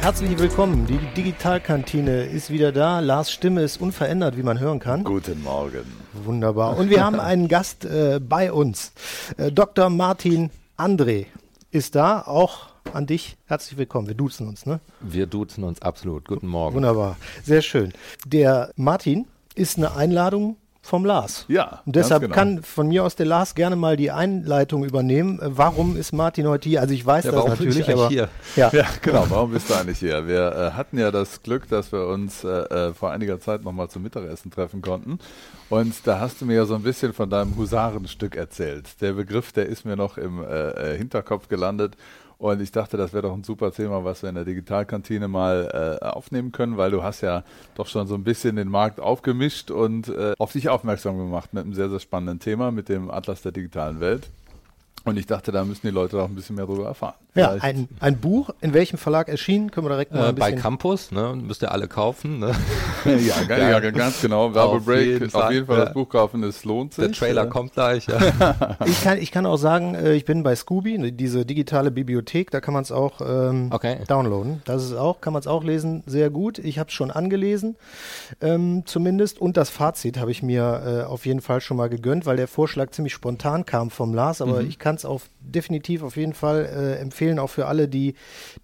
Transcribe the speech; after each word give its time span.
herzlich 0.00 0.38
willkommen. 0.38 0.86
Die 0.86 0.98
Digitalkantine 1.14 2.24
ist 2.24 2.50
wieder 2.50 2.72
da. 2.72 3.00
Lars 3.00 3.30
Stimme 3.30 3.62
ist 3.62 3.80
unverändert, 3.80 4.36
wie 4.36 4.42
man 4.42 4.58
hören 4.58 4.78
kann. 4.78 5.04
Guten 5.04 5.42
Morgen. 5.42 5.84
Wunderbar. 6.24 6.78
Und 6.78 6.88
wir 6.88 7.04
haben 7.04 7.20
einen 7.20 7.48
Gast 7.48 7.84
äh, 7.84 8.18
bei 8.18 8.50
uns. 8.52 8.92
Äh, 9.36 9.52
Dr. 9.52 9.90
Martin 9.90 10.50
André 10.78 11.26
ist 11.70 11.94
da, 11.94 12.22
auch 12.22 12.68
an 12.94 13.06
dich. 13.06 13.36
Herzlich 13.44 13.78
willkommen. 13.78 14.08
Wir 14.08 14.14
duzen 14.14 14.48
uns, 14.48 14.64
ne? 14.64 14.80
Wir 15.00 15.26
duzen 15.26 15.64
uns 15.64 15.82
absolut. 15.82 16.26
Guten 16.26 16.46
Morgen. 16.48 16.76
Wunderbar. 16.76 17.16
Sehr 17.44 17.60
schön. 17.60 17.92
Der 18.26 18.72
Martin 18.76 19.26
ist 19.54 19.76
eine 19.76 19.94
Einladung 19.94 20.56
vom 20.82 21.04
Lars. 21.04 21.44
Ja. 21.48 21.82
Und 21.84 21.94
deshalb 21.94 22.22
genau. 22.22 22.34
kann 22.34 22.62
von 22.62 22.88
mir 22.88 23.04
aus 23.04 23.14
der 23.14 23.26
Lars 23.26 23.54
gerne 23.54 23.76
mal 23.76 23.96
die 23.96 24.10
Einleitung 24.10 24.84
übernehmen. 24.84 25.38
Äh, 25.40 25.56
warum 25.56 25.96
ist 25.96 26.12
Martin 26.12 26.48
heute 26.48 26.68
hier? 26.68 26.80
Also 26.80 26.94
ich 26.94 27.04
weiß 27.04 27.26
ja, 27.26 27.32
das 27.32 27.44
natürlich, 27.44 27.92
aber 27.92 28.08
hier? 28.08 28.28
Ja. 28.56 28.70
ja, 28.72 28.86
genau. 29.02 29.26
Warum 29.28 29.52
bist 29.52 29.68
du 29.68 29.74
eigentlich 29.74 29.98
hier? 29.98 30.26
Wir 30.26 30.52
äh, 30.52 30.76
hatten 30.76 30.98
ja 30.98 31.10
das 31.10 31.42
Glück, 31.42 31.68
dass 31.68 31.92
wir 31.92 32.06
uns 32.06 32.44
äh, 32.44 32.48
äh 32.48 32.94
vor 32.94 33.10
einiger 33.10 33.40
Zeit 33.40 33.62
nochmal 33.62 33.88
zum 33.88 34.02
Mittagessen 34.02 34.50
treffen 34.50 34.80
konnten. 34.80 35.18
Und 35.68 35.94
da 36.04 36.18
hast 36.18 36.40
du 36.40 36.46
mir 36.46 36.54
ja 36.54 36.64
so 36.64 36.74
ein 36.74 36.82
bisschen 36.82 37.12
von 37.12 37.28
deinem 37.28 37.56
Husarenstück 37.56 38.34
erzählt. 38.34 39.00
Der 39.00 39.12
Begriff, 39.12 39.52
der 39.52 39.66
ist 39.66 39.84
mir 39.84 39.96
noch 39.96 40.16
im 40.16 40.42
äh, 40.42 40.94
äh 40.94 40.98
Hinterkopf 40.98 41.48
gelandet. 41.48 41.96
Und 42.40 42.62
ich 42.62 42.72
dachte, 42.72 42.96
das 42.96 43.12
wäre 43.12 43.24
doch 43.24 43.34
ein 43.34 43.44
super 43.44 43.70
Thema, 43.70 44.02
was 44.02 44.22
wir 44.22 44.30
in 44.30 44.34
der 44.34 44.46
Digitalkantine 44.46 45.28
mal 45.28 45.98
äh, 46.02 46.06
aufnehmen 46.06 46.52
können, 46.52 46.78
weil 46.78 46.90
du 46.90 47.02
hast 47.02 47.20
ja 47.20 47.44
doch 47.74 47.86
schon 47.86 48.06
so 48.06 48.14
ein 48.14 48.24
bisschen 48.24 48.56
den 48.56 48.68
Markt 48.68 48.98
aufgemischt 48.98 49.70
und 49.70 50.08
äh, 50.08 50.32
auf 50.38 50.52
dich 50.52 50.70
aufmerksam 50.70 51.18
gemacht 51.18 51.52
mit 51.52 51.64
einem 51.64 51.74
sehr, 51.74 51.90
sehr 51.90 52.00
spannenden 52.00 52.40
Thema, 52.40 52.70
mit 52.70 52.88
dem 52.88 53.10
Atlas 53.10 53.42
der 53.42 53.52
digitalen 53.52 54.00
Welt. 54.00 54.30
Und 55.04 55.16
ich 55.16 55.26
dachte, 55.26 55.50
da 55.50 55.64
müssen 55.64 55.86
die 55.86 55.92
Leute 55.92 56.20
auch 56.20 56.28
ein 56.28 56.34
bisschen 56.34 56.56
mehr 56.56 56.66
darüber 56.66 56.86
erfahren. 56.86 57.14
Ja, 57.34 57.52
ein, 57.60 57.88
ein 58.00 58.18
Buch, 58.18 58.50
in 58.60 58.74
welchem 58.74 58.98
Verlag 58.98 59.28
erschienen, 59.28 59.70
können 59.70 59.86
wir 59.86 59.90
direkt 59.90 60.12
mal 60.12 60.28
ein 60.28 60.36
äh, 60.36 60.38
Bei 60.38 60.52
Campus, 60.52 61.12
ne, 61.12 61.34
müsst 61.40 61.62
ihr 61.62 61.70
alle 61.70 61.86
kaufen. 61.86 62.40
Ne? 62.40 62.52
ja, 63.04 63.12
ja, 63.48 63.80
ja, 63.80 63.90
ganz 63.90 64.20
genau. 64.20 64.52
Werbebreak, 64.52 65.22
auf, 65.22 65.34
auf 65.34 65.52
jeden 65.52 65.66
Fall 65.66 65.78
ja. 65.78 65.84
das 65.86 65.94
Buch 65.94 66.08
kaufen, 66.08 66.42
es 66.42 66.64
lohnt 66.64 66.94
sich. 66.94 67.04
Der 67.04 67.14
Trailer 67.14 67.44
ja. 67.44 67.48
kommt 67.48 67.72
gleich. 67.72 68.08
Ja. 68.08 68.78
ich, 68.84 69.02
kann, 69.02 69.18
ich 69.18 69.30
kann 69.30 69.46
auch 69.46 69.58
sagen, 69.58 69.94
äh, 69.94 70.14
ich 70.14 70.24
bin 70.24 70.42
bei 70.42 70.54
Scooby, 70.56 71.12
diese 71.12 71.46
digitale 71.46 71.90
Bibliothek, 71.90 72.50
da 72.50 72.60
kann 72.60 72.74
man 72.74 72.82
es 72.82 72.90
auch 72.90 73.20
ähm, 73.20 73.70
okay. 73.72 73.98
downloaden. 74.08 74.60
Das 74.64 74.84
ist 74.84 74.94
auch, 74.94 75.20
kann 75.20 75.32
man 75.32 75.40
es 75.40 75.46
auch 75.46 75.62
lesen, 75.62 76.02
sehr 76.06 76.30
gut. 76.30 76.58
Ich 76.58 76.78
habe 76.78 76.88
es 76.88 76.94
schon 76.94 77.10
angelesen, 77.12 77.76
ähm, 78.40 78.82
zumindest. 78.86 79.40
Und 79.40 79.56
das 79.56 79.70
Fazit 79.70 80.18
habe 80.18 80.32
ich 80.32 80.42
mir 80.42 81.04
äh, 81.04 81.04
auf 81.04 81.26
jeden 81.26 81.40
Fall 81.40 81.60
schon 81.60 81.76
mal 81.76 81.88
gegönnt, 81.88 82.26
weil 82.26 82.36
der 82.36 82.48
Vorschlag 82.48 82.90
ziemlich 82.90 83.14
spontan 83.14 83.64
kam 83.64 83.90
vom 83.90 84.14
Lars, 84.14 84.42
aber 84.42 84.62
mhm. 84.62 84.68
ich 84.68 84.78
kann 84.80 84.89
es 84.94 85.04
auch 85.04 85.20
definitiv 85.40 86.02
auf 86.02 86.16
jeden 86.16 86.34
Fall 86.34 86.64
äh, 86.66 87.00
empfehlen, 87.00 87.38
auch 87.38 87.48
für 87.48 87.66
alle, 87.66 87.88
die, 87.88 88.14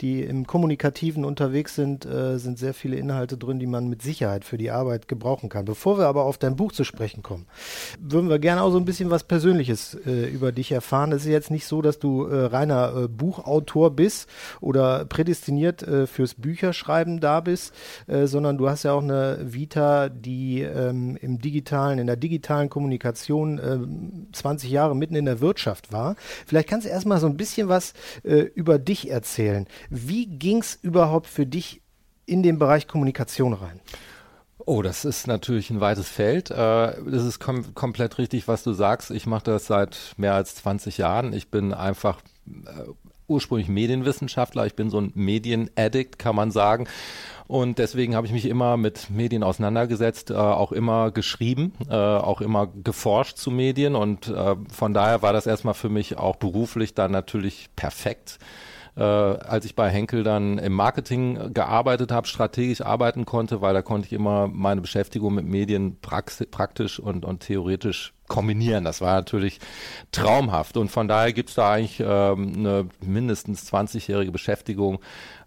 die 0.00 0.22
im 0.22 0.46
Kommunikativen 0.46 1.24
unterwegs 1.24 1.74
sind, 1.74 2.06
äh, 2.06 2.38
sind 2.38 2.58
sehr 2.58 2.74
viele 2.74 2.96
Inhalte 2.96 3.36
drin, 3.36 3.58
die 3.58 3.66
man 3.66 3.88
mit 3.88 4.02
Sicherheit 4.02 4.44
für 4.44 4.58
die 4.58 4.70
Arbeit 4.70 5.08
gebrauchen 5.08 5.48
kann. 5.48 5.64
Bevor 5.64 5.98
wir 5.98 6.06
aber 6.06 6.24
auf 6.24 6.38
dein 6.38 6.56
Buch 6.56 6.72
zu 6.72 6.84
sprechen 6.84 7.22
kommen, 7.22 7.46
würden 8.00 8.28
wir 8.28 8.38
gerne 8.38 8.62
auch 8.62 8.70
so 8.70 8.78
ein 8.78 8.84
bisschen 8.84 9.10
was 9.10 9.24
Persönliches 9.24 9.94
äh, 10.06 10.28
über 10.28 10.52
dich 10.52 10.72
erfahren. 10.72 11.12
Es 11.12 11.22
ist 11.22 11.30
jetzt 11.30 11.50
nicht 11.50 11.66
so, 11.66 11.82
dass 11.82 11.98
du 11.98 12.24
äh, 12.24 12.46
reiner 12.46 12.94
äh, 12.96 13.08
Buchautor 13.08 13.90
bist 13.90 14.28
oder 14.60 15.04
prädestiniert 15.04 15.82
äh, 15.82 16.06
fürs 16.06 16.34
Bücherschreiben 16.34 17.20
da 17.20 17.40
bist, 17.40 17.72
sondern 18.06 18.58
du 18.58 18.68
hast 18.68 18.82
ja 18.82 18.92
auch 18.92 19.02
eine 19.02 19.38
Vita, 19.42 20.08
die 20.08 20.62
ähm, 20.62 21.16
im 21.20 21.38
digitalen, 21.38 21.98
in 21.98 22.06
der 22.06 22.16
digitalen 22.16 22.68
Kommunikation 22.68 24.28
20 24.32 24.70
Jahre 24.70 24.96
mitten 24.96 25.14
in 25.14 25.24
der 25.24 25.40
Wirtschaft 25.40 25.92
war. 25.92 26.15
Vielleicht 26.46 26.68
kannst 26.68 26.86
du 26.86 26.90
erstmal 26.90 27.20
so 27.20 27.26
ein 27.26 27.36
bisschen 27.36 27.68
was 27.68 27.94
äh, 28.22 28.40
über 28.54 28.78
dich 28.78 29.10
erzählen. 29.10 29.66
Wie 29.90 30.26
ging 30.26 30.58
es 30.58 30.78
überhaupt 30.80 31.26
für 31.26 31.46
dich 31.46 31.82
in 32.26 32.42
den 32.42 32.58
Bereich 32.58 32.88
Kommunikation 32.88 33.52
rein? 33.52 33.80
Oh, 34.58 34.82
das 34.82 35.04
ist 35.04 35.28
natürlich 35.28 35.70
ein 35.70 35.80
weites 35.80 36.08
Feld. 36.08 36.50
Äh, 36.50 36.54
das 36.54 37.24
ist 37.24 37.38
kom 37.38 37.74
komplett 37.74 38.18
richtig, 38.18 38.48
was 38.48 38.64
du 38.64 38.72
sagst. 38.72 39.12
Ich 39.12 39.26
mache 39.26 39.44
das 39.44 39.66
seit 39.66 40.14
mehr 40.16 40.34
als 40.34 40.56
20 40.56 40.98
Jahren. 40.98 41.32
Ich 41.32 41.50
bin 41.50 41.72
einfach 41.72 42.20
äh, 42.46 43.05
ursprünglich 43.28 43.68
Medienwissenschaftler. 43.68 44.66
Ich 44.66 44.74
bin 44.74 44.90
so 44.90 45.00
ein 45.00 45.12
Medienaddict, 45.14 46.18
kann 46.18 46.36
man 46.36 46.50
sagen. 46.50 46.86
Und 47.48 47.78
deswegen 47.78 48.16
habe 48.16 48.26
ich 48.26 48.32
mich 48.32 48.46
immer 48.46 48.76
mit 48.76 49.08
Medien 49.08 49.44
auseinandergesetzt, 49.44 50.30
äh, 50.30 50.34
auch 50.34 50.72
immer 50.72 51.12
geschrieben, 51.12 51.72
äh, 51.88 51.94
auch 51.94 52.40
immer 52.40 52.66
geforscht 52.66 53.36
zu 53.36 53.50
Medien. 53.50 53.94
Und 53.94 54.28
äh, 54.28 54.56
von 54.72 54.94
daher 54.94 55.22
war 55.22 55.32
das 55.32 55.46
erstmal 55.46 55.74
für 55.74 55.88
mich 55.88 56.18
auch 56.18 56.36
beruflich 56.36 56.94
dann 56.94 57.12
natürlich 57.12 57.68
perfekt. 57.76 58.38
Äh, 58.96 59.02
als 59.02 59.66
ich 59.66 59.74
bei 59.74 59.90
Henkel 59.90 60.22
dann 60.22 60.56
im 60.56 60.72
Marketing 60.72 61.52
gearbeitet 61.52 62.12
habe, 62.12 62.26
strategisch 62.26 62.80
arbeiten 62.80 63.26
konnte, 63.26 63.60
weil 63.60 63.74
da 63.74 63.82
konnte 63.82 64.06
ich 64.06 64.14
immer 64.14 64.48
meine 64.48 64.80
Beschäftigung 64.80 65.34
mit 65.34 65.44
Medien 65.44 65.98
praktisch 66.00 66.98
und, 66.98 67.26
und 67.26 67.40
theoretisch 67.40 68.14
kombinieren. 68.26 68.84
Das 68.84 69.02
war 69.02 69.14
natürlich 69.14 69.60
traumhaft. 70.12 70.78
Und 70.78 70.90
von 70.90 71.08
daher 71.08 71.34
gibt 71.34 71.50
es 71.50 71.56
da 71.56 71.72
eigentlich 71.72 72.00
ähm, 72.00 72.54
eine 72.56 72.88
mindestens 73.04 73.70
20-jährige 73.70 74.32
Beschäftigung 74.32 75.00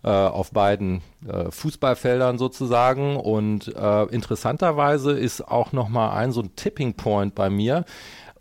äh, 0.04 0.09
auf 0.09 0.52
beiden 0.52 1.02
äh, 1.28 1.50
Fußballfeldern 1.50 2.38
sozusagen. 2.38 3.16
Und 3.16 3.76
äh, 3.76 4.04
interessanterweise 4.04 5.12
ist 5.14 5.42
auch 5.42 5.72
nochmal 5.72 6.12
ein 6.12 6.32
so 6.32 6.42
ein 6.42 6.56
Tipping 6.56 6.94
Point 6.94 7.34
bei 7.34 7.50
mir 7.50 7.84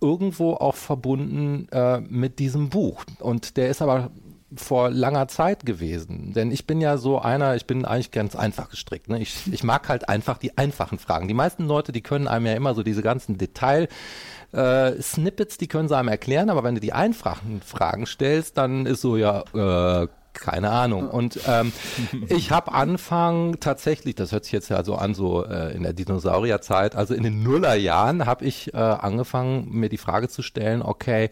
irgendwo 0.00 0.52
auch 0.54 0.76
verbunden 0.76 1.66
äh, 1.72 2.00
mit 2.00 2.38
diesem 2.38 2.68
Buch. 2.68 3.04
Und 3.20 3.56
der 3.56 3.68
ist 3.68 3.82
aber 3.82 4.10
vor 4.54 4.90
langer 4.90 5.28
Zeit 5.28 5.66
gewesen. 5.66 6.32
Denn 6.32 6.50
ich 6.50 6.66
bin 6.66 6.80
ja 6.80 6.96
so 6.96 7.18
einer, 7.18 7.56
ich 7.56 7.66
bin 7.66 7.84
eigentlich 7.84 8.10
ganz 8.10 8.34
einfach 8.34 8.70
gestrickt. 8.70 9.08
Ne? 9.08 9.20
Ich, 9.20 9.52
ich 9.52 9.62
mag 9.62 9.88
halt 9.88 10.08
einfach 10.08 10.38
die 10.38 10.56
einfachen 10.56 10.98
Fragen. 10.98 11.28
Die 11.28 11.34
meisten 11.34 11.66
Leute, 11.66 11.92
die 11.92 12.00
können 12.00 12.28
einem 12.28 12.46
ja 12.46 12.54
immer 12.54 12.74
so 12.74 12.82
diese 12.82 13.02
ganzen 13.02 13.36
Detail 13.36 13.88
äh, 14.52 15.00
Snippets, 15.02 15.58
die 15.58 15.68
können 15.68 15.88
sie 15.88 15.96
einem 15.96 16.08
erklären, 16.08 16.48
aber 16.48 16.64
wenn 16.64 16.74
du 16.74 16.80
die 16.80 16.94
einfachen 16.94 17.60
Fragen 17.60 18.06
stellst, 18.06 18.56
dann 18.56 18.86
ist 18.86 19.02
so 19.02 19.18
ja, 19.18 19.44
äh, 19.52 20.08
keine 20.32 20.70
Ahnung. 20.70 21.10
Und 21.10 21.40
ähm, 21.46 21.72
ich 22.28 22.50
habe 22.50 22.72
Anfang 22.72 23.60
tatsächlich, 23.60 24.14
das 24.14 24.32
hört 24.32 24.44
sich 24.44 24.52
jetzt 24.52 24.70
ja 24.70 24.82
so 24.84 24.94
an, 24.94 25.14
so 25.14 25.44
äh, 25.44 25.74
in 25.74 25.82
der 25.82 25.92
Dinosaurierzeit, 25.92 26.96
also 26.96 27.12
in 27.12 27.22
den 27.22 27.42
Nullerjahren 27.42 28.24
habe 28.24 28.44
ich 28.44 28.72
äh, 28.72 28.78
angefangen, 28.78 29.68
mir 29.70 29.88
die 29.88 29.98
Frage 29.98 30.28
zu 30.28 30.42
stellen, 30.42 30.80
okay, 30.82 31.28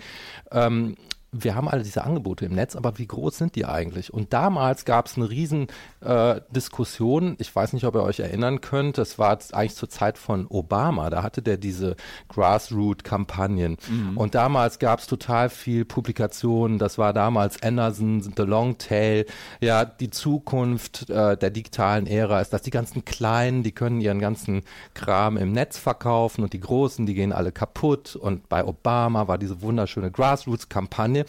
ähm, 0.50 0.96
wir 1.44 1.54
haben 1.54 1.68
alle 1.68 1.82
diese 1.82 2.04
Angebote 2.04 2.46
im 2.46 2.54
Netz, 2.54 2.76
aber 2.76 2.98
wie 2.98 3.06
groß 3.06 3.38
sind 3.38 3.56
die 3.56 3.64
eigentlich? 3.64 4.12
Und 4.12 4.32
damals 4.32 4.84
gab 4.84 5.06
es 5.06 5.16
eine 5.16 5.30
riesen 5.30 5.68
äh, 6.00 6.40
Diskussion, 6.50 7.36
ich 7.38 7.54
weiß 7.54 7.72
nicht, 7.72 7.84
ob 7.84 7.94
ihr 7.94 8.02
euch 8.02 8.20
erinnern 8.20 8.60
könnt, 8.60 8.98
das 8.98 9.18
war 9.18 9.38
eigentlich 9.52 9.74
zur 9.74 9.88
Zeit 9.88 10.18
von 10.18 10.46
Obama, 10.48 11.10
da 11.10 11.22
hatte 11.22 11.42
der 11.42 11.56
diese 11.56 11.96
Grassroot-Kampagnen. 12.28 13.76
Mhm. 13.88 14.16
und 14.16 14.34
damals 14.34 14.78
gab 14.78 15.00
es 15.00 15.06
total 15.06 15.50
viel 15.50 15.84
Publikationen, 15.84 16.78
das 16.78 16.98
war 16.98 17.12
damals 17.12 17.62
Anderson, 17.62 18.22
The 18.36 18.42
Long 18.42 18.78
Tail, 18.78 19.26
ja, 19.60 19.84
die 19.84 20.10
Zukunft 20.10 21.10
äh, 21.10 21.36
der 21.36 21.50
digitalen 21.50 22.06
Ära 22.06 22.40
ist, 22.40 22.52
dass 22.52 22.62
die 22.62 22.70
ganzen 22.70 23.04
Kleinen, 23.04 23.62
die 23.62 23.72
können 23.72 24.00
ihren 24.00 24.18
ganzen 24.18 24.62
Kram 24.94 25.36
im 25.36 25.52
Netz 25.52 25.78
verkaufen 25.78 26.42
und 26.42 26.52
die 26.52 26.60
Großen, 26.60 27.06
die 27.06 27.14
gehen 27.14 27.32
alle 27.32 27.52
kaputt. 27.52 28.16
Und 28.16 28.48
bei 28.48 28.64
Obama 28.64 29.28
war 29.28 29.38
diese 29.38 29.62
wunderschöne 29.62 30.10
Grassroots-Kampagne 30.10 31.25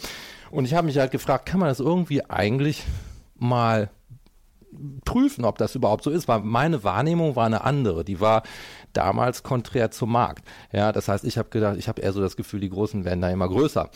und 0.50 0.64
ich 0.64 0.74
habe 0.74 0.86
mich 0.86 0.98
halt 0.98 1.10
gefragt, 1.10 1.46
kann 1.46 1.60
man 1.60 1.68
das 1.68 1.80
irgendwie 1.80 2.24
eigentlich 2.24 2.84
mal 3.36 3.90
prüfen, 5.04 5.44
ob 5.44 5.58
das 5.58 5.74
überhaupt 5.74 6.04
so 6.04 6.10
ist, 6.10 6.28
weil 6.28 6.40
meine 6.40 6.84
Wahrnehmung 6.84 7.36
war 7.36 7.46
eine 7.46 7.62
andere. 7.64 8.04
Die 8.04 8.20
war 8.20 8.42
damals 8.92 9.42
konträr 9.42 9.90
zum 9.90 10.12
Markt. 10.12 10.44
Ja, 10.72 10.92
das 10.92 11.08
heißt, 11.08 11.24
ich 11.24 11.38
habe 11.38 11.48
gedacht, 11.48 11.76
ich 11.78 11.88
habe 11.88 12.00
eher 12.00 12.12
so 12.12 12.20
das 12.20 12.36
Gefühl, 12.36 12.60
die 12.60 12.70
Großen 12.70 13.04
werden 13.04 13.20
da 13.20 13.30
immer 13.30 13.48
größer. 13.48 13.90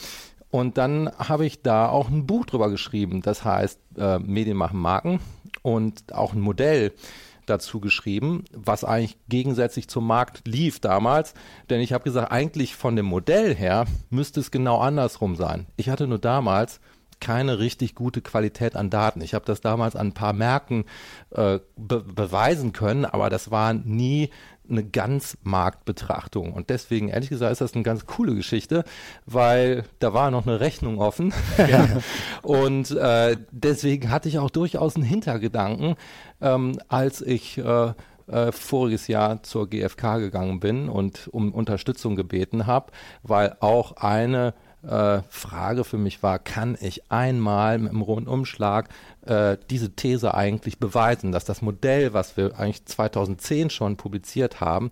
Und 0.50 0.76
dann 0.78 1.10
habe 1.18 1.46
ich 1.46 1.62
da 1.62 1.88
auch 1.88 2.08
ein 2.08 2.26
Buch 2.26 2.44
drüber 2.46 2.68
geschrieben. 2.70 3.22
Das 3.22 3.44
heißt, 3.44 3.80
äh, 3.96 4.18
Medien 4.18 4.56
machen 4.56 4.78
Marken 4.78 5.20
und 5.62 6.12
auch 6.12 6.34
ein 6.34 6.40
Modell 6.40 6.92
dazu 7.52 7.80
geschrieben, 7.80 8.44
was 8.52 8.84
eigentlich 8.84 9.16
gegensätzlich 9.28 9.88
zum 9.88 10.06
Markt 10.06 10.46
lief 10.48 10.80
damals. 10.80 11.34
Denn 11.70 11.80
ich 11.80 11.92
habe 11.92 12.04
gesagt, 12.04 12.32
eigentlich 12.32 12.74
von 12.74 12.96
dem 12.96 13.06
Modell 13.06 13.54
her 13.54 13.86
müsste 14.10 14.40
es 14.40 14.50
genau 14.50 14.78
andersrum 14.78 15.36
sein. 15.36 15.66
Ich 15.76 15.88
hatte 15.88 16.06
nur 16.06 16.18
damals 16.18 16.80
keine 17.22 17.60
richtig 17.60 17.94
gute 17.94 18.20
Qualität 18.20 18.74
an 18.76 18.90
Daten. 18.90 19.22
Ich 19.22 19.32
habe 19.32 19.44
das 19.44 19.60
damals 19.60 19.94
an 19.96 20.08
ein 20.08 20.12
paar 20.12 20.32
Märkten 20.32 20.84
äh, 21.30 21.60
be 21.76 22.00
beweisen 22.02 22.72
können, 22.72 23.04
aber 23.04 23.30
das 23.30 23.50
war 23.50 23.72
nie 23.72 24.30
eine 24.68 24.84
Ganzmarktbetrachtung. 24.84 26.52
Und 26.52 26.70
deswegen, 26.70 27.08
ehrlich 27.08 27.30
gesagt, 27.30 27.52
ist 27.52 27.60
das 27.60 27.74
eine 27.74 27.84
ganz 27.84 28.06
coole 28.06 28.34
Geschichte, 28.34 28.84
weil 29.24 29.84
da 30.00 30.12
war 30.12 30.30
noch 30.30 30.46
eine 30.46 30.60
Rechnung 30.60 30.98
offen. 30.98 31.32
Ja. 31.58 31.88
Und 32.42 32.90
äh, 32.90 33.36
deswegen 33.50 34.10
hatte 34.10 34.28
ich 34.28 34.38
auch 34.38 34.50
durchaus 34.50 34.96
einen 34.96 35.04
Hintergedanken, 35.04 35.94
ähm, 36.40 36.78
als 36.88 37.20
ich 37.20 37.58
äh, 37.58 37.92
äh, 38.26 38.52
voriges 38.52 39.06
Jahr 39.08 39.42
zur 39.42 39.68
GfK 39.68 40.18
gegangen 40.18 40.60
bin 40.60 40.88
und 40.88 41.28
um 41.32 41.52
Unterstützung 41.52 42.16
gebeten 42.16 42.66
habe, 42.66 42.92
weil 43.22 43.56
auch 43.60 43.96
eine 43.96 44.54
äh, 44.82 45.22
Frage 45.28 45.84
für 45.84 45.98
mich 45.98 46.22
war, 46.22 46.38
kann 46.38 46.76
ich 46.80 47.10
einmal 47.10 47.78
mit 47.78 47.90
einem 47.90 48.02
Rundumschlag 48.02 48.88
äh, 49.26 49.56
diese 49.70 49.94
These 49.94 50.34
eigentlich 50.34 50.78
beweisen, 50.78 51.32
dass 51.32 51.44
das 51.44 51.62
Modell, 51.62 52.12
was 52.12 52.36
wir 52.36 52.58
eigentlich 52.58 52.84
2010 52.86 53.70
schon 53.70 53.96
publiziert 53.96 54.60
haben, 54.60 54.90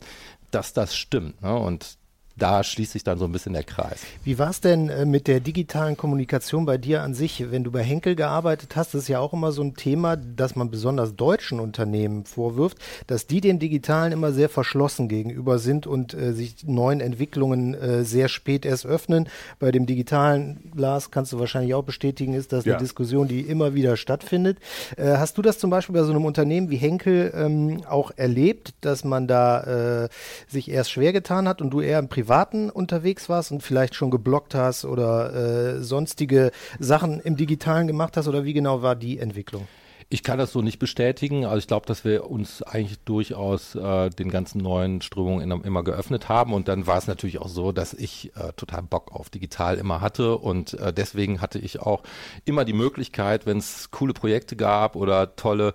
dass 0.50 0.72
das 0.72 0.96
stimmt. 0.96 1.42
Ne? 1.42 1.54
Und 1.54 1.98
da 2.40 2.64
schließt 2.64 2.92
sich 2.92 3.04
dann 3.04 3.18
so 3.18 3.26
ein 3.26 3.32
bisschen 3.32 3.52
der 3.52 3.62
Kreis. 3.62 4.00
Wie 4.24 4.38
war 4.38 4.50
es 4.50 4.60
denn 4.60 4.88
äh, 4.88 5.04
mit 5.04 5.28
der 5.28 5.40
digitalen 5.40 5.96
Kommunikation 5.96 6.64
bei 6.64 6.78
dir 6.78 7.02
an 7.02 7.14
sich? 7.14 7.50
Wenn 7.50 7.64
du 7.64 7.70
bei 7.70 7.82
Henkel 7.82 8.16
gearbeitet 8.16 8.76
hast, 8.76 8.94
das 8.94 9.02
ist 9.02 9.08
ja 9.08 9.20
auch 9.20 9.32
immer 9.32 9.52
so 9.52 9.62
ein 9.62 9.74
Thema, 9.74 10.16
das 10.16 10.56
man 10.56 10.70
besonders 10.70 11.14
deutschen 11.14 11.60
Unternehmen 11.60 12.24
vorwirft, 12.24 12.78
dass 13.06 13.26
die 13.26 13.40
den 13.40 13.58
digitalen 13.58 14.12
immer 14.12 14.32
sehr 14.32 14.48
verschlossen 14.48 15.08
gegenüber 15.08 15.58
sind 15.58 15.86
und 15.86 16.14
äh, 16.14 16.32
sich 16.32 16.66
neuen 16.66 17.00
Entwicklungen 17.00 17.74
äh, 17.74 18.04
sehr 18.04 18.28
spät 18.28 18.64
erst 18.64 18.86
öffnen. 18.86 19.28
Bei 19.58 19.70
dem 19.70 19.86
digitalen 19.86 20.70
Glas 20.74 21.10
kannst 21.10 21.32
du 21.32 21.38
wahrscheinlich 21.38 21.74
auch 21.74 21.84
bestätigen, 21.84 22.34
ist 22.34 22.52
das 22.52 22.64
ja. 22.64 22.74
eine 22.74 22.82
Diskussion, 22.82 23.28
die 23.28 23.42
immer 23.42 23.74
wieder 23.74 23.96
stattfindet. 23.96 24.58
Äh, 24.96 25.16
hast 25.18 25.36
du 25.36 25.42
das 25.42 25.58
zum 25.58 25.70
Beispiel 25.70 25.94
bei 25.94 26.02
so 26.02 26.10
einem 26.10 26.24
Unternehmen 26.24 26.70
wie 26.70 26.76
Henkel 26.76 27.32
ähm, 27.34 27.82
auch 27.88 28.12
erlebt, 28.16 28.72
dass 28.80 29.04
man 29.04 29.26
da 29.26 30.04
äh, 30.04 30.08
sich 30.48 30.70
erst 30.70 30.90
schwer 30.90 31.12
getan 31.12 31.46
hat 31.46 31.60
und 31.60 31.70
du 31.70 31.80
eher 31.80 31.98
im 31.98 32.08
Privat 32.08 32.29
Privaten 32.30 32.70
unterwegs 32.70 33.28
warst 33.28 33.50
und 33.50 33.60
vielleicht 33.60 33.96
schon 33.96 34.12
geblockt 34.12 34.54
hast 34.54 34.84
oder 34.84 35.34
äh, 35.34 35.82
sonstige 35.82 36.52
Sachen 36.78 37.18
im 37.18 37.34
Digitalen 37.34 37.88
gemacht 37.88 38.16
hast 38.16 38.28
oder 38.28 38.44
wie 38.44 38.52
genau 38.52 38.82
war 38.82 38.94
die 38.94 39.18
Entwicklung? 39.18 39.66
Ich 40.12 40.24
kann 40.24 40.38
das 40.38 40.50
so 40.50 40.60
nicht 40.60 40.80
bestätigen. 40.80 41.44
Also 41.44 41.58
ich 41.58 41.68
glaube, 41.68 41.86
dass 41.86 42.04
wir 42.04 42.28
uns 42.28 42.64
eigentlich 42.64 42.98
durchaus 43.04 43.76
äh, 43.76 44.10
den 44.10 44.28
ganzen 44.28 44.60
neuen 44.60 45.02
Strömungen 45.02 45.48
in, 45.48 45.62
immer 45.62 45.84
geöffnet 45.84 46.28
haben. 46.28 46.52
Und 46.52 46.66
dann 46.66 46.88
war 46.88 46.98
es 46.98 47.06
natürlich 47.06 47.38
auch 47.40 47.46
so, 47.46 47.70
dass 47.70 47.94
ich 47.94 48.32
äh, 48.34 48.52
total 48.56 48.82
Bock 48.82 49.12
auf 49.12 49.30
digital 49.30 49.78
immer 49.78 50.00
hatte. 50.00 50.36
Und 50.36 50.74
äh, 50.74 50.92
deswegen 50.92 51.40
hatte 51.40 51.60
ich 51.60 51.78
auch 51.78 52.02
immer 52.44 52.64
die 52.64 52.72
Möglichkeit, 52.72 53.46
wenn 53.46 53.58
es 53.58 53.92
coole 53.92 54.12
Projekte 54.12 54.56
gab 54.56 54.96
oder 54.96 55.36
tolle 55.36 55.74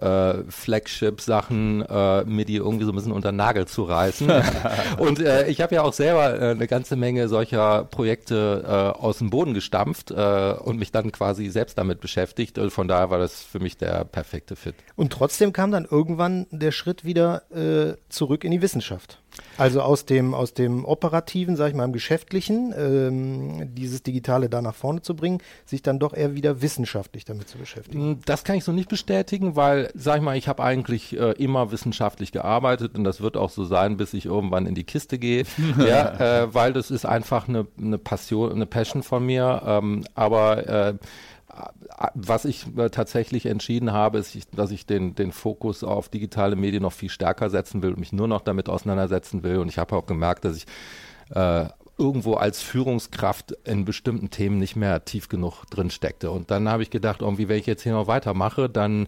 äh, 0.00 0.34
Flagship-Sachen, 0.48 1.82
äh, 1.82 2.24
mir 2.24 2.46
die 2.46 2.56
irgendwie 2.56 2.86
so 2.86 2.92
ein 2.92 2.96
bisschen 2.96 3.12
unter 3.12 3.32
den 3.32 3.36
Nagel 3.36 3.66
zu 3.66 3.82
reißen. 3.82 4.32
und 4.98 5.20
äh, 5.20 5.46
ich 5.48 5.60
habe 5.60 5.74
ja 5.74 5.82
auch 5.82 5.92
selber 5.92 6.40
äh, 6.40 6.50
eine 6.52 6.66
ganze 6.68 6.96
Menge 6.96 7.28
solcher 7.28 7.84
Projekte 7.84 8.64
äh, 8.66 8.98
aus 8.98 9.18
dem 9.18 9.28
Boden 9.28 9.52
gestampft 9.52 10.10
äh, 10.10 10.54
und 10.54 10.78
mich 10.78 10.90
dann 10.90 11.12
quasi 11.12 11.50
selbst 11.50 11.76
damit 11.76 12.00
beschäftigt. 12.00 12.56
Und 12.56 12.70
von 12.70 12.88
daher 12.88 13.10
war 13.10 13.18
das 13.18 13.42
für 13.42 13.60
mich 13.60 13.73
der 13.76 14.04
perfekte 14.04 14.56
Fit. 14.56 14.74
Und 14.96 15.12
trotzdem 15.12 15.52
kam 15.52 15.70
dann 15.70 15.84
irgendwann 15.84 16.46
der 16.50 16.72
Schritt 16.72 17.04
wieder 17.04 17.42
äh, 17.50 17.96
zurück 18.08 18.44
in 18.44 18.50
die 18.50 18.62
Wissenschaft. 18.62 19.20
Also 19.56 19.82
aus 19.82 20.04
dem, 20.04 20.34
aus 20.34 20.54
dem 20.54 20.84
operativen, 20.84 21.56
sag 21.56 21.68
ich 21.68 21.74
mal, 21.74 21.84
im 21.84 21.92
geschäftlichen, 21.92 22.74
ähm, 22.76 23.74
dieses 23.74 24.02
Digitale 24.02 24.48
da 24.48 24.62
nach 24.62 24.74
vorne 24.74 25.02
zu 25.02 25.14
bringen, 25.14 25.38
sich 25.64 25.82
dann 25.82 25.98
doch 25.98 26.12
eher 26.12 26.34
wieder 26.34 26.62
wissenschaftlich 26.62 27.24
damit 27.24 27.48
zu 27.48 27.58
beschäftigen. 27.58 28.00
Hm, 28.00 28.20
das 28.24 28.44
kann 28.44 28.56
ich 28.56 28.64
so 28.64 28.72
nicht 28.72 28.88
bestätigen, 28.88 29.56
weil, 29.56 29.90
sag 29.94 30.16
ich 30.16 30.22
mal, 30.22 30.36
ich 30.36 30.48
habe 30.48 30.62
eigentlich 30.62 31.18
äh, 31.18 31.32
immer 31.32 31.72
wissenschaftlich 31.72 32.32
gearbeitet 32.32 32.96
und 32.96 33.04
das 33.04 33.20
wird 33.20 33.36
auch 33.36 33.50
so 33.50 33.64
sein, 33.64 33.96
bis 33.96 34.14
ich 34.14 34.26
irgendwann 34.26 34.66
in 34.66 34.74
die 34.74 34.84
Kiste 34.84 35.18
gehe. 35.18 35.44
ja, 35.78 36.42
äh, 36.42 36.54
weil 36.54 36.72
das 36.72 36.90
ist 36.90 37.04
einfach 37.04 37.48
eine, 37.48 37.66
eine 37.78 37.98
Passion, 37.98 38.52
eine 38.52 38.66
Passion 38.66 39.02
von 39.02 39.24
mir. 39.24 39.62
Ähm, 39.64 40.04
aber 40.14 40.68
äh, 40.68 40.94
was 42.14 42.44
ich 42.44 42.66
äh, 42.76 42.90
tatsächlich 42.90 43.46
entschieden 43.46 43.92
habe, 43.92 44.18
ist, 44.18 44.36
dass 44.52 44.70
ich 44.70 44.86
den, 44.86 45.14
den 45.14 45.32
Fokus 45.32 45.84
auf 45.84 46.08
digitale 46.08 46.56
Medien 46.56 46.82
noch 46.82 46.92
viel 46.92 47.10
stärker 47.10 47.50
setzen 47.50 47.82
will 47.82 47.90
und 47.90 48.00
mich 48.00 48.12
nur 48.12 48.28
noch 48.28 48.40
damit 48.40 48.68
auseinandersetzen 48.68 49.42
will. 49.42 49.58
Und 49.58 49.68
ich 49.68 49.78
habe 49.78 49.96
auch 49.96 50.06
gemerkt, 50.06 50.44
dass 50.44 50.56
ich 50.56 50.66
äh, 51.34 51.66
irgendwo 51.96 52.34
als 52.34 52.60
Führungskraft 52.60 53.52
in 53.64 53.84
bestimmten 53.84 54.30
Themen 54.30 54.58
nicht 54.58 54.76
mehr 54.76 55.04
tief 55.04 55.28
genug 55.28 55.64
drin 55.66 55.90
steckte. 55.90 56.30
Und 56.30 56.50
dann 56.50 56.68
habe 56.68 56.82
ich 56.82 56.90
gedacht, 56.90 57.22
irgendwie, 57.22 57.48
wenn 57.48 57.58
ich 57.58 57.66
jetzt 57.66 57.82
hier 57.82 57.92
noch 57.92 58.08
weitermache, 58.08 58.68
dann 58.68 59.06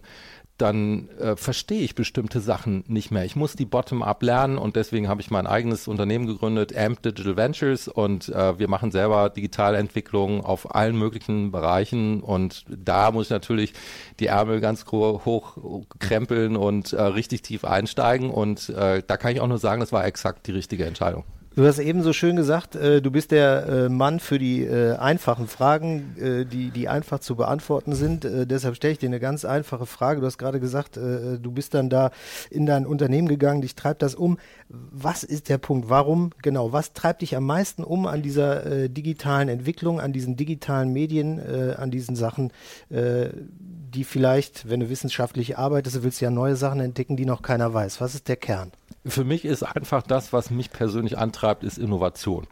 dann 0.57 1.09
äh, 1.19 1.35
verstehe 1.35 1.81
ich 1.81 1.95
bestimmte 1.95 2.39
Sachen 2.39 2.83
nicht 2.87 3.11
mehr. 3.11 3.25
Ich 3.25 3.35
muss 3.35 3.55
die 3.55 3.65
Bottom-up 3.65 4.23
lernen 4.23 4.57
und 4.57 4.75
deswegen 4.75 5.07
habe 5.07 5.21
ich 5.21 5.29
mein 5.29 5.47
eigenes 5.47 5.87
Unternehmen 5.87 6.25
gegründet, 6.25 6.75
AMP 6.75 7.01
Digital 7.01 7.37
Ventures 7.37 7.87
und 7.87 8.29
äh, 8.29 8.57
wir 8.57 8.67
machen 8.67 8.91
selber 8.91 9.29
Digitalentwicklung 9.29 10.43
auf 10.43 10.73
allen 10.73 10.97
möglichen 10.97 11.51
Bereichen 11.51 12.21
und 12.21 12.65
da 12.67 13.11
muss 13.11 13.27
ich 13.27 13.31
natürlich 13.31 13.73
die 14.19 14.27
Ärmel 14.27 14.59
ganz 14.59 14.85
hoch 14.85 15.57
krempeln 15.99 16.55
und 16.55 16.93
äh, 16.93 17.01
richtig 17.01 17.43
tief 17.43 17.63
einsteigen 17.63 18.29
und 18.29 18.69
äh, 18.69 19.03
da 19.05 19.17
kann 19.17 19.31
ich 19.31 19.41
auch 19.41 19.47
nur 19.47 19.59
sagen, 19.59 19.79
das 19.79 19.91
war 19.91 20.05
exakt 20.05 20.47
die 20.47 20.51
richtige 20.51 20.85
Entscheidung. 20.85 21.23
Du 21.57 21.65
hast 21.65 21.79
eben 21.79 22.03
so 22.03 22.13
schön 22.13 22.35
gesagt, 22.35 22.75
äh, 22.75 23.01
du 23.01 23.09
bist 23.09 23.31
der 23.31 23.65
äh, 23.65 23.89
Mann 23.89 24.19
für 24.19 24.37
die 24.37 24.63
äh, 24.63 24.95
einfachen 24.97 25.47
Fragen, 25.47 26.15
äh, 26.21 26.45
die, 26.45 26.69
die 26.69 26.87
einfach 26.87 27.17
zu 27.17 27.35
beantworten 27.35 27.95
sind. 27.95 28.25
Äh, 28.25 28.45
deshalb 28.45 28.75
stelle 28.75 28.91
ich 28.93 28.99
dir 28.99 29.09
eine 29.09 29.19
ganz 29.19 29.43
einfache 29.43 29.87
Frage. 29.87 30.21
Du 30.21 30.27
hast 30.27 30.37
gerade 30.37 30.59
gesagt, 30.59 30.97
äh, 30.97 31.39
du 31.39 31.51
bist 31.51 31.73
dann 31.73 31.89
da 31.89 32.11
in 32.51 32.67
dein 32.67 32.85
Unternehmen 32.85 33.27
gegangen, 33.27 33.63
dich 33.63 33.73
treibt 33.73 34.03
das 34.03 34.13
um. 34.13 34.37
Was 34.69 35.23
ist 35.23 35.49
der 35.49 35.57
Punkt? 35.57 35.89
Warum? 35.89 36.29
Genau, 36.43 36.73
was 36.73 36.93
treibt 36.93 37.23
dich 37.23 37.35
am 37.35 37.47
meisten 37.47 37.83
um 37.83 38.05
an 38.05 38.21
dieser 38.21 38.87
digitalen 38.87 39.49
Entwicklung, 39.49 39.99
an 39.99 40.13
diesen 40.13 40.35
digitalen 40.35 40.93
Medien, 40.93 41.39
an 41.75 41.89
diesen 41.89 42.15
Sachen, 42.15 42.51
die 42.89 44.03
vielleicht, 44.03 44.69
wenn 44.69 44.81
du 44.81 44.89
wissenschaftlich 44.89 45.57
arbeitest, 45.57 45.95
du 45.95 46.03
willst 46.03 46.21
ja 46.21 46.29
neue 46.29 46.55
Sachen 46.55 46.81
entdecken, 46.81 47.15
die 47.15 47.25
noch 47.25 47.41
keiner 47.41 47.73
weiß. 47.73 47.99
Was 48.01 48.13
ist 48.13 48.27
der 48.27 48.35
Kern? 48.35 48.71
Für 49.07 49.23
mich 49.23 49.45
ist 49.45 49.63
einfach 49.63 50.03
das, 50.03 50.33
was 50.33 50.49
mich 50.49 50.71
persönlich 50.71 51.17
antreibt, 51.17 51.63
ist 51.63 51.77
Innovation. 51.77 52.47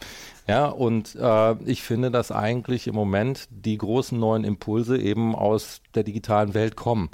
Ja, 0.47 0.67
und 0.67 1.15
äh, 1.15 1.53
ich 1.63 1.81
finde, 1.81 2.11
dass 2.11 2.31
eigentlich 2.31 2.87
im 2.87 2.95
Moment 2.95 3.47
die 3.49 3.77
großen 3.77 4.19
neuen 4.19 4.43
Impulse 4.43 4.97
eben 4.97 5.35
aus 5.35 5.81
der 5.95 6.03
digitalen 6.03 6.53
Welt 6.53 6.75
kommen. 6.75 7.09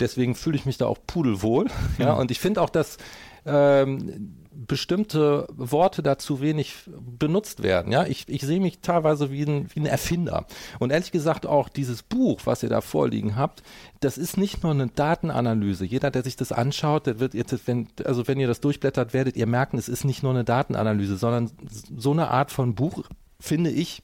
Deswegen 0.00 0.34
fühle 0.34 0.56
ich 0.56 0.66
mich 0.66 0.78
da 0.78 0.86
auch 0.86 0.98
pudelwohl. 1.06 1.66
Ja, 1.98 2.14
mhm. 2.14 2.20
und 2.20 2.30
ich 2.30 2.40
finde 2.40 2.62
auch, 2.62 2.70
dass 2.70 2.96
ähm, 3.44 4.39
bestimmte 4.52 5.46
Worte 5.56 6.02
da 6.02 6.18
zu 6.18 6.40
wenig 6.40 6.74
benutzt 7.18 7.62
werden. 7.62 7.92
Ja, 7.92 8.04
ich, 8.04 8.28
ich 8.28 8.42
sehe 8.42 8.60
mich 8.60 8.80
teilweise 8.80 9.30
wie 9.30 9.42
ein, 9.42 9.68
wie 9.72 9.80
ein 9.80 9.86
Erfinder. 9.86 10.46
Und 10.78 10.90
ehrlich 10.90 11.12
gesagt 11.12 11.46
auch 11.46 11.68
dieses 11.68 12.02
Buch, 12.02 12.40
was 12.44 12.62
ihr 12.62 12.68
da 12.68 12.80
vorliegen 12.80 13.36
habt, 13.36 13.62
das 14.00 14.18
ist 14.18 14.36
nicht 14.36 14.62
nur 14.62 14.72
eine 14.72 14.88
Datenanalyse. 14.88 15.84
Jeder, 15.84 16.10
der 16.10 16.24
sich 16.24 16.36
das 16.36 16.52
anschaut, 16.52 17.06
der 17.06 17.20
wird 17.20 17.34
jetzt, 17.34 17.66
wenn, 17.66 17.88
also 18.04 18.26
wenn 18.26 18.40
ihr 18.40 18.48
das 18.48 18.60
durchblättert, 18.60 19.14
werdet 19.14 19.36
ihr 19.36 19.46
merken, 19.46 19.78
es 19.78 19.88
ist 19.88 20.04
nicht 20.04 20.22
nur 20.22 20.32
eine 20.32 20.44
Datenanalyse, 20.44 21.16
sondern 21.16 21.50
so 21.96 22.10
eine 22.10 22.28
Art 22.28 22.50
von 22.50 22.74
Buch, 22.74 23.04
finde 23.38 23.70
ich, 23.70 24.02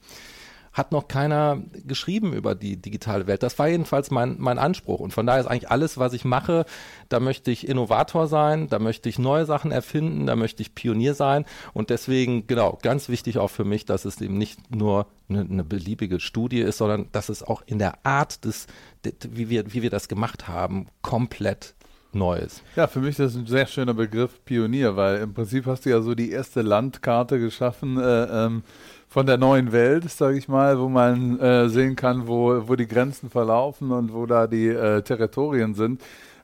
hat 0.77 0.93
noch 0.93 1.09
keiner 1.09 1.63
geschrieben 1.87 2.35
über 2.35 2.55
die 2.55 2.77
digitale 2.77 3.27
Welt. 3.27 3.43
Das 3.43 3.59
war 3.59 3.67
jedenfalls 3.67 4.11
mein, 4.11 4.37
mein 4.39 4.59
Anspruch. 4.59 5.01
Und 5.01 5.15
von 5.15 5.27
daher 5.27 5.41
ist 5.41 5.47
eigentlich 5.47 5.71
alles, 5.71 5.97
was 5.97 6.13
ich 6.13 6.27
mache, 6.27 6.67
da 7.09 7.19
möchte 7.19 7.51
ich 7.51 7.67
Innovator 7.67 8.29
sein, 8.29 8.69
da 8.69 8.79
möchte 8.79 9.09
ich 9.09 9.19
neue 9.19 9.47
Sachen 9.47 9.71
erfinden, 9.71 10.27
da 10.27 10.37
möchte 10.37 10.63
ich 10.63 10.75
Pionier 10.75 11.15
sein. 11.15 11.47
Und 11.73 11.89
deswegen, 11.89 12.47
genau, 12.47 12.79
ganz 12.83 13.09
wichtig 13.09 13.39
auch 13.39 13.49
für 13.49 13.65
mich, 13.65 13.87
dass 13.87 14.05
es 14.05 14.21
eben 14.21 14.37
nicht 14.37 14.71
nur 14.71 15.07
eine, 15.31 15.41
eine 15.41 15.65
beliebige 15.65 16.21
Studie 16.21 16.61
ist, 16.61 16.77
sondern 16.77 17.09
dass 17.11 17.31
es 17.31 17.43
auch 17.43 17.63
in 17.65 17.79
der 17.79 18.05
Art 18.05 18.45
des, 18.45 18.67
wie 19.03 19.49
wir, 19.49 19.73
wie 19.73 19.81
wir 19.81 19.91
das 19.91 20.09
gemacht 20.09 20.47
haben, 20.47 20.89
komplett 21.01 21.75
Neues. 22.17 22.63
Ja, 22.75 22.87
für 22.87 23.01
mich 23.01 23.11
ist 23.11 23.21
das 23.21 23.37
ein 23.37 23.47
sehr 23.47 23.67
schöner 23.67 23.95
Begriff 23.95 24.45
Pionier, 24.45 24.97
weil 24.97 25.19
im 25.19 25.35
Prinzip 25.35 25.67
hast 25.67 25.85
du 25.85 25.91
ja 25.91 26.01
so 26.01 26.15
die 26.15 26.31
erste 26.31 26.63
Landkarte 26.63 27.39
geschaffen, 27.39 27.99
äh, 27.99 28.47
ähm, 28.47 28.63
von 29.09 29.27
der 29.27 29.39
neuen 29.39 29.73
Welt, 29.73 30.11
sage 30.11 30.37
ich 30.37 30.49
mal, 30.49 30.79
wo 30.79 30.89
man 30.89 31.39
äh, 31.41 31.69
sehen 31.69 31.97
kann, 31.97 32.27
wo, 32.27 32.69
wo 32.69 32.77
die 32.77 32.87
Grenzen 32.87 33.31
verlaufen 33.31 33.93
und 33.93 34.13
wo 34.13 34.27
da 34.27 34.47
die 34.47 34.69
äh, 34.69 35.03
Territorien 35.03 35.75
sind. 35.75 36.03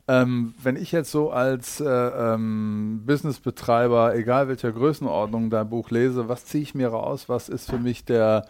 Ähm, 0.09 0.55
wenn 0.63 0.77
ich 0.77 0.91
jetzt 0.93 1.13
so 1.13 1.31
als 1.31 1.81
äh, 1.81 1.87
ähm, 1.87 3.03
Businessbetreiber, 3.07 4.17
egal 4.17 4.49
welcher 4.49 4.73
Größenordnung, 4.73 5.49
dein 5.49 5.69
Buch 5.69 5.91
lese, 5.91 6.29
was 6.29 6.45
ziehe 6.45 6.63
ich 6.63 6.75
mir 6.75 6.89
raus? 6.89 7.29
Was 7.29 7.49
ist 7.49 7.71
für 7.71 7.79
mich 7.79 8.05
der, 8.05 8.47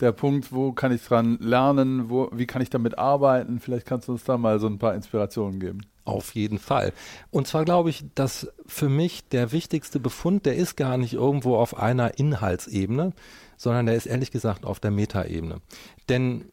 der 0.00 0.12
Punkt, 0.12 0.52
wo 0.52 0.72
kann 0.72 0.92
ich 0.92 1.04
dran 1.04 1.38
lernen? 1.40 2.10
Wo, 2.10 2.28
wie 2.32 2.46
kann 2.46 2.60
ich 2.60 2.70
damit 2.70 2.98
arbeiten? 2.98 3.60
Vielleicht 3.60 3.86
kannst 3.86 4.08
du 4.08 4.12
uns 4.12 4.24
da 4.24 4.36
mal 4.36 4.58
so 4.58 4.66
ein 4.66 4.78
paar 4.78 4.94
Inspirationen 4.94 5.60
geben. 5.60 5.80
Auf 6.06 6.34
jeden 6.34 6.58
Fall. 6.58 6.92
Und 7.30 7.46
zwar 7.48 7.64
glaube 7.64 7.90
ich, 7.90 8.04
dass 8.14 8.48
für 8.64 8.88
mich 8.88 9.28
der 9.28 9.52
wichtigste 9.52 10.00
Befund, 10.00 10.46
der 10.46 10.56
ist 10.56 10.76
gar 10.76 10.96
nicht 10.96 11.14
irgendwo 11.14 11.56
auf 11.56 11.76
einer 11.76 12.18
Inhaltsebene, 12.18 13.12
sondern 13.56 13.86
der 13.86 13.96
ist 13.96 14.06
ehrlich 14.06 14.30
gesagt 14.30 14.64
auf 14.64 14.80
der 14.80 14.92
Metaebene. 14.92 15.60
Denn 16.08 16.46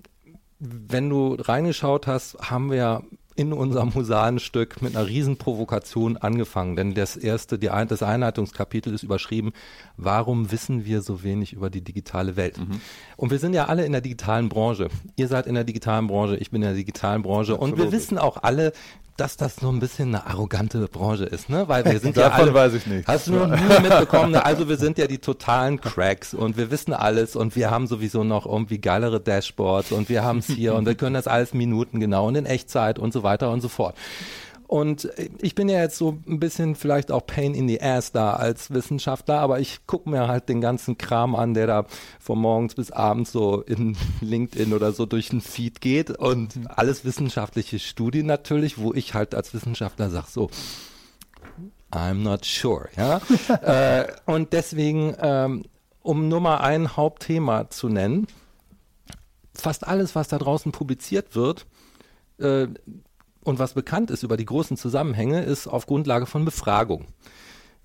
wenn 0.60 1.10
du 1.10 1.36
reingeschaut 1.36 2.08
hast, 2.08 2.38
haben 2.40 2.72
wir 2.72 3.04
in 3.36 3.52
unserem 3.52 3.94
Husarenstück 3.96 4.82
mit 4.82 4.96
einer 4.96 5.08
Riesenprovokation 5.08 6.18
angefangen. 6.18 6.76
Denn 6.76 6.94
das 6.94 7.18
erste, 7.18 7.58
die 7.58 7.68
das 7.68 8.04
Einleitungskapitel 8.04 8.94
ist 8.94 9.04
überschrieben, 9.04 9.54
warum 9.98 10.52
wissen 10.52 10.86
wir 10.86 11.02
so 11.02 11.24
wenig 11.24 11.54
über 11.54 11.70
die 11.70 11.82
digitale 11.82 12.36
Welt? 12.36 12.60
Mhm. 12.60 12.80
Und 13.18 13.32
wir 13.32 13.40
sind 13.40 13.54
ja 13.54 13.66
alle 13.66 13.86
in 13.86 13.92
der 13.92 14.02
digitalen 14.02 14.50
Branche. 14.50 14.90
Ihr 15.16 15.28
seid 15.28 15.48
in 15.48 15.56
der 15.56 15.64
digitalen 15.64 16.08
Branche, 16.08 16.38
ich 16.38 16.52
bin 16.52 16.62
in 16.62 16.68
der 16.68 16.78
digitalen 16.78 17.24
Branche. 17.24 17.54
Absolut. 17.54 17.74
Und 17.74 17.84
wir 17.84 17.92
wissen 17.92 18.18
auch 18.18 18.38
alle, 18.44 18.72
dass 19.18 19.38
das 19.38 19.58
so 19.58 19.70
ein 19.70 19.80
bisschen 19.80 20.10
eine 20.10 20.26
arrogante 20.26 20.88
Branche 20.88 21.26
ist, 21.26 21.50
ne? 21.50 21.68
Weil 21.68 21.86
wir 21.86 22.00
sind 22.00 22.18
ja 22.18 22.30
alle, 22.30 22.54
weiß 22.54 22.74
ich 22.74 22.88
nicht. 22.88 23.08
Hast 23.08 23.28
du 23.28 23.34
noch 23.34 23.48
nie 23.48 23.82
mitbekommen? 23.82 24.32
Ne? 24.32 24.44
Also 24.44 24.68
wir 24.68 24.78
sind 24.78 24.98
ja 24.98 25.06
die 25.06 25.20
totalen 25.20 25.80
Cracks 25.80 26.34
und 26.34 26.58
wir 26.58 26.72
wissen 26.72 26.94
alles 26.94 27.36
und 27.36 27.56
wir 27.56 27.70
haben 27.70 27.88
sowieso 27.88 28.24
noch 28.24 28.46
irgendwie 28.46 28.80
geilere 28.80 29.20
Dashboards 29.20 29.92
und 29.92 30.10
wir 30.10 30.24
haben 30.24 30.40
es 30.40 30.48
hier 30.48 30.74
und 30.74 30.86
wir 30.86 30.96
können 30.96 31.14
das 31.14 31.28
alles 31.28 31.54
Minuten 31.54 32.00
genau 32.00 32.28
und 32.28 32.36
in 32.36 32.46
Echtzeit 32.46 32.98
und 32.98 33.14
so 33.14 33.22
weiter 33.24 33.52
und 33.52 33.62
so 33.62 33.70
fort. 33.70 33.96
Und 34.74 35.08
ich 35.40 35.54
bin 35.54 35.70
ja 35.70 35.82
jetzt 35.82 36.00
so 36.00 36.18
ein 36.28 36.40
bisschen 36.40 36.74
vielleicht 36.74 37.12
auch 37.12 37.28
Pain 37.28 37.54
in 37.54 37.68
the 37.68 37.80
Ass 37.80 38.12
da 38.12 38.34
als 38.34 38.72
Wissenschaftler, 38.72 39.38
aber 39.38 39.60
ich 39.60 39.86
gucke 39.86 40.10
mir 40.10 40.28
halt 40.28 40.50
den 40.50 40.62
ganzen 40.62 40.98
Kram 40.98 41.36
an, 41.36 41.54
der 41.54 41.68
da 41.68 41.86
von 42.20 42.40
morgens 42.40 42.74
bis 42.74 42.90
abends 42.90 43.32
so 43.32 43.62
in 43.62 43.96
LinkedIn 44.22 44.74
oder 44.74 44.92
so 44.92 45.06
durch 45.06 45.30
den 45.30 45.42
Feed 45.42 45.80
geht 45.80 46.10
und 46.10 46.56
mhm. 46.56 46.68
alles 46.76 47.06
wissenschaftliche 47.06 47.78
Studien 47.78 48.26
natürlich, 48.26 48.80
wo 48.80 48.96
ich 48.96 49.14
halt 49.14 49.36
als 49.36 49.54
Wissenschaftler 49.54 50.10
sage 50.10 50.26
so, 50.28 50.50
I'm 51.92 52.24
not 52.24 52.44
sure. 52.44 52.90
Ja? 52.98 53.22
äh, 53.62 54.12
und 54.26 54.54
deswegen, 54.54 55.16
ähm, 55.20 55.66
um 56.02 56.30
nur 56.30 56.42
mal 56.42 56.58
ein 56.58 56.98
Hauptthema 56.98 57.70
zu 57.70 57.90
nennen, 57.90 58.26
fast 59.54 59.86
alles, 59.86 60.16
was 60.16 60.30
da 60.30 60.40
draußen 60.40 60.72
publiziert 60.72 61.36
wird, 61.36 61.68
äh, 62.40 62.70
und 63.44 63.60
was 63.60 63.74
bekannt 63.74 64.12
ist 64.12 64.24
über 64.24 64.38
die 64.38 64.46
großen 64.46 64.78
Zusammenhänge, 64.78 65.44
ist 65.44 65.68
auf 65.68 65.86
Grundlage 65.86 66.26
von 66.26 66.46
Befragung. 66.46 67.06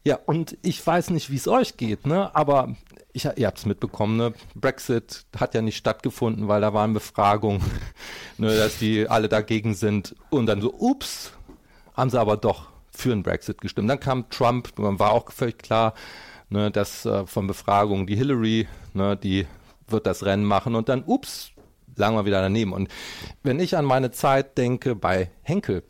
Ja, 0.04 0.18
und 0.26 0.56
ich 0.62 0.84
weiß 0.86 1.10
nicht, 1.10 1.30
wie 1.30 1.36
es 1.36 1.48
euch 1.48 1.76
geht, 1.76 2.06
ne? 2.06 2.34
aber 2.34 2.76
ich, 3.12 3.24
ihr 3.36 3.46
habt 3.46 3.58
es 3.58 3.66
mitbekommen, 3.66 4.16
ne? 4.16 4.32
Brexit 4.54 5.24
hat 5.36 5.54
ja 5.54 5.62
nicht 5.62 5.76
stattgefunden, 5.76 6.48
weil 6.48 6.60
da 6.60 6.72
waren 6.72 6.94
Befragungen, 6.94 7.62
ne, 8.38 8.56
dass 8.56 8.78
die 8.78 9.08
alle 9.08 9.28
dagegen 9.28 9.74
sind. 9.74 10.14
Und 10.30 10.46
dann 10.46 10.60
so, 10.60 10.72
ups, 10.72 11.32
haben 11.94 12.10
sie 12.10 12.20
aber 12.20 12.36
doch 12.36 12.68
für 12.92 13.12
einen 13.12 13.22
Brexit 13.22 13.60
gestimmt. 13.60 13.90
Dann 13.90 14.00
kam 14.00 14.28
Trump, 14.30 14.70
war 14.76 15.12
auch 15.12 15.30
völlig 15.32 15.58
klar, 15.58 15.94
ne, 16.48 16.70
dass 16.70 17.04
äh, 17.06 17.26
von 17.26 17.46
Befragungen 17.46 18.06
die 18.06 18.16
Hillary, 18.16 18.68
ne, 18.94 19.16
die 19.16 19.46
wird 19.88 20.06
das 20.06 20.24
Rennen 20.24 20.44
machen 20.44 20.74
und 20.74 20.88
dann, 20.88 21.02
ups, 21.04 21.50
lagen 21.98 22.16
wir 22.16 22.24
wieder 22.24 22.40
daneben. 22.40 22.72
Und 22.72 22.88
wenn 23.42 23.60
ich 23.60 23.76
an 23.76 23.84
meine 23.84 24.10
Zeit 24.10 24.58
denke 24.58 24.94
bei 24.94 25.30
Henkel, 25.42 25.82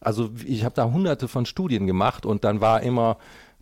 also 0.00 0.30
ich 0.44 0.64
habe 0.64 0.74
da 0.74 0.84
hunderte 0.84 1.28
von 1.28 1.46
Studien 1.46 1.86
gemacht 1.86 2.26
und 2.26 2.44
dann 2.44 2.60
war 2.60 2.82
immer 2.82 3.16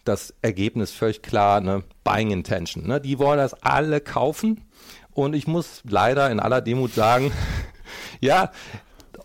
das 0.04 0.34
Ergebnis 0.42 0.90
völlig 0.90 1.22
klar, 1.22 1.60
ne, 1.60 1.84
Buying 2.02 2.32
Intention. 2.32 2.86
Ne? 2.86 3.00
Die 3.00 3.18
wollen 3.18 3.38
das 3.38 3.54
alle 3.62 4.00
kaufen 4.00 4.64
und 5.12 5.34
ich 5.34 5.46
muss 5.46 5.82
leider 5.88 6.30
in 6.30 6.40
aller 6.40 6.60
Demut 6.60 6.92
sagen, 6.94 7.30
ja, 8.20 8.50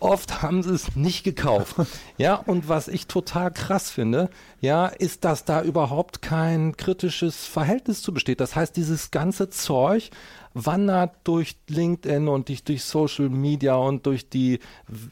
oft 0.00 0.42
haben 0.42 0.62
sie 0.62 0.74
es 0.74 0.96
nicht 0.96 1.24
gekauft. 1.24 1.76
Ja, 2.20 2.34
und 2.34 2.68
was 2.68 2.88
ich 2.88 3.06
total 3.06 3.52
krass 3.52 3.90
finde, 3.90 4.28
ja, 4.60 4.86
ist, 4.86 5.24
dass 5.24 5.44
da 5.44 5.62
überhaupt 5.62 6.20
kein 6.20 6.76
kritisches 6.76 7.46
Verhältnis 7.46 8.02
zu 8.02 8.12
besteht. 8.12 8.40
Das 8.40 8.56
heißt, 8.56 8.76
dieses 8.76 9.12
ganze 9.12 9.50
Zeug 9.50 10.10
wandert 10.54 11.12
durch 11.24 11.56
LinkedIn 11.68 12.28
und 12.28 12.48
durch, 12.48 12.64
durch 12.64 12.84
Social 12.84 13.28
Media 13.28 13.74
und 13.74 14.06
durch 14.06 14.28
die 14.28 14.54
äh, 14.54 14.58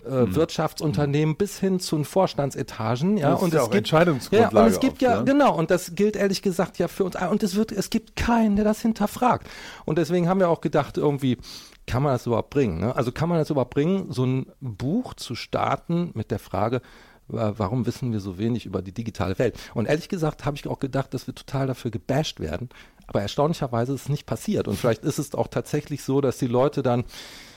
hm. 0.05 0.35
Wirtschaftsunternehmen 0.35 1.35
hm. 1.35 1.37
bis 1.37 1.59
hin 1.59 1.81
zu 1.81 1.97
den 1.97 2.05
Vorstandsetagen. 2.05 3.17
Ja, 3.17 3.31
das 3.31 3.43
und 3.43 3.49
ist 3.49 3.55
ja 3.55 3.61
es 3.61 3.67
auch 3.67 3.71
gibt, 3.71 3.79
Entscheidungsgrundlage. 3.79 4.57
Ja, 4.57 4.63
und 4.63 4.71
es 4.71 4.81
gibt 4.81 4.93
oft, 4.95 5.03
ja, 5.03 5.15
ja, 5.17 5.23
genau, 5.23 5.57
und 5.57 5.71
das 5.71 5.95
gilt 5.95 6.17
ehrlich 6.17 6.43
gesagt 6.43 6.79
ja 6.79 6.89
für 6.89 7.05
uns. 7.05 7.17
Und 7.17 7.43
es 7.43 7.57
wird, 7.57 7.73
es 7.73 7.91
gibt 7.91 8.17
keinen, 8.17 8.57
der 8.57 8.65
das 8.65 8.81
hinterfragt. 8.83 9.49
Und 9.85 9.99
deswegen 9.99 10.29
haben 10.29 10.41
wir 10.41 10.49
auch 10.49 10.61
gedacht, 10.61 10.97
irgendwie, 10.97 11.39
kann 11.87 12.03
man 12.03 12.13
das 12.13 12.27
überhaupt 12.27 12.51
bringen? 12.51 12.81
Ne? 12.81 12.95
Also 12.95 13.13
kann 13.13 13.29
man 13.29 13.39
das 13.39 13.51
überhaupt 13.51 13.75
bringen, 13.75 14.13
so 14.13 14.25
ein 14.25 14.47
Buch 14.61 15.15
zu 15.15 15.35
starten 15.35 16.11
mit 16.15 16.31
der 16.31 16.39
Frage, 16.39 16.83
warum 17.29 17.87
wissen 17.87 18.13
wir 18.13 18.21
so 18.21 18.39
wenig 18.39 18.67
über 18.67 18.83
die 18.83 18.93
digitale 18.93 19.39
Welt? 19.39 19.59
Und 19.75 19.87
ehrlich 19.87 20.09
gesagt 20.09 20.45
habe 20.45 20.57
ich 20.57 20.67
auch 20.67 20.79
gedacht, 20.79 21.13
dass 21.15 21.27
wir 21.27 21.35
total 21.35 21.67
dafür 21.67 21.91
gebasht 21.91 22.41
werden. 22.41 22.69
Aber 23.07 23.23
erstaunlicherweise 23.23 23.93
ist 23.95 24.03
es 24.03 24.09
nicht 24.09 24.27
passiert. 24.27 24.69
Und 24.69 24.77
vielleicht 24.77 25.05
ist 25.05 25.19
es 25.19 25.35
auch 25.35 25.49
tatsächlich 25.49 26.03
so, 26.03 26.21
dass 26.21 26.39
die 26.39 26.47
Leute 26.47 26.83
dann, 26.83 27.05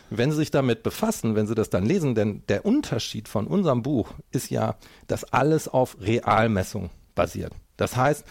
wenn 0.09 0.31
sie 0.31 0.37
sich 0.37 0.51
damit 0.51 0.83
befassen, 0.83 1.35
wenn 1.35 1.47
sie 1.47 1.55
das 1.55 1.69
dann 1.69 1.85
lesen, 1.85 2.15
denn 2.15 2.43
der 2.49 2.65
Unterschied 2.65 3.27
von 3.27 3.47
unserem 3.47 3.81
Buch 3.81 4.11
ist 4.31 4.49
ja, 4.49 4.75
dass 5.07 5.23
alles 5.25 5.67
auf 5.67 5.97
Realmessung 5.99 6.89
basiert. 7.15 7.53
Das 7.77 7.95
heißt, 7.95 8.25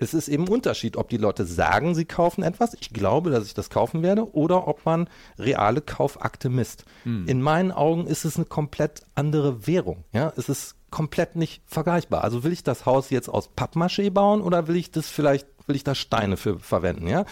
es 0.00 0.14
ist 0.14 0.28
eben 0.28 0.44
ein 0.44 0.52
Unterschied, 0.52 0.96
ob 0.96 1.10
die 1.10 1.18
Leute 1.18 1.44
sagen, 1.44 1.94
sie 1.94 2.06
kaufen 2.06 2.42
etwas, 2.42 2.74
ich 2.74 2.90
glaube, 2.90 3.30
dass 3.30 3.44
ich 3.44 3.52
das 3.54 3.68
kaufen 3.68 4.02
werde, 4.02 4.34
oder 4.34 4.66
ob 4.66 4.86
man 4.86 5.08
reale 5.38 5.82
Kaufakte 5.82 6.48
misst. 6.48 6.84
Hm. 7.02 7.28
In 7.28 7.42
meinen 7.42 7.70
Augen 7.70 8.06
ist 8.06 8.24
es 8.24 8.36
eine 8.36 8.46
komplett 8.46 9.02
andere 9.14 9.66
Währung. 9.66 10.04
Ja, 10.12 10.32
es 10.36 10.48
ist 10.48 10.76
komplett 10.90 11.36
nicht 11.36 11.62
vergleichbar. 11.66 12.24
Also 12.24 12.42
will 12.42 12.52
ich 12.52 12.64
das 12.64 12.86
Haus 12.86 13.10
jetzt 13.10 13.28
aus 13.28 13.50
Pappmaché 13.54 14.10
bauen 14.10 14.40
oder 14.40 14.66
will 14.68 14.76
ich 14.76 14.90
das 14.90 15.08
vielleicht, 15.08 15.46
will 15.70 15.76
ich 15.76 15.84
da 15.84 15.94
Steine 15.94 16.36
für 16.36 16.58
verwenden, 16.58 17.06
ja? 17.06 17.24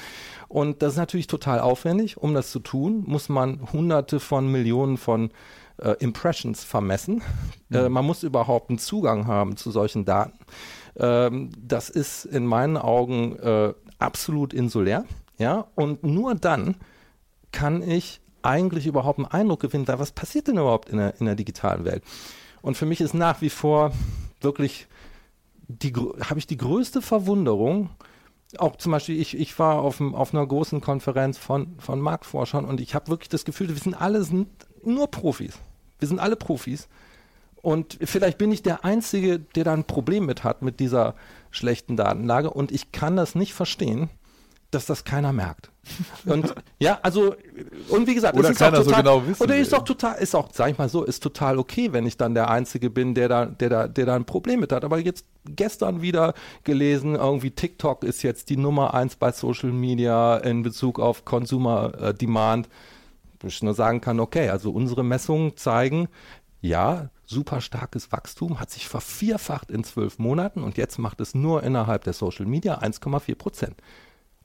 Und 0.47 0.81
das 0.81 0.95
ist 0.95 0.99
natürlich 0.99 1.27
total 1.27 1.61
aufwendig. 1.61 2.17
Um 2.17 2.33
das 2.33 2.51
zu 2.51 2.61
tun, 2.61 3.03
muss 3.07 3.29
man 3.29 3.71
hunderte 3.73 4.21
von 4.21 4.51
Millionen 4.51 4.97
von 4.97 5.31
äh, 5.77 5.91
Impressions 5.99 6.65
vermessen. 6.65 7.23
Mhm. 7.71 7.77
Äh, 7.77 7.89
man 7.91 8.07
muss 8.07 8.23
überhaupt 8.23 8.71
einen 8.71 8.79
Zugang 8.79 9.27
haben 9.27 9.59
zu 9.59 9.71
solchen 9.71 10.07
Daten. 10.07 10.39
Ähm, 10.97 11.51
das 11.59 11.91
ist 11.91 12.25
in 12.25 12.47
meinen 12.47 12.79
Augen 12.79 13.39
äh, 13.41 13.75
absolut 13.99 14.55
insulär, 14.55 15.05
ja? 15.37 15.67
Und 15.75 16.03
nur 16.03 16.35
dann 16.35 16.77
kann 17.53 17.83
ich 17.83 18.23
eigentlich 18.41 18.87
überhaupt 18.87 19.19
einen 19.19 19.27
Eindruck 19.27 19.61
gewinnen, 19.61 19.87
was 19.87 20.13
passiert 20.13 20.49
denn 20.49 20.57
überhaupt 20.57 20.89
in 20.89 20.97
der, 20.97 21.21
in 21.21 21.27
der 21.27 21.35
digitalen 21.35 21.85
Welt? 21.85 22.03
Und 22.63 22.79
für 22.79 22.87
mich 22.87 23.03
ist 23.03 23.13
nach 23.13 23.43
wie 23.43 23.51
vor 23.51 23.93
wirklich 24.41 24.87
habe 26.25 26.39
ich 26.39 26.47
die 26.47 26.57
größte 26.57 27.03
Verwunderung. 27.03 27.91
Auch 28.57 28.77
zum 28.77 28.93
Beispiel, 28.93 29.21
ich, 29.21 29.37
ich 29.37 29.59
war 29.59 29.81
auf, 29.83 30.01
auf 30.01 30.33
einer 30.33 30.47
großen 30.47 30.81
Konferenz 30.81 31.37
von, 31.37 31.75
von 31.79 32.01
Marktforschern 32.01 32.65
und 32.65 32.81
ich 32.81 32.95
habe 32.95 33.09
wirklich 33.09 33.29
das 33.29 33.45
Gefühl, 33.45 33.69
wir 33.69 33.77
sind 33.77 33.95
alle 33.95 34.25
sind 34.25 34.49
nur 34.83 35.11
Profis. 35.11 35.59
Wir 35.99 36.09
sind 36.09 36.19
alle 36.19 36.37
Profis. 36.37 36.89
Und 37.61 37.99
vielleicht 38.01 38.39
bin 38.39 38.53
ich 38.53 38.63
der 38.63 38.85
Einzige, 38.85 39.39
der 39.39 39.65
da 39.65 39.75
ein 39.75 39.85
Problem 39.85 40.27
mit 40.27 40.45
hat, 40.45 40.63
mit 40.63 40.81
dieser 40.81 41.15
schlechten 41.51 41.97
Datenlage. 41.97 42.51
Und 42.51 42.73
ich 42.73 42.93
kann 42.93 43.17
das 43.17 43.35
nicht 43.35 43.53
verstehen, 43.53 44.09
dass 44.71 44.85
das 44.85 45.05
keiner 45.05 45.33
merkt. 45.33 45.71
Und 46.27 46.55
ja, 46.79 46.99
also, 47.03 47.35
und 47.89 48.07
wie 48.07 48.15
gesagt, 48.15 48.37
oder 48.37 48.51
ist 48.51 48.59
keiner 48.59 48.81
auch 48.81 48.85
total, 48.85 48.97
so 48.97 49.03
genau 49.03 49.27
wissen. 49.27 49.43
Oder 49.43 49.57
ist 49.57 49.73
doch 49.73 49.83
total, 49.83 50.19
ist 50.19 50.35
auch, 50.35 50.51
sag 50.53 50.71
ich 50.71 50.79
mal 50.79 50.91
so, 50.91 51.05
ist 51.05 51.23
total 51.23 51.59
okay, 51.59 51.93
wenn 51.93 52.07
ich 52.07 52.19
dann 52.19 52.35
der 52.35 52.51
Einzige 52.51 52.91
bin, 52.91 53.15
der 53.15 53.29
da, 53.29 53.47
der 53.47 53.71
da, 53.71 53.89
der 53.89 54.05
da 54.05 54.15
ein 54.15 54.27
Problem 54.27 54.61
mit 54.61 54.73
hat. 54.73 54.85
Aber 54.85 54.99
jetzt 54.99 55.25
gestern 55.47 56.03
wieder 56.03 56.35
gelesen, 56.65 57.15
irgendwie 57.15 57.51
TikTok 57.51 58.05
ist 58.05 58.23
jetzt 58.23 58.51
die 58.51 58.59
Nummer 58.59 58.93
eins 58.93 59.17
bei 59.17 59.33
Social 59.33 59.73
Media 59.73 60.37
in 60.37 60.63
Bezug 60.63 61.01
auf 61.01 61.25
Consumer 61.25 61.93
äh, 62.01 62.15
Demand. 62.15 62.69
Wo 63.41 63.49
ich 63.49 63.63
nur 63.63 63.75
sagen 63.75 64.01
kann, 64.03 64.21
okay, 64.21 64.51
also 64.51 64.71
unsere 64.71 65.05
Messungen 65.05 65.57
zeigen, 65.57 66.09
ja, 66.61 67.09
super 67.25 67.61
starkes 67.61 68.11
Wachstum, 68.11 68.59
hat 68.59 68.71
sich 68.71 68.89
vervierfacht 68.89 69.71
in 69.71 69.85
zwölf 69.85 70.19
Monaten 70.19 70.63
und 70.63 70.77
jetzt 70.77 70.99
macht 70.99 71.21
es 71.21 71.35
nur 71.35 71.63
innerhalb 71.63 72.03
der 72.05 72.15
Social 72.15 72.47
Media 72.47 72.81
1,4 72.81 73.37
Prozent 73.37 73.77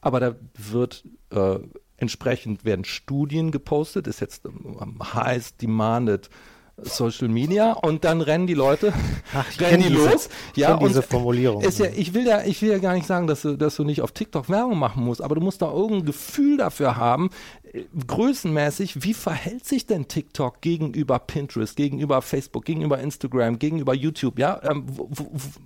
aber 0.03 0.19
da 0.19 0.35
wird 0.55 1.03
äh, 1.31 1.59
entsprechend 1.97 2.65
werden 2.65 2.85
Studien 2.85 3.51
gepostet, 3.51 4.07
ist 4.07 4.19
jetzt 4.19 4.45
ähm, 4.45 4.99
heiß 5.01 5.57
demanded 5.57 6.29
Social 6.77 7.27
Media 7.27 7.73
und 7.73 8.03
dann 8.03 8.21
rennen 8.21 8.47
die 8.47 8.55
Leute, 8.55 8.93
Ach, 9.33 9.45
rennen 9.59 9.83
die 9.83 9.89
diese, 9.89 10.09
los. 10.09 10.29
Ja, 10.55 10.73
und 10.73 10.89
diese 10.89 11.03
Formulierung. 11.03 11.61
Ist 11.61 11.77
ja, 11.77 11.85
ich 11.95 12.15
will 12.15 12.25
ja, 12.25 12.43
ich 12.43 12.61
will 12.63 12.71
ja 12.71 12.79
gar 12.79 12.95
nicht 12.95 13.05
sagen, 13.05 13.27
dass 13.27 13.43
du, 13.43 13.55
dass 13.55 13.75
du 13.75 13.83
nicht 13.83 14.01
auf 14.01 14.11
TikTok 14.11 14.49
Werbung 14.49 14.79
machen 14.79 15.03
musst, 15.03 15.21
aber 15.21 15.35
du 15.35 15.41
musst 15.41 15.61
da 15.61 15.71
irgendein 15.71 16.05
Gefühl 16.05 16.57
dafür 16.57 16.97
haben, 16.97 17.29
äh, 17.71 17.83
größenmäßig, 18.07 19.03
wie 19.03 19.13
verhält 19.13 19.65
sich 19.65 19.85
denn 19.85 20.07
TikTok 20.07 20.61
gegenüber 20.61 21.19
Pinterest, 21.19 21.75
gegenüber 21.75 22.23
Facebook, 22.23 22.65
gegenüber 22.65 22.99
Instagram, 22.99 23.59
gegenüber 23.59 23.93
YouTube, 23.93 24.39
ja? 24.39 24.59
Ähm, 24.63 24.87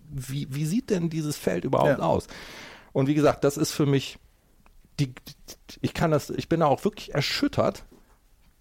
wie, 0.09 0.47
wie 0.49 0.65
sieht 0.65 0.89
denn 0.89 1.09
dieses 1.09 1.37
Feld 1.37 1.63
überhaupt 1.63 1.99
ja. 1.99 2.05
aus? 2.05 2.27
Und 2.91 3.07
wie 3.07 3.13
gesagt, 3.13 3.45
das 3.45 3.55
ist 3.55 3.71
für 3.71 3.85
mich 3.85 4.19
die, 4.99 5.13
ich 5.81 5.93
kann 5.93 6.11
das, 6.11 6.29
ich 6.29 6.49
bin 6.49 6.61
da 6.61 6.67
auch 6.67 6.83
wirklich 6.83 7.13
erschüttert, 7.13 7.85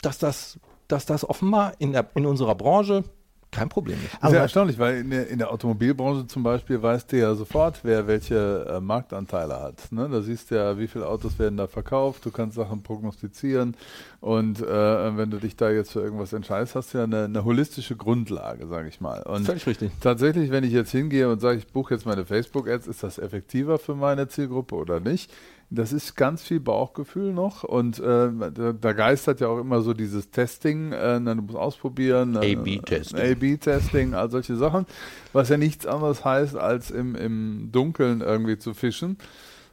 dass 0.03 0.19
das, 0.19 0.59
dass 0.89 1.07
das 1.07 1.29
offenbar 1.29 1.75
in, 1.79 1.93
der, 1.93 2.09
in 2.15 2.27
unserer 2.27 2.55
Branche 2.55 3.05
kein 3.53 3.69
Problem 3.69 3.97
ist. 4.05 4.15
Das 4.21 4.31
ist 4.31 4.37
ja 4.37 4.43
erstaunlich, 4.43 4.79
weil 4.79 4.99
in 4.99 5.11
der, 5.11 5.29
in 5.29 5.39
der, 5.39 5.51
Automobilbranche 5.51 6.27
zum 6.27 6.43
Beispiel 6.43 6.83
weißt 6.83 7.11
du 7.13 7.19
ja 7.19 7.35
sofort, 7.35 7.81
wer 7.85 8.07
welche 8.07 8.67
äh, 8.69 8.81
Marktanteile 8.81 9.59
hat. 9.59 9.91
Ne? 9.93 10.09
Da 10.11 10.21
siehst 10.21 10.51
du 10.51 10.57
ja, 10.57 10.79
wie 10.79 10.89
viele 10.89 11.09
Autos 11.09 11.39
werden 11.39 11.57
da 11.57 11.67
verkauft, 11.67 12.27
du 12.27 12.31
kannst 12.31 12.57
Sachen 12.57 12.83
prognostizieren 12.83 13.75
und 14.21 14.61
äh, 14.61 15.17
wenn 15.17 15.31
du 15.31 15.39
dich 15.39 15.57
da 15.57 15.71
jetzt 15.71 15.93
für 15.93 16.01
irgendwas 16.01 16.33
entscheidest, 16.33 16.75
hast 16.75 16.93
du 16.93 16.99
ja 16.99 17.05
eine, 17.05 17.25
eine 17.25 17.45
holistische 17.45 17.97
Grundlage, 17.97 18.67
sage 18.67 18.89
ich 18.89 19.01
mal. 19.01 19.23
Und 19.23 19.47
Völlig 19.47 19.67
richtig. 19.67 19.93
Tatsächlich, 20.01 20.51
wenn 20.51 20.65
ich 20.65 20.73
jetzt 20.73 20.91
hingehe 20.91 21.31
und 21.31 21.41
sage, 21.41 21.59
ich 21.59 21.69
buche 21.69 21.95
jetzt 21.95 22.05
meine 22.05 22.27
Facebook-Ads, 22.27 22.89
ist 22.89 23.03
das 23.03 23.19
effektiver 23.19 23.79
für 23.79 23.95
meine 23.95 24.29
Zielgruppe 24.29 24.75
oder 24.75 25.01
nicht? 25.01 25.33
Das 25.71 25.93
ist 25.93 26.15
ganz 26.15 26.43
viel 26.43 26.61
Bauchgefühl 26.61 27.33
noch 27.33 27.65
und 27.65 27.99
äh, 27.99 28.31
da, 28.55 28.73
da, 28.73 28.93
geistert 28.93 29.41
ja 29.41 29.49
auch 29.49 29.59
immer 29.59 29.81
so 29.81 29.95
dieses 29.95 30.31
Testing, 30.31 30.93
äh, 30.93 31.19
du 31.19 31.35
musst 31.43 31.59
ausprobieren. 31.59 32.37
Äh, 32.37 32.55
A-B-Testing. 32.55 33.19
A-B-Testing, 33.19 34.15
all 34.15 34.31
solche 34.31 34.57
Sachen, 34.57 34.87
was 35.33 35.49
ja 35.49 35.57
nichts 35.57 35.87
anderes 35.87 36.25
heißt, 36.25 36.57
als 36.57 36.91
im, 36.91 37.17
im 37.17 37.71
Dunkeln 37.73 38.21
irgendwie 38.21 38.59
zu 38.59 38.75
fischen. 38.75 39.19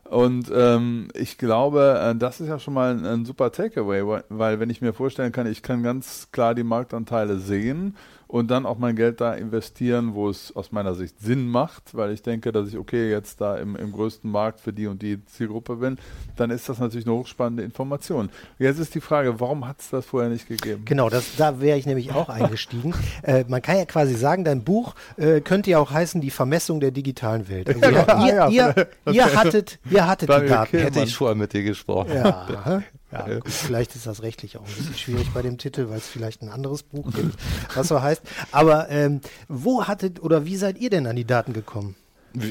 Und 0.10 0.52
ähm, 0.54 1.08
ich 1.14 1.38
glaube, 1.38 2.00
äh, 2.04 2.16
das 2.16 2.42
ist 2.42 2.48
ja 2.48 2.60
schon 2.60 2.74
mal 2.74 2.92
ein, 2.92 3.06
ein 3.06 3.26
super 3.26 3.52
Takeaway, 3.52 4.22
weil 4.30 4.60
wenn 4.60 4.70
ich 4.70 4.82
mir 4.82 4.94
vorstellen 4.94 5.32
kann, 5.32 5.48
ich 5.48 5.62
kann 5.62 5.82
ganz 5.82 6.30
klar 6.32 6.56
die 6.56 6.64
Marktanteile 6.64 7.38
sehen 7.38 7.96
und 8.34 8.50
dann 8.50 8.66
auch 8.66 8.80
mein 8.80 8.96
Geld 8.96 9.22
da 9.22 9.36
investieren, 9.36 10.16
wo 10.16 10.28
es 10.28 10.56
aus 10.56 10.72
meiner 10.72 10.96
Sicht 10.96 11.20
Sinn 11.20 11.48
macht, 11.48 11.94
weil 11.94 12.12
ich 12.12 12.24
denke, 12.24 12.52
dass 12.52 12.68
ich 12.68 12.80
okay 12.80 13.12
jetzt 13.12 13.40
da 13.40 13.58
im, 13.58 13.76
im 13.76 13.92
größten 13.92 14.28
Markt 14.30 14.60
für 14.60 14.74
die 14.74 14.88
und 14.88 15.04
die 15.04 15.24
Zielgruppe 15.28 15.76
bin, 15.76 16.00
dann 16.36 16.50
ist 16.50 16.68
das 16.68 16.80
natürlich 16.80 17.06
eine 17.06 17.14
hochspannende 17.14 17.62
Information. 17.62 18.32
Jetzt 18.58 18.80
ist 18.80 18.96
die 18.96 19.02
Frage, 19.02 19.40
warum 19.40 19.68
hat 19.68 19.82
es 19.82 19.92
das 19.92 20.08
vorher 20.08 20.32
nicht 20.32 20.48
gegeben? 20.48 20.82
Genau, 20.84 21.12
das, 21.12 21.36
da 21.38 21.62
wäre 21.62 21.78
ich 21.78 21.86
nämlich 21.86 22.12
auch 22.12 22.28
eingestiegen. 22.30 22.96
äh, 23.22 23.46
man 23.48 23.62
kann 23.62 23.78
ja 23.78 23.86
quasi 23.86 24.16
sagen, 24.16 24.44
dein 24.44 24.64
Buch 24.64 24.96
äh, 25.18 25.40
könnte 25.42 25.70
ja 25.70 25.78
auch 25.78 25.92
heißen, 25.92 26.20
die 26.20 26.32
Vermessung 26.32 26.80
der 26.80 26.90
digitalen 26.90 27.48
Welt. 27.50 27.70
Also 27.84 28.26
ihr, 28.26 28.48
ihr, 28.50 28.88
ihr, 29.06 29.14
ihr, 29.14 29.36
hattet, 29.36 29.78
ihr 29.92 30.08
hattet 30.08 30.30
die 30.30 30.48
Daten. 30.48 30.78
Hätte 30.80 31.02
ich 31.02 31.16
vorher 31.16 31.36
mit 31.36 31.54
dir 31.54 31.64
gesprochen. 31.64 32.14
Ja, 32.16 32.82
Ja, 33.14 33.40
gut, 33.40 33.52
vielleicht 33.52 33.96
ist 33.96 34.08
das 34.08 34.24
rechtlich 34.24 34.58
auch 34.58 34.66
ein 34.66 34.74
bisschen 34.74 34.96
schwierig 34.96 35.30
bei 35.34 35.44
dem 35.44 35.58
Titel, 35.60 35.90
weil 35.90 35.98
es 35.98 36.08
vielleicht 36.08 36.42
ein 36.42 36.50
anderes 36.50 36.82
Buch 36.82 37.12
gibt, 37.14 37.38
was 37.76 37.88
so 37.88 38.02
heißt. 38.02 38.23
Aber 38.52 38.90
ähm, 38.90 39.22
wo 39.48 39.86
hattet 39.86 40.22
oder 40.22 40.46
wie 40.46 40.56
seid 40.56 40.78
ihr 40.78 40.90
denn 40.90 41.08
an 41.08 41.16
die 41.16 41.26
Daten 41.26 41.54
gekommen? 41.54 41.96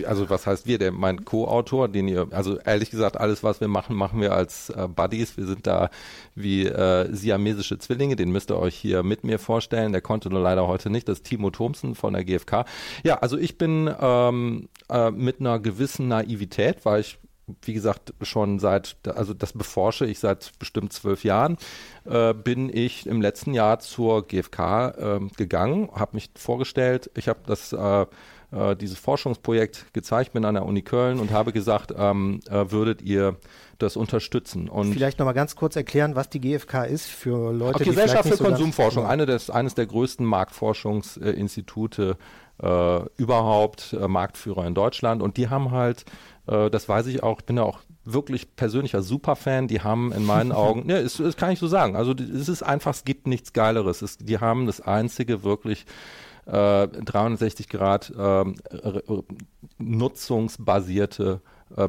Also 0.07 0.31
was 0.31 0.47
heißt 0.47 0.67
wir? 0.67 0.79
Der 0.79 0.93
mein 0.93 1.25
Co-Autor, 1.25 1.89
den 1.89 2.07
ihr, 2.07 2.29
also 2.31 2.59
ehrlich 2.59 2.91
gesagt, 2.91 3.19
alles 3.19 3.43
was 3.43 3.61
wir 3.61 3.67
machen, 3.67 3.97
machen 3.97 4.21
wir 4.21 4.33
als 4.33 4.71
äh, 4.71 4.87
Buddies. 4.87 5.37
Wir 5.37 5.47
sind 5.47 5.67
da 5.67 5.91
wie 6.37 6.67
äh, 6.67 7.13
siamesische 7.13 7.79
Zwillinge. 7.79 8.15
Den 8.15 8.31
müsst 8.31 8.51
ihr 8.53 8.59
euch 8.59 8.77
hier 8.77 9.03
mit 9.03 9.25
mir 9.25 9.41
vorstellen. 9.41 9.91
Der 9.91 10.01
konnte 10.01 10.31
nur 10.31 10.41
leider 10.41 10.69
heute 10.69 10.89
nicht. 10.89 11.09
Das 11.09 11.19
ist 11.19 11.27
Timo 11.27 11.51
Thomsen 11.51 11.97
von 11.97 12.13
der 12.13 12.25
GfK. 12.25 12.65
Ja, 13.03 13.19
also 13.19 13.37
ich 13.37 13.59
bin 13.59 13.93
ähm, 14.01 14.69
äh, 14.89 15.11
mit 15.11 15.41
einer 15.41 15.59
gewissen 15.59 16.07
Naivität, 16.07 16.85
weil 16.85 17.01
ich 17.01 17.19
wie 17.63 17.73
gesagt, 17.73 18.15
schon 18.23 18.59
seit, 18.59 18.97
also 19.07 19.35
das 19.35 19.53
beforsche 19.53 20.07
ich 20.07 20.19
seit 20.19 20.53
bestimmt 20.59 20.93
zwölf 20.93 21.25
Jahren, 21.25 21.57
äh, 22.05 22.33
bin 22.35 22.71
ich 22.75 23.07
im 23.07 23.21
letzten 23.21 23.55
Jahr 23.55 23.81
zur 23.81 24.27
GfK 24.27 24.89
äh, 24.89 25.21
gegangen, 25.37 25.91
habe 25.93 26.15
mich 26.15 26.31
vorgestellt, 26.37 27.11
ich 27.15 27.29
habe 27.29 27.41
das 27.47 27.73
äh, 27.73 28.07
äh, 28.53 28.77
dieses 28.77 28.99
Forschungsprojekt 28.99 29.93
gezeigt, 29.93 30.35
bin 30.35 30.45
an 30.45 30.55
der 30.55 30.67
Uni 30.67 30.83
Köln 30.83 31.21
und 31.21 31.31
habe 31.31 31.53
gesagt, 31.53 31.93
ähm, 31.97 32.41
äh, 32.51 32.71
würdet 32.71 33.01
ihr 33.03 33.37
das 33.79 33.97
unterstützen. 33.97 34.69
Und 34.69 34.93
vielleicht 34.93 35.19
noch 35.19 35.27
mal 35.27 35.33
ganz 35.33 35.57
kurz 35.57 35.75
erklären, 35.75 36.15
was 36.15 36.29
die 36.29 36.41
GfK 36.41 36.85
ist 36.85 37.07
für 37.07 37.53
Leute, 37.53 37.77
okay, 37.77 37.85
die 37.85 37.91
Gesellschaft 37.91 38.29
für 38.29 38.37
so 38.37 38.45
Konsumforschung, 38.45 39.07
eine 39.07 39.27
des, 39.27 39.51
eines 39.51 39.75
der 39.75 39.87
größten 39.87 40.25
Marktforschungsinstitute 40.25 42.17
äh, 42.63 43.01
überhaupt, 43.17 43.95
äh, 43.95 44.07
Marktführer 44.07 44.67
in 44.67 44.75
Deutschland. 44.75 45.23
Und 45.23 45.37
die 45.37 45.49
haben 45.49 45.71
halt 45.71 46.05
äh, 46.47 46.71
das 46.71 46.89
weiß 46.89 47.07
ich 47.07 47.23
auch, 47.23 47.41
ich 47.41 47.47
bin 47.47 47.57
ja 47.57 47.63
auch 47.63 47.81
wirklich 48.05 48.57
persönlicher 48.57 49.03
Superfan. 49.03 49.69
Die 49.69 49.81
haben 49.81 50.13
in 50.13 50.25
meinen 50.25 50.53
Augen, 50.53 50.89
ja, 50.89 51.01
das, 51.03 51.17
das, 51.17 51.37
kann 51.37 51.53
ich 51.53 51.59
so 51.59 51.67
sagen. 51.67 51.97
Also 51.97 52.13
es 52.13 52.49
ist 52.49 52.63
einfach, 52.63 52.93
es 52.93 53.05
gibt 53.05 53.27
nichts 53.27 53.53
Geileres. 53.53 54.03
Es, 54.03 54.19
die 54.19 54.39
haben 54.39 54.67
das 54.67 54.81
einzige 54.81 55.45
wirklich 55.45 55.87
äh, 56.47 56.89
360 56.89 57.69
Grad 57.69 58.11
äh, 58.11 58.45
nutzungsbasierte 59.79 61.41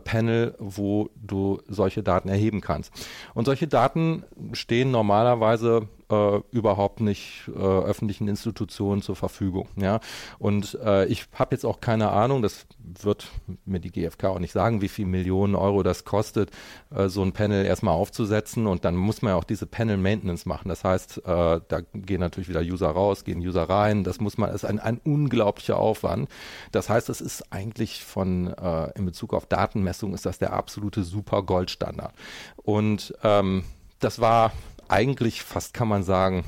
Panel, 0.05 0.55
wo 0.60 1.10
du 1.22 1.60
solche 1.67 2.03
Daten 2.03 2.29
erheben 2.29 2.62
kannst. 2.62 2.93
Und 3.33 3.43
solche 3.43 3.67
Daten 3.67 4.24
stehen 4.53 4.91
normalerweise 4.91 5.89
äh, 6.10 6.39
überhaupt 6.51 7.01
nicht 7.01 7.50
äh, 7.55 7.60
öffentlichen 7.60 8.27
Institutionen 8.27 9.01
zur 9.01 9.15
Verfügung. 9.15 9.67
Ja? 9.75 10.00
Und 10.39 10.77
äh, 10.83 11.05
ich 11.05 11.25
habe 11.33 11.55
jetzt 11.55 11.65
auch 11.65 11.81
keine 11.81 12.12
Ahnung, 12.12 12.41
das 12.41 12.65
wird 12.79 13.27
mir 13.65 13.79
die 13.79 13.91
GfK 13.91 14.25
auch 14.25 14.39
nicht 14.39 14.51
sagen, 14.51 14.81
wie 14.81 14.88
viel 14.88 15.06
Millionen 15.06 15.56
Euro 15.56 15.84
das 15.84 16.06
kostet, 16.06 16.51
äh, 16.93 17.08
so 17.10 17.21
ein 17.21 17.34
Panel 17.34 17.65
erstmal 17.65 17.93
aufzusetzen. 17.93 18.67
Und 18.67 18.86
dann 18.86 18.95
muss 18.95 19.21
man 19.21 19.32
ja 19.32 19.38
auch 19.38 19.43
diese 19.43 19.65
Panel-Maintenance 19.65 20.45
machen. 20.45 20.69
Das 20.69 20.84
heißt, 20.84 21.19
äh, 21.19 21.62
da 21.67 21.82
gehen 21.93 22.19
natürlich 22.19 22.49
wieder 22.49 22.62
User 22.62 22.89
raus, 22.89 23.23
gehen 23.23 23.39
User 23.39 23.63
rein. 23.63 24.04
Das 24.04 24.19
muss 24.19 24.38
man, 24.38 24.51
das 24.51 24.63
ist 24.63 24.69
ein, 24.69 24.80
ein 24.80 24.99
unglaublicher 25.04 25.77
Aufwand. 25.77 26.30
Das 26.71 26.89
heißt, 26.89 27.10
es 27.10 27.21
ist 27.21 27.51
eigentlich 27.51 28.04
von, 28.04 28.47
äh, 28.54 28.91
in 28.97 29.06
Bezug 29.06 29.34
auf 29.34 29.45
Datenmessung, 29.45 30.13
ist 30.13 30.25
das 30.25 30.39
der 30.39 30.54
absolute 30.54 31.04
super 31.04 31.43
Goldstandard. 31.43 32.13
Und 32.58 33.13
ähm, 33.23 33.63
das 33.99 34.19
war 34.19 34.51
eigentlich 34.88 35.43
fast, 35.43 35.74
kann 35.74 35.88
man 35.88 36.04
sagen, 36.04 36.46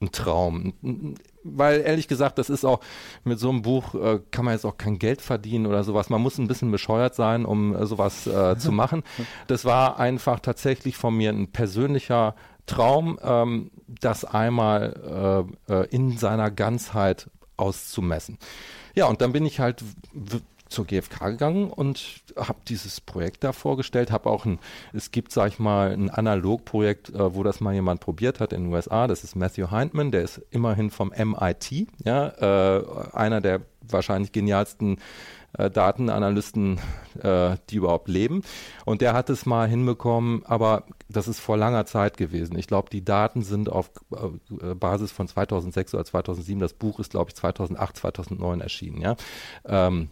ein 0.00 0.12
Traum. 0.12 0.74
Weil 1.44 1.80
ehrlich 1.80 2.08
gesagt, 2.08 2.38
das 2.38 2.50
ist 2.50 2.64
auch 2.64 2.80
mit 3.24 3.38
so 3.38 3.48
einem 3.48 3.62
Buch 3.62 3.94
äh, 3.94 4.20
kann 4.30 4.44
man 4.44 4.54
jetzt 4.54 4.64
auch 4.64 4.76
kein 4.76 4.98
Geld 4.98 5.20
verdienen 5.20 5.66
oder 5.66 5.82
sowas. 5.84 6.10
Man 6.10 6.20
muss 6.20 6.38
ein 6.38 6.48
bisschen 6.48 6.70
bescheuert 6.70 7.14
sein, 7.14 7.44
um 7.44 7.74
äh, 7.74 7.86
sowas 7.86 8.26
äh, 8.26 8.56
zu 8.56 8.72
machen. 8.72 9.02
Das 9.46 9.64
war 9.64 9.98
einfach 9.98 10.40
tatsächlich 10.40 10.96
von 10.96 11.16
mir 11.16 11.30
ein 11.30 11.50
persönlicher 11.50 12.34
Traum, 12.66 13.18
ähm, 13.22 13.70
das 13.88 14.24
einmal 14.24 15.46
äh, 15.68 15.72
äh, 15.72 15.86
in 15.90 16.16
seiner 16.16 16.50
Ganzheit 16.50 17.28
auszumessen. 17.56 18.38
Ja, 18.94 19.06
und 19.06 19.20
dann 19.20 19.32
bin 19.32 19.46
ich 19.46 19.58
halt 19.58 19.82
zur 20.72 20.86
GfK 20.86 21.30
gegangen 21.30 21.70
und 21.70 22.22
habe 22.36 22.58
dieses 22.68 23.00
Projekt 23.00 23.44
da 23.44 23.52
vorgestellt, 23.52 24.10
habe 24.10 24.28
auch 24.30 24.44
ein, 24.44 24.58
es 24.92 25.10
gibt, 25.10 25.32
sag 25.32 25.48
ich 25.52 25.58
mal, 25.58 25.92
ein 25.92 26.10
Analogprojekt, 26.10 27.10
äh, 27.10 27.34
wo 27.34 27.42
das 27.42 27.60
mal 27.60 27.74
jemand 27.74 28.00
probiert 28.00 28.40
hat 28.40 28.52
in 28.52 28.64
den 28.64 28.72
USA, 28.72 29.06
das 29.06 29.24
ist 29.24 29.36
Matthew 29.36 29.70
Hindman, 29.70 30.10
der 30.10 30.22
ist 30.22 30.40
immerhin 30.50 30.90
vom 30.90 31.12
MIT, 31.16 31.86
ja, 32.04 32.28
äh, 32.28 32.84
einer 33.12 33.40
der 33.40 33.60
wahrscheinlich 33.80 34.32
genialsten 34.32 34.98
äh, 35.58 35.70
Datenanalysten, 35.70 36.80
äh, 37.22 37.56
die 37.70 37.76
überhaupt 37.76 38.08
leben. 38.08 38.42
Und 38.84 39.00
der 39.00 39.12
hat 39.12 39.30
es 39.30 39.44
mal 39.46 39.68
hinbekommen, 39.68 40.42
aber 40.46 40.84
das 41.08 41.28
ist 41.28 41.40
vor 41.40 41.56
langer 41.56 41.84
Zeit 41.84 42.16
gewesen. 42.16 42.58
Ich 42.58 42.66
glaube, 42.66 42.90
die 42.90 43.04
Daten 43.04 43.42
sind 43.42 43.70
auf 43.70 43.90
äh, 44.12 44.74
Basis 44.74 45.12
von 45.12 45.28
2006 45.28 45.94
oder 45.94 46.04
2007. 46.04 46.60
Das 46.60 46.72
Buch 46.72 46.98
ist, 47.00 47.10
glaube 47.10 47.30
ich, 47.30 47.36
2008, 47.36 47.96
2009 47.96 48.60
erschienen. 48.60 49.00
Ja. 49.00 49.16
Ähm, 49.66 50.08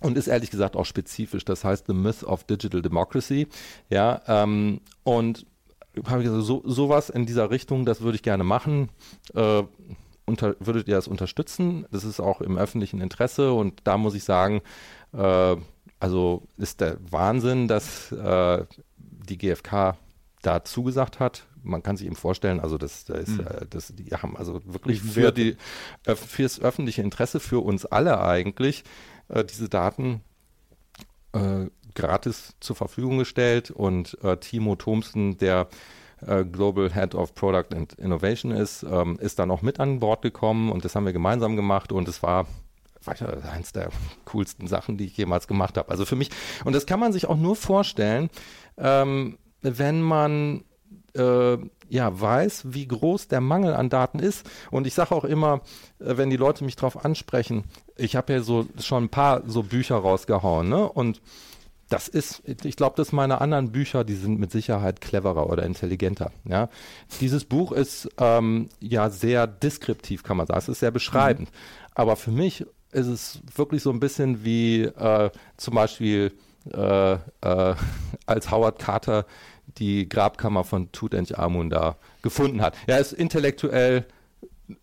und 0.00 0.16
ist 0.16 0.28
ehrlich 0.28 0.50
gesagt 0.50 0.76
auch 0.76 0.86
spezifisch. 0.86 1.44
Das 1.44 1.64
heißt 1.64 1.86
The 1.86 1.94
Myth 1.94 2.24
of 2.24 2.44
Digital 2.44 2.82
Democracy. 2.82 3.48
Ja, 3.90 4.20
ähm, 4.26 4.80
und 5.04 5.46
habe 6.06 6.22
ich 6.22 6.28
gesagt, 6.28 6.44
so, 6.44 6.62
sowas 6.64 7.10
in 7.10 7.26
dieser 7.26 7.50
Richtung, 7.50 7.84
das 7.84 8.00
würde 8.00 8.16
ich 8.16 8.22
gerne 8.22 8.44
machen. 8.44 8.90
Äh, 9.34 9.62
unter, 10.26 10.56
würdet 10.60 10.88
ihr 10.88 10.94
das 10.94 11.08
unterstützen? 11.08 11.86
Das 11.90 12.04
ist 12.04 12.20
auch 12.20 12.40
im 12.40 12.58
öffentlichen 12.58 13.00
Interesse 13.00 13.52
und 13.52 13.80
da 13.84 13.96
muss 13.96 14.14
ich 14.14 14.24
sagen, 14.24 14.60
äh, 15.12 15.56
also 16.00 16.46
ist 16.58 16.80
der 16.80 16.98
Wahnsinn, 17.10 17.66
dass 17.66 18.12
äh, 18.12 18.64
die 18.96 19.38
GfK 19.38 19.96
da 20.42 20.64
zugesagt 20.64 21.18
hat. 21.18 21.46
Man 21.62 21.82
kann 21.82 21.96
sich 21.96 22.06
eben 22.06 22.14
vorstellen, 22.16 22.60
also 22.60 22.78
das, 22.78 23.04
das, 23.04 23.28
ist, 23.28 23.38
mhm. 23.38 23.46
Das 23.70 23.92
die 23.94 24.10
haben 24.10 24.36
also 24.36 24.60
wirklich 24.64 25.02
für 25.02 25.32
die 25.32 25.56
äh, 26.04 26.14
fürs 26.14 26.60
öffentliche 26.60 27.02
Interesse 27.02 27.40
für 27.40 27.60
uns 27.64 27.84
alle 27.84 28.20
eigentlich 28.20 28.84
äh, 29.28 29.44
diese 29.44 29.68
Daten 29.68 30.22
äh, 31.32 31.66
gratis 31.94 32.54
zur 32.60 32.76
Verfügung 32.76 33.18
gestellt 33.18 33.70
und 33.70 34.16
äh, 34.22 34.36
Timo 34.36 34.76
Thomsen, 34.76 35.36
der 35.38 35.68
äh, 36.26 36.44
Global 36.44 36.92
Head 36.92 37.14
of 37.14 37.34
Product 37.34 37.74
and 37.74 37.94
Innovation 37.94 38.50
ist, 38.52 38.82
ähm, 38.82 39.18
ist 39.20 39.38
dann 39.38 39.50
auch 39.50 39.62
mit 39.62 39.80
an 39.80 40.00
Bord 40.00 40.22
gekommen 40.22 40.70
und 40.70 40.84
das 40.84 40.94
haben 40.94 41.06
wir 41.06 41.12
gemeinsam 41.12 41.56
gemacht 41.56 41.92
und 41.92 42.08
es 42.08 42.22
war 42.22 42.46
weiter 43.04 43.42
eins 43.50 43.72
der 43.72 43.90
coolsten 44.26 44.66
Sachen, 44.66 44.96
die 44.96 45.06
ich 45.06 45.16
jemals 45.16 45.46
gemacht 45.46 45.78
habe. 45.78 45.90
Also 45.90 46.04
für 46.04 46.16
mich, 46.16 46.30
und 46.64 46.74
das 46.74 46.86
kann 46.86 47.00
man 47.00 47.12
sich 47.12 47.26
auch 47.26 47.36
nur 47.36 47.56
vorstellen, 47.56 48.30
ähm, 48.76 49.38
wenn 49.62 50.02
man 50.02 50.64
äh, 51.14 51.58
ja, 51.88 52.20
weiß, 52.20 52.72
wie 52.74 52.86
groß 52.86 53.28
der 53.28 53.40
Mangel 53.40 53.74
an 53.74 53.88
Daten 53.88 54.18
ist. 54.18 54.48
Und 54.70 54.86
ich 54.86 54.94
sage 54.94 55.14
auch 55.14 55.24
immer, 55.24 55.62
wenn 55.98 56.30
die 56.30 56.36
Leute 56.36 56.64
mich 56.64 56.76
darauf 56.76 57.04
ansprechen, 57.04 57.64
ich 57.98 58.16
habe 58.16 58.32
ja 58.32 58.40
so 58.40 58.66
schon 58.80 59.04
ein 59.04 59.08
paar 59.08 59.42
so 59.46 59.62
Bücher 59.62 59.96
rausgehauen, 59.96 60.68
ne? 60.68 60.88
Und 60.88 61.20
das 61.88 62.06
ist, 62.06 62.42
ich 62.44 62.76
glaube, 62.76 62.96
dass 62.96 63.12
meine 63.12 63.40
anderen 63.40 63.72
Bücher, 63.72 64.04
die 64.04 64.14
sind 64.14 64.38
mit 64.38 64.52
Sicherheit 64.52 65.00
cleverer 65.00 65.48
oder 65.48 65.64
intelligenter. 65.64 66.32
Ja, 66.44 66.68
dieses 67.20 67.44
Buch 67.44 67.72
ist 67.72 68.08
ähm, 68.18 68.68
ja 68.78 69.08
sehr 69.08 69.46
deskriptiv, 69.46 70.22
kann 70.22 70.36
man 70.36 70.46
sagen. 70.46 70.58
Es 70.58 70.68
ist 70.68 70.80
sehr 70.80 70.90
beschreibend. 70.90 71.50
Mhm. 71.50 71.54
Aber 71.94 72.16
für 72.16 72.30
mich 72.30 72.66
ist 72.92 73.06
es 73.06 73.40
wirklich 73.54 73.82
so 73.82 73.90
ein 73.90 74.00
bisschen 74.00 74.44
wie 74.44 74.82
äh, 74.82 75.30
zum 75.56 75.74
Beispiel 75.74 76.32
äh, 76.72 77.12
äh, 77.14 77.74
als 78.26 78.50
Howard 78.50 78.78
Carter 78.78 79.24
die 79.78 80.08
Grabkammer 80.08 80.64
von 80.64 80.92
Tutanchamun 80.92 81.70
da 81.70 81.96
gefunden 82.22 82.60
hat. 82.60 82.74
Er 82.86 82.98
ist 82.98 83.12
intellektuell 83.12 84.06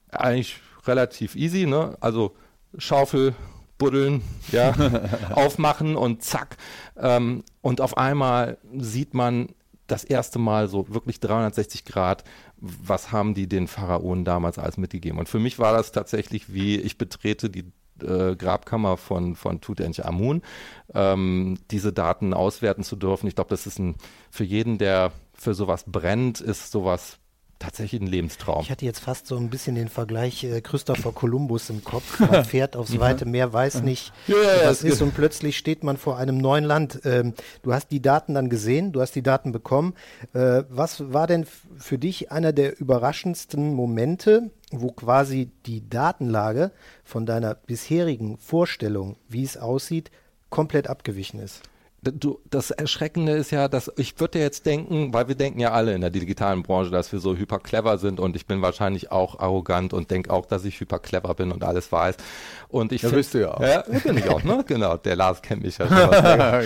eigentlich 0.10 0.60
relativ 0.88 1.36
easy, 1.36 1.66
ne? 1.66 1.96
Also 2.00 2.36
Schaufel, 2.78 3.36
buddeln, 3.78 4.22
ja, 4.52 4.74
aufmachen 5.32 5.96
und 5.96 6.24
zack. 6.24 6.58
Ähm, 6.98 7.44
und 7.62 7.82
auf 7.82 7.98
einmal 7.98 8.58
sieht 8.78 9.14
man 9.14 9.50
das 9.88 10.04
erste 10.04 10.40
Mal 10.40 10.68
so 10.68 10.94
wirklich 10.94 11.20
360 11.20 11.86
Grad, 11.86 12.24
was 12.58 13.12
haben 13.12 13.34
die 13.34 13.48
den 13.48 13.68
Pharaonen 13.68 14.26
damals 14.26 14.58
alles 14.58 14.78
mitgegeben. 14.78 15.20
Und 15.20 15.30
für 15.30 15.40
mich 15.40 15.60
war 15.60 15.74
das 15.74 15.92
tatsächlich 15.92 16.54
wie, 16.54 16.78
ich 16.78 16.98
betrete 16.98 17.50
die 17.50 17.72
äh, 18.02 18.36
Grabkammer 18.36 18.98
von, 18.98 19.36
von 19.36 19.62
Tutanchamun, 19.62 20.42
ähm, 20.94 21.58
diese 21.72 21.94
Daten 21.94 22.34
auswerten 22.34 22.84
zu 22.84 22.96
dürfen. 22.96 23.28
Ich 23.28 23.36
glaube, 23.36 23.50
das 23.50 23.68
ist 23.68 23.80
ein, 23.80 23.96
für 24.32 24.44
jeden, 24.44 24.78
der 24.78 25.12
für 25.34 25.54
sowas 25.54 25.86
brennt, 25.88 26.42
ist 26.42 26.72
sowas 26.72 27.20
tatsächlich 27.66 28.02
ein 28.02 28.08
Lebenstraum. 28.08 28.62
Ich 28.62 28.72
hatte 28.72 28.86
jetzt 28.86 29.00
fast 29.00 29.28
so 29.28 29.36
ein 29.38 29.50
bisschen 29.50 29.76
den 29.76 29.90
Vergleich 29.90 30.44
äh, 30.44 30.62
Christopher 30.62 31.12
Columbus 31.12 31.70
im 31.70 31.84
Kopf. 31.84 32.20
Man 32.32 32.46
fährt 32.46 32.76
aufs 32.76 33.00
weite 33.00 33.26
Meer, 33.26 33.52
weiß 33.52 33.82
nicht, 33.82 34.14
ja, 34.28 34.36
ja, 34.36 34.70
was 34.70 34.84
ist 34.84 35.02
und 35.02 35.14
plötzlich 35.16 35.58
steht 35.58 35.84
man 35.84 35.98
vor 35.98 36.18
einem 36.18 36.38
neuen 36.38 36.64
Land. 36.64 37.02
Ähm, 37.06 37.34
du 37.64 37.74
hast 37.74 37.92
die 37.92 38.02
Daten 38.02 38.34
dann 38.34 38.50
gesehen, 38.50 38.92
du 38.92 39.02
hast 39.02 39.16
die 39.16 39.24
Daten 39.24 39.52
bekommen. 39.52 39.94
Äh, 40.34 40.64
was 40.70 41.12
war 41.12 41.28
denn 41.28 41.46
für 41.78 41.98
dich 41.98 42.32
einer 42.32 42.54
der 42.54 42.80
überraschendsten 42.80 43.74
Momente, 43.74 44.52
wo 44.72 44.92
quasi 44.92 45.52
die 45.66 45.90
Datenlage 45.90 46.72
von 47.04 47.26
deiner 47.26 47.56
bisherigen 47.56 48.38
Vorstellung, 48.38 49.18
wie 49.28 49.44
es 49.44 49.58
aussieht, 49.58 50.12
komplett 50.50 50.88
abgewichen 50.88 51.40
ist? 51.40 51.62
Du, 52.12 52.40
das 52.50 52.72
Erschreckende 52.72 53.34
ist 53.34 53.52
ja, 53.52 53.68
dass 53.68 53.92
ich 53.98 54.20
würde 54.20 54.40
jetzt 54.40 54.66
denken, 54.66 55.14
weil 55.14 55.28
wir 55.28 55.36
denken 55.36 55.60
ja 55.60 55.72
alle 55.72 55.94
in 55.94 56.02
der 56.02 56.10
digitalen 56.10 56.64
Branche, 56.64 56.92
dass 56.92 57.12
wir 57.12 57.20
so 57.20 57.36
hyper 57.36 57.60
clever 57.60 57.98
sind 57.98 58.20
und 58.20 58.36
ich 58.36 58.46
bin 58.46 58.62
wahrscheinlich 58.62 59.12
auch 59.12 59.40
arrogant 59.40 59.94
und 59.94 60.12
denke 60.12 60.32
auch, 60.32 60.46
dass 60.46 60.66
ich 60.66 60.80
hyper 60.80 61.00
clever 61.00 61.34
bin 61.34 61.52
und 61.52 61.64
alles 61.64 61.92
weiß. 61.92 62.16
Und 62.70 62.92
ich 62.92 63.04
ja, 63.04 63.10
find, 63.10 63.20
bist 63.20 63.34
du 63.34 63.42
ja 63.42 63.54
auch. 63.54 63.62
Ja, 63.62 63.82
bin 63.82 64.18
ich 64.18 64.30
auch, 64.30 64.44
ne? 64.44 64.64
Genau, 64.76 64.98
der 64.98 65.16
Lars 65.16 65.42
kennt 65.42 65.64
mich 65.64 65.78
ja 65.78 65.88
schon. 65.88 65.98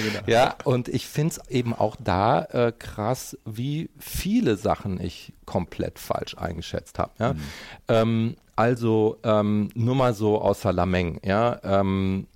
genau. 0.04 0.24
Ja, 0.28 0.56
und 0.64 0.88
ich 0.88 1.08
finde 1.08 1.36
es 1.36 1.50
eben 1.50 1.74
auch 1.74 1.96
da 2.04 2.44
äh, 2.46 2.72
krass, 2.78 3.38
wie 3.46 3.90
viele 3.98 4.56
Sachen 4.58 5.00
ich 5.02 5.34
komplett 5.46 6.00
falsch 6.00 6.36
eingeschätzt 6.38 7.00
habe. 7.00 7.12
Ja? 7.20 7.34
Mhm. 7.34 7.40
Ähm, 7.88 8.36
also 8.56 9.18
ähm, 9.24 9.70
nur 9.74 9.96
mal 9.96 10.14
so 10.14 10.42
außer 10.42 10.74
Lameng, 10.74 11.20
ja. 11.24 11.60
Ähm, 11.64 12.28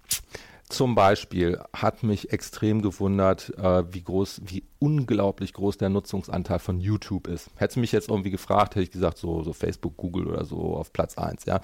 zum 0.74 0.96
Beispiel 0.96 1.60
hat 1.72 2.04
mich 2.04 2.32
extrem 2.34 2.82
gewundert, 2.82 3.54
äh, 3.58 3.84
wie 3.94 4.04
groß, 4.04 4.42
wie 4.46 4.64
unglaublich 4.84 5.54
groß 5.54 5.78
der 5.78 5.88
Nutzungsanteil 5.88 6.60
von 6.60 6.82
YouTube 6.82 7.30
ist. 7.30 7.50
Hätte 7.56 7.80
mich 7.80 7.94
jetzt 7.94 8.10
irgendwie 8.10 8.32
gefragt, 8.32 8.76
hätte 8.76 8.84
ich 8.84 8.92
gesagt, 8.92 9.18
so, 9.18 9.42
so 9.42 9.54
Facebook, 9.54 9.96
Google 9.96 10.28
oder 10.28 10.44
so 10.44 10.76
auf 10.76 10.92
Platz 10.92 11.18
1, 11.18 11.46
ja, 11.46 11.62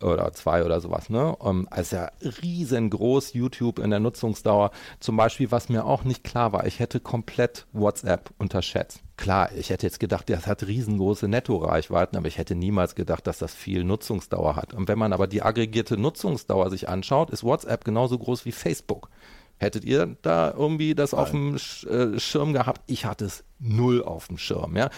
oder 0.00 0.32
2 0.32 0.64
oder 0.64 0.80
sowas, 0.80 1.10
ne? 1.10 1.34
Um, 1.36 1.62
ähm, 1.62 1.68
also 1.70 1.96
ja 1.96 2.10
riesengroß 2.42 3.32
YouTube 3.34 3.80
in 3.80 3.90
der 3.90 3.98
Nutzungsdauer. 3.98 4.70
Zum 5.00 5.16
Beispiel, 5.16 5.50
was 5.50 5.68
mir 5.68 5.84
auch 5.84 6.04
nicht 6.04 6.22
klar 6.22 6.52
war, 6.52 6.64
ich 6.64 6.78
hätte 6.78 7.00
komplett 7.00 7.66
WhatsApp 7.72 8.30
unterschätzt. 8.38 9.02
Klar, 9.16 9.50
ich 9.52 9.70
hätte 9.70 9.86
jetzt 9.86 10.00
gedacht, 10.00 10.30
das 10.30 10.46
hat 10.46 10.66
riesengroße 10.66 11.28
Nettoreichweiten, 11.28 12.16
aber 12.16 12.28
ich 12.28 12.38
hätte 12.38 12.54
niemals 12.54 12.94
gedacht, 12.94 13.26
dass 13.26 13.38
das 13.38 13.52
viel 13.52 13.84
Nutzungsdauer 13.84 14.54
hat. 14.56 14.72
Und 14.72 14.88
wenn 14.88 14.98
man 14.98 15.12
aber 15.12 15.26
die 15.26 15.42
aggregierte 15.42 15.98
Nutzungsdauer 15.98 16.70
sich 16.70 16.88
anschaut, 16.88 17.30
ist 17.30 17.44
WhatsApp 17.44 17.84
genauso 17.84 18.18
groß 18.18 18.44
wie 18.46 18.52
Facebook. 18.52 19.10
Hättet 19.60 19.84
ihr 19.84 20.16
da 20.22 20.54
irgendwie 20.56 20.94
das 20.94 21.12
auf 21.12 21.32
dem 21.32 21.56
äh, 21.56 22.18
Schirm 22.18 22.54
gehabt? 22.54 22.80
Ich 22.86 23.04
hatte 23.04 23.26
es 23.26 23.44
null 23.60 24.02
auf 24.02 24.28
dem 24.28 24.38
Schirm. 24.38 24.76
Ja. 24.76 24.90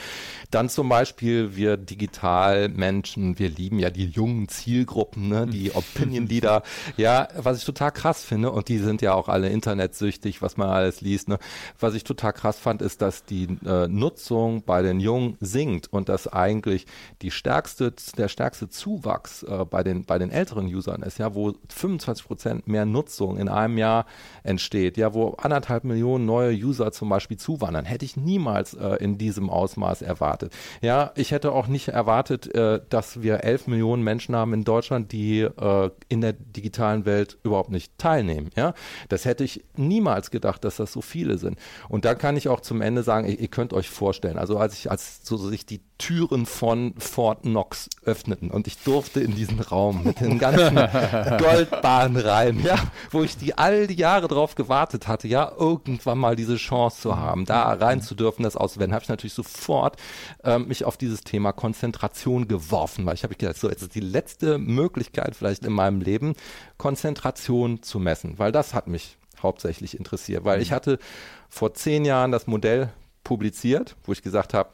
Dann 0.51 0.69
zum 0.69 0.89
Beispiel 0.89 1.57
wir 1.57 1.77
Digitalmenschen, 1.77 3.39
wir 3.39 3.49
lieben 3.49 3.79
ja 3.79 3.91
die 3.91 4.07
jungen 4.07 4.49
Zielgruppen, 4.49 5.29
ne, 5.29 5.47
die 5.47 5.75
Opinion 5.75 6.27
Leader. 6.29 6.63
Ja, 6.97 7.29
was 7.37 7.59
ich 7.59 7.65
total 7.65 7.91
krass 7.91 8.25
finde 8.25 8.51
und 8.51 8.69
die 8.69 8.79
sind 8.79 9.03
ja 9.03 9.15
auch 9.15 9.29
alle 9.29 9.49
internetsüchtig, 9.49 10.43
was 10.43 10.57
man 10.57 10.69
alles 10.69 11.01
liest. 11.01 11.29
Ne. 11.29 11.39
Was 11.79 11.95
ich 11.95 12.05
total 12.05 12.33
krass 12.33 12.59
fand, 12.59 12.83
ist, 12.83 13.03
dass 13.03 13.25
die 13.25 13.49
äh, 13.67 13.89
Nutzung 13.89 14.63
bei 14.63 14.83
den 14.83 15.01
Jungen 15.01 15.37
sinkt 15.41 15.93
und 15.93 16.09
dass 16.09 16.29
eigentlich 16.33 16.87
die 17.21 17.31
stärkste, 17.31 17.93
der 18.17 18.29
stärkste 18.29 18.69
Zuwachs 18.69 19.43
äh, 19.43 19.65
bei 19.69 19.83
den 19.83 20.05
bei 20.05 20.19
den 20.19 20.31
älteren 20.31 20.67
Usern 20.67 21.03
ist, 21.03 21.19
ja, 21.19 21.35
wo 21.35 21.55
25 21.69 22.27
Prozent 22.27 22.69
mehr 22.69 22.87
Nutzung 22.87 23.39
in 23.39 23.49
einem 23.49 23.79
Jahr 23.79 24.07
entsteht, 24.43 24.97
ja, 24.97 25.15
wo 25.15 25.31
anderthalb 25.31 25.85
Millionen 25.85 26.27
neue 26.27 26.53
User 26.53 26.93
zum 26.93 27.09
Beispiel 27.09 27.37
zuwandern, 27.37 27.85
hätte 27.85 28.05
ich 28.05 28.17
niemals 28.17 28.52
niemals 28.53 28.75
äh, 28.75 28.97
in 29.03 29.19
diesem 29.19 29.51
Ausmaß 29.51 30.03
erwartet. 30.03 30.53
Ja, 30.81 31.13
ich 31.17 31.31
hätte 31.31 31.53
auch 31.53 31.67
nicht 31.67 31.89
erwartet, 31.89 32.55
äh, 32.55 32.81
dass 32.89 33.23
wir 33.23 33.45
elf 33.45 33.67
Millionen 33.67 34.03
Menschen 34.03 34.37
haben 34.37 34.53
in 34.53 34.65
Deutschland, 34.65 35.13
die 35.13 35.41
äh, 35.41 35.91
in 36.09 36.21
der 36.21 36.35
digitalen 36.35 37.07
Welt 37.07 37.39
überhaupt 37.43 37.71
nicht 37.71 37.97
teilnehmen. 37.99 38.51
Ja, 38.57 38.75
das 39.09 39.25
hätte 39.25 39.45
ich 39.45 39.65
niemals 39.77 40.31
gedacht, 40.31 40.65
dass 40.65 40.77
das 40.77 40.93
so 40.93 41.01
viele 41.01 41.39
sind. 41.39 41.59
Und 41.89 42.05
da 42.05 42.15
kann 42.15 42.37
ich 42.37 42.49
auch 42.49 42.61
zum 42.61 42.83
Ende 42.83 43.03
sagen, 43.03 43.27
ihr, 43.27 43.39
ihr 43.39 43.49
könnt 43.49 43.73
euch 43.73 43.89
vorstellen, 43.89 44.39
also 44.39 44.59
als 44.59 44.75
ich, 44.79 44.91
als 44.91 45.25
so 45.25 45.37
sich 45.37 45.65
die 45.65 45.81
Türen 46.03 46.47
von 46.47 46.95
Fort 46.99 47.43
Knox 47.43 47.89
öffneten 48.05 48.51
und 48.51 48.67
ich 48.67 48.77
durfte 48.79 49.21
in 49.21 49.37
diesen 49.37 49.61
Raum 49.61 50.03
mit 50.03 50.19
den 50.19 50.41
ganzen 50.41 50.75
Goldbahnen 51.39 52.17
rein, 52.17 52.61
ja, 52.65 52.75
wo 53.13 53.23
ich 53.23 53.37
die 53.37 53.57
all 53.57 53.87
die 53.87 53.95
Jahre 53.95 54.27
drauf 54.27 54.57
gewartet 54.57 55.07
hatte, 55.07 55.29
ja, 55.29 55.53
irgendwann 55.57 56.19
mal 56.19 56.35
diese 56.35 56.57
Chance 56.57 57.03
zu 57.03 57.17
haben, 57.17 57.45
da 57.45 57.73
rein 57.75 58.03
zu 58.03 58.17
dürfen, 58.17 58.42
das 58.43 58.57
auszuwählen, 58.57 58.93
habe 58.93 59.03
ich 59.03 59.09
natürlich 59.09 59.35
sofort 59.35 59.97
ähm, 60.45 60.69
mich 60.69 60.85
auf 60.85 60.97
dieses 60.97 61.23
Thema 61.23 61.53
Konzentration 61.53 62.49
geworfen, 62.49 63.07
weil 63.07 63.15
ich 63.15 63.25
habe 63.25 63.35
gedacht, 63.35 63.57
so, 63.57 63.69
jetzt 63.69 63.83
ist 63.83 63.95
die 63.95 64.01
letzte 64.01 64.59
Möglichkeit 64.59 65.37
vielleicht 65.37 65.65
in 65.65 65.73
meinem 65.73 66.01
Leben, 66.01 66.35
Konzentration 66.79 67.83
zu 67.83 67.99
messen, 67.99 68.39
weil 68.39 68.53
das 68.53 68.75
hat 68.75 68.87
mich 68.87 69.17
hauptsächlich 69.43 69.99
interessiert, 69.99 70.45
weil 70.45 70.63
ich 70.63 70.71
mhm. 70.71 70.75
hatte 70.75 70.99
vor 71.49 71.75
zehn 71.75 72.05
Jahren 72.05 72.33
das 72.33 72.47
Modell 72.47 72.91
publiziert, 73.25 73.97
wo 74.05 74.13
ich 74.13 74.23
gesagt 74.23 74.55
habe, 74.55 74.71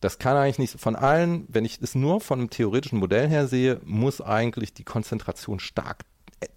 das 0.00 0.18
kann 0.18 0.36
eigentlich 0.36 0.58
nicht 0.58 0.80
von 0.80 0.94
allen, 0.94 1.46
wenn 1.48 1.64
ich 1.64 1.80
es 1.82 1.94
nur 1.94 2.20
von 2.20 2.38
einem 2.38 2.50
theoretischen 2.50 2.98
Modell 2.98 3.28
her 3.28 3.48
sehe, 3.48 3.80
muss 3.84 4.20
eigentlich 4.20 4.72
die 4.72 4.84
Konzentration 4.84 5.58
stark 5.58 6.04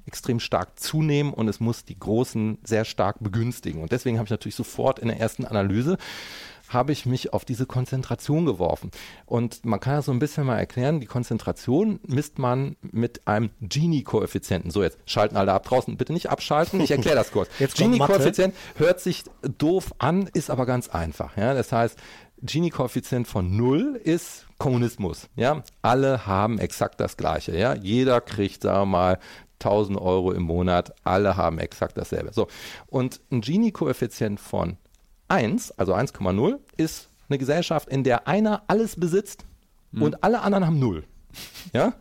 extrem 0.06 0.39
stark 0.39 0.80
zunehmen 0.80 1.34
und 1.34 1.47
es 1.47 1.60
muss 1.60 1.86
die 1.86 1.97
Großen 1.97 2.60
sehr 2.63 2.86
stark 2.86 3.17
begünstigen. 3.19 3.82
Und 3.82 3.91
deswegen 3.91 4.17
habe 4.17 4.28
ich 4.28 4.32
natürlich 4.32 4.56
sofort 4.56 5.00
in 5.00 5.08
der 5.08 5.19
ersten 5.19 5.45
Analyse 5.45 5.97
habe 6.74 6.92
ich 6.92 7.06
mich 7.06 7.34
auf 7.34 7.46
diese 7.46 7.66
Konzentration 7.66 8.46
geworfen. 8.46 8.92
Und 9.26 9.66
man 9.66 9.80
kann 9.80 9.94
ja 9.96 10.02
so 10.02 10.12
ein 10.12 10.20
bisschen 10.20 10.46
mal 10.46 10.58
erklären, 10.58 11.00
die 11.00 11.06
Konzentration 11.06 12.00
misst 12.06 12.40
man 12.40 12.76
mit 12.82 13.28
einem 13.28 13.52
Gini-Koeffizienten. 13.62 14.72
So, 14.72 14.84
jetzt 14.84 14.98
schalten 15.06 15.38
alle 15.38 15.54
ab 15.54 15.64
draußen, 15.64 15.98
bitte 15.98 16.14
nicht 16.14 16.30
abschalten, 16.30 16.80
ich 16.82 16.92
erkläre 16.92 17.16
das 17.16 17.32
kurz. 17.32 17.50
Gini-Koeffizient 17.76 18.56
hört 18.76 19.00
sich 19.00 19.24
doof 19.58 19.94
an, 20.00 20.30
ist 20.34 20.50
aber 20.50 20.66
ganz 20.66 20.90
einfach. 20.90 21.38
Ja? 21.38 21.54
Das 21.54 21.72
heißt, 21.72 21.98
Gini-Koeffizient 22.44 23.28
von 23.28 23.56
0 23.56 24.00
ist 24.04 24.48
Kommunismus. 24.58 25.28
Ja, 25.36 25.64
alle 25.82 26.26
haben 26.26 26.58
exakt 26.60 27.00
das 27.00 27.18
Gleiche. 27.18 27.56
Ja, 27.58 27.76
jeder 27.76 28.20
kriegt, 28.20 28.64
sagen 28.64 28.82
wir 28.82 28.86
mal, 28.86 29.20
1000 29.60 30.00
Euro 30.00 30.32
im 30.32 30.44
Monat. 30.44 30.94
Alle 31.04 31.38
haben 31.38 31.60
exakt 31.60 31.98
dasselbe. 31.98 32.34
So. 32.34 32.48
Und 32.88 33.22
ein 33.32 33.42
Gini-Koeffizient 33.42 34.40
von 34.40 34.78
1, 35.32 35.72
also 35.80 35.96
1,0, 35.96 36.60
ist 36.78 37.10
eine 37.30 37.38
Gesellschaft, 37.38 37.88
in 37.88 38.04
der 38.04 38.28
einer 38.28 38.63
alles 38.67 39.00
besitzt 39.00 39.46
mhm. 39.91 40.04
und 40.04 40.24
alle 40.24 40.41
anderen 40.41 40.65
haben 40.67 40.80
0. 40.80 41.04
Ja? 41.74 41.94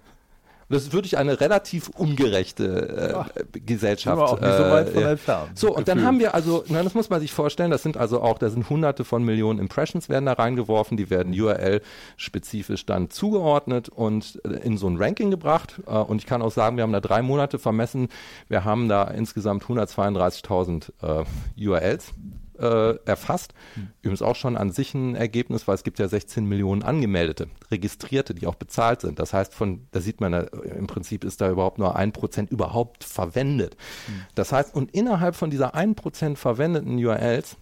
Das 0.70 0.84
ist 0.84 0.92
wirklich 0.92 1.18
eine 1.18 1.40
relativ 1.40 1.88
ungerechte 1.88 3.24
äh, 3.34 3.58
Gesellschaft. 3.58 4.16
Sind 4.16 4.24
wir 4.24 4.32
auch 4.32 4.40
nicht 4.40 4.56
so 4.56 4.72
weit 4.72 4.88
von 4.90 5.02
äh, 5.02 5.10
entfernt. 5.10 5.58
So, 5.58 5.74
und 5.74 5.88
dann 5.88 6.04
haben 6.04 6.20
wir 6.20 6.32
also, 6.32 6.62
na, 6.68 6.80
das 6.84 6.94
muss 6.94 7.10
man 7.10 7.20
sich 7.20 7.32
vorstellen, 7.32 7.72
das 7.72 7.82
sind 7.82 7.96
also 7.96 8.22
auch, 8.22 8.38
da 8.38 8.50
sind 8.50 8.70
hunderte 8.70 9.02
von 9.02 9.24
Millionen 9.24 9.58
Impressions 9.58 10.08
werden 10.08 10.26
da 10.26 10.34
reingeworfen, 10.34 10.96
die 10.96 11.10
werden 11.10 11.34
URL-spezifisch 11.38 12.86
dann 12.86 13.10
zugeordnet 13.10 13.88
und 13.88 14.40
äh, 14.44 14.64
in 14.64 14.78
so 14.78 14.88
ein 14.88 14.96
Ranking 14.96 15.32
gebracht. 15.32 15.80
Äh, 15.88 15.90
und 15.90 16.18
ich 16.18 16.26
kann 16.26 16.40
auch 16.40 16.52
sagen, 16.52 16.76
wir 16.76 16.84
haben 16.84 16.92
da 16.92 17.00
drei 17.00 17.20
Monate 17.20 17.58
vermessen. 17.58 18.08
Wir 18.46 18.64
haben 18.64 18.88
da 18.88 19.02
insgesamt 19.02 19.64
132.000 19.64 20.92
äh, 21.02 21.68
URLs 21.68 22.12
äh, 22.60 22.96
erfasst. 23.04 23.54
Mhm. 23.76 23.88
Übrigens 24.02 24.22
auch 24.22 24.36
schon 24.36 24.56
an 24.56 24.70
sich 24.70 24.94
ein 24.94 25.14
Ergebnis, 25.14 25.66
weil 25.66 25.74
es 25.74 25.82
gibt 25.82 25.98
ja 25.98 26.08
16 26.08 26.44
Millionen 26.44 26.82
Angemeldete, 26.82 27.48
Registrierte, 27.70 28.34
die 28.34 28.46
auch 28.46 28.54
bezahlt 28.54 29.00
sind. 29.00 29.18
Das 29.18 29.32
heißt, 29.32 29.54
von, 29.54 29.86
da 29.92 30.00
sieht 30.00 30.20
man, 30.20 30.32
im 30.32 30.86
Prinzip 30.86 31.24
ist 31.24 31.40
da 31.40 31.50
überhaupt 31.50 31.78
nur 31.78 31.96
ein 31.96 32.12
Prozent 32.12 32.50
überhaupt 32.50 33.04
verwendet. 33.04 33.76
Mhm. 34.08 34.22
Das 34.34 34.52
heißt, 34.52 34.74
und 34.74 34.90
innerhalb 34.92 35.36
von 35.36 35.50
dieser 35.50 35.74
ein 35.74 35.94
Prozent 35.94 36.38
verwendeten 36.38 37.04
URLs 37.04 37.56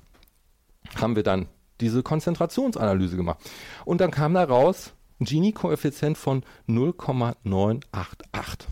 haben 0.97 1.17
wir 1.17 1.23
dann 1.23 1.47
diese 1.81 2.03
Konzentrationsanalyse 2.03 3.17
gemacht. 3.17 3.39
Und 3.85 4.01
dann 4.01 4.11
kam 4.11 4.35
da 4.35 4.45
raus 4.45 4.95
ein 5.21 5.25
Gini-Koeffizient 5.25 6.17
von 6.17 6.45
0,988. 6.67 8.69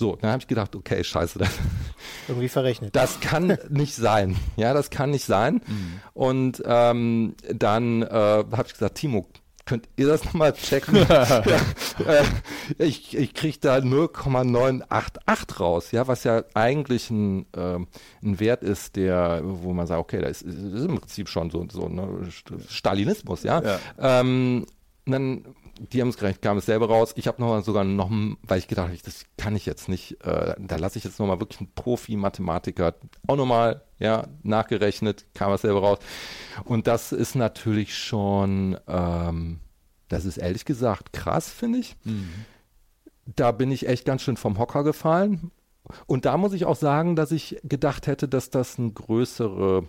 So, 0.00 0.16
dann 0.16 0.30
habe 0.30 0.40
ich 0.40 0.46
gedacht, 0.46 0.74
okay, 0.74 1.04
scheiße. 1.04 1.38
Das, 1.38 1.50
Irgendwie 2.28 2.48
verrechnet. 2.48 2.96
Das 2.96 3.20
kann 3.20 3.58
nicht 3.68 3.94
sein. 3.94 4.34
Ja, 4.56 4.72
das 4.72 4.88
kann 4.88 5.10
nicht 5.10 5.26
sein. 5.26 5.60
Mhm. 5.66 6.00
Und 6.14 6.62
ähm, 6.64 7.34
dann 7.52 8.00
äh, 8.00 8.08
habe 8.08 8.64
ich 8.64 8.72
gesagt, 8.72 8.94
Timo, 8.94 9.28
könnt 9.66 9.90
ihr 9.96 10.06
das 10.06 10.24
nochmal 10.24 10.54
checken? 10.54 10.96
ja, 11.08 11.40
äh, 11.40 12.24
ich 12.78 13.14
ich 13.14 13.34
kriege 13.34 13.58
da 13.60 13.82
0,988 13.82 15.60
raus, 15.60 15.92
ja, 15.92 16.08
was 16.08 16.24
ja 16.24 16.44
eigentlich 16.54 17.10
ein, 17.10 17.44
äh, 17.54 17.76
ein 18.22 18.40
Wert 18.40 18.62
ist, 18.62 18.96
der, 18.96 19.42
wo 19.44 19.74
man 19.74 19.86
sagt, 19.86 20.00
okay, 20.00 20.22
das 20.22 20.40
ist, 20.40 20.56
ist 20.56 20.86
im 20.86 20.98
Prinzip 20.98 21.28
schon 21.28 21.50
so, 21.50 21.66
so 21.70 21.90
ne, 21.90 22.26
Stalinismus, 22.70 23.42
ja. 23.42 23.62
ja. 23.62 23.78
Ähm, 23.98 24.64
dann 25.04 25.44
die 25.80 26.00
haben 26.02 26.08
es 26.08 26.18
gerechnet, 26.18 26.42
kam 26.42 26.58
es 26.58 26.66
selber 26.66 26.88
raus. 26.88 27.12
Ich 27.16 27.26
habe 27.26 27.40
noch 27.40 27.62
sogar 27.62 27.84
noch, 27.84 28.10
weil 28.42 28.58
ich 28.58 28.68
gedacht 28.68 28.88
habe, 28.88 28.98
das 29.02 29.24
kann 29.38 29.56
ich 29.56 29.64
jetzt 29.64 29.88
nicht, 29.88 30.22
äh, 30.24 30.54
da 30.58 30.76
lasse 30.76 30.98
ich 30.98 31.04
jetzt 31.04 31.18
nochmal 31.18 31.40
wirklich 31.40 31.60
einen 31.60 31.72
Profi-Mathematiker 31.74 32.94
auch 33.26 33.36
nochmal, 33.36 33.82
ja, 33.98 34.26
nachgerechnet, 34.42 35.26
kam 35.34 35.52
es 35.52 35.62
selber 35.62 35.80
raus. 35.80 35.98
Und 36.64 36.86
das 36.86 37.12
ist 37.12 37.34
natürlich 37.34 37.96
schon, 37.96 38.78
ähm, 38.86 39.60
das 40.08 40.26
ist 40.26 40.36
ehrlich 40.36 40.66
gesagt 40.66 41.14
krass, 41.14 41.50
finde 41.50 41.78
ich. 41.78 41.96
Mhm. 42.04 42.28
Da 43.24 43.52
bin 43.52 43.72
ich 43.72 43.88
echt 43.88 44.04
ganz 44.04 44.22
schön 44.22 44.36
vom 44.36 44.58
Hocker 44.58 44.84
gefallen. 44.84 45.50
Und 46.06 46.26
da 46.26 46.36
muss 46.36 46.52
ich 46.52 46.66
auch 46.66 46.76
sagen, 46.76 47.16
dass 47.16 47.32
ich 47.32 47.58
gedacht 47.64 48.06
hätte, 48.06 48.28
dass 48.28 48.50
das 48.50 48.76
ein 48.76 48.92
größere, 48.92 49.86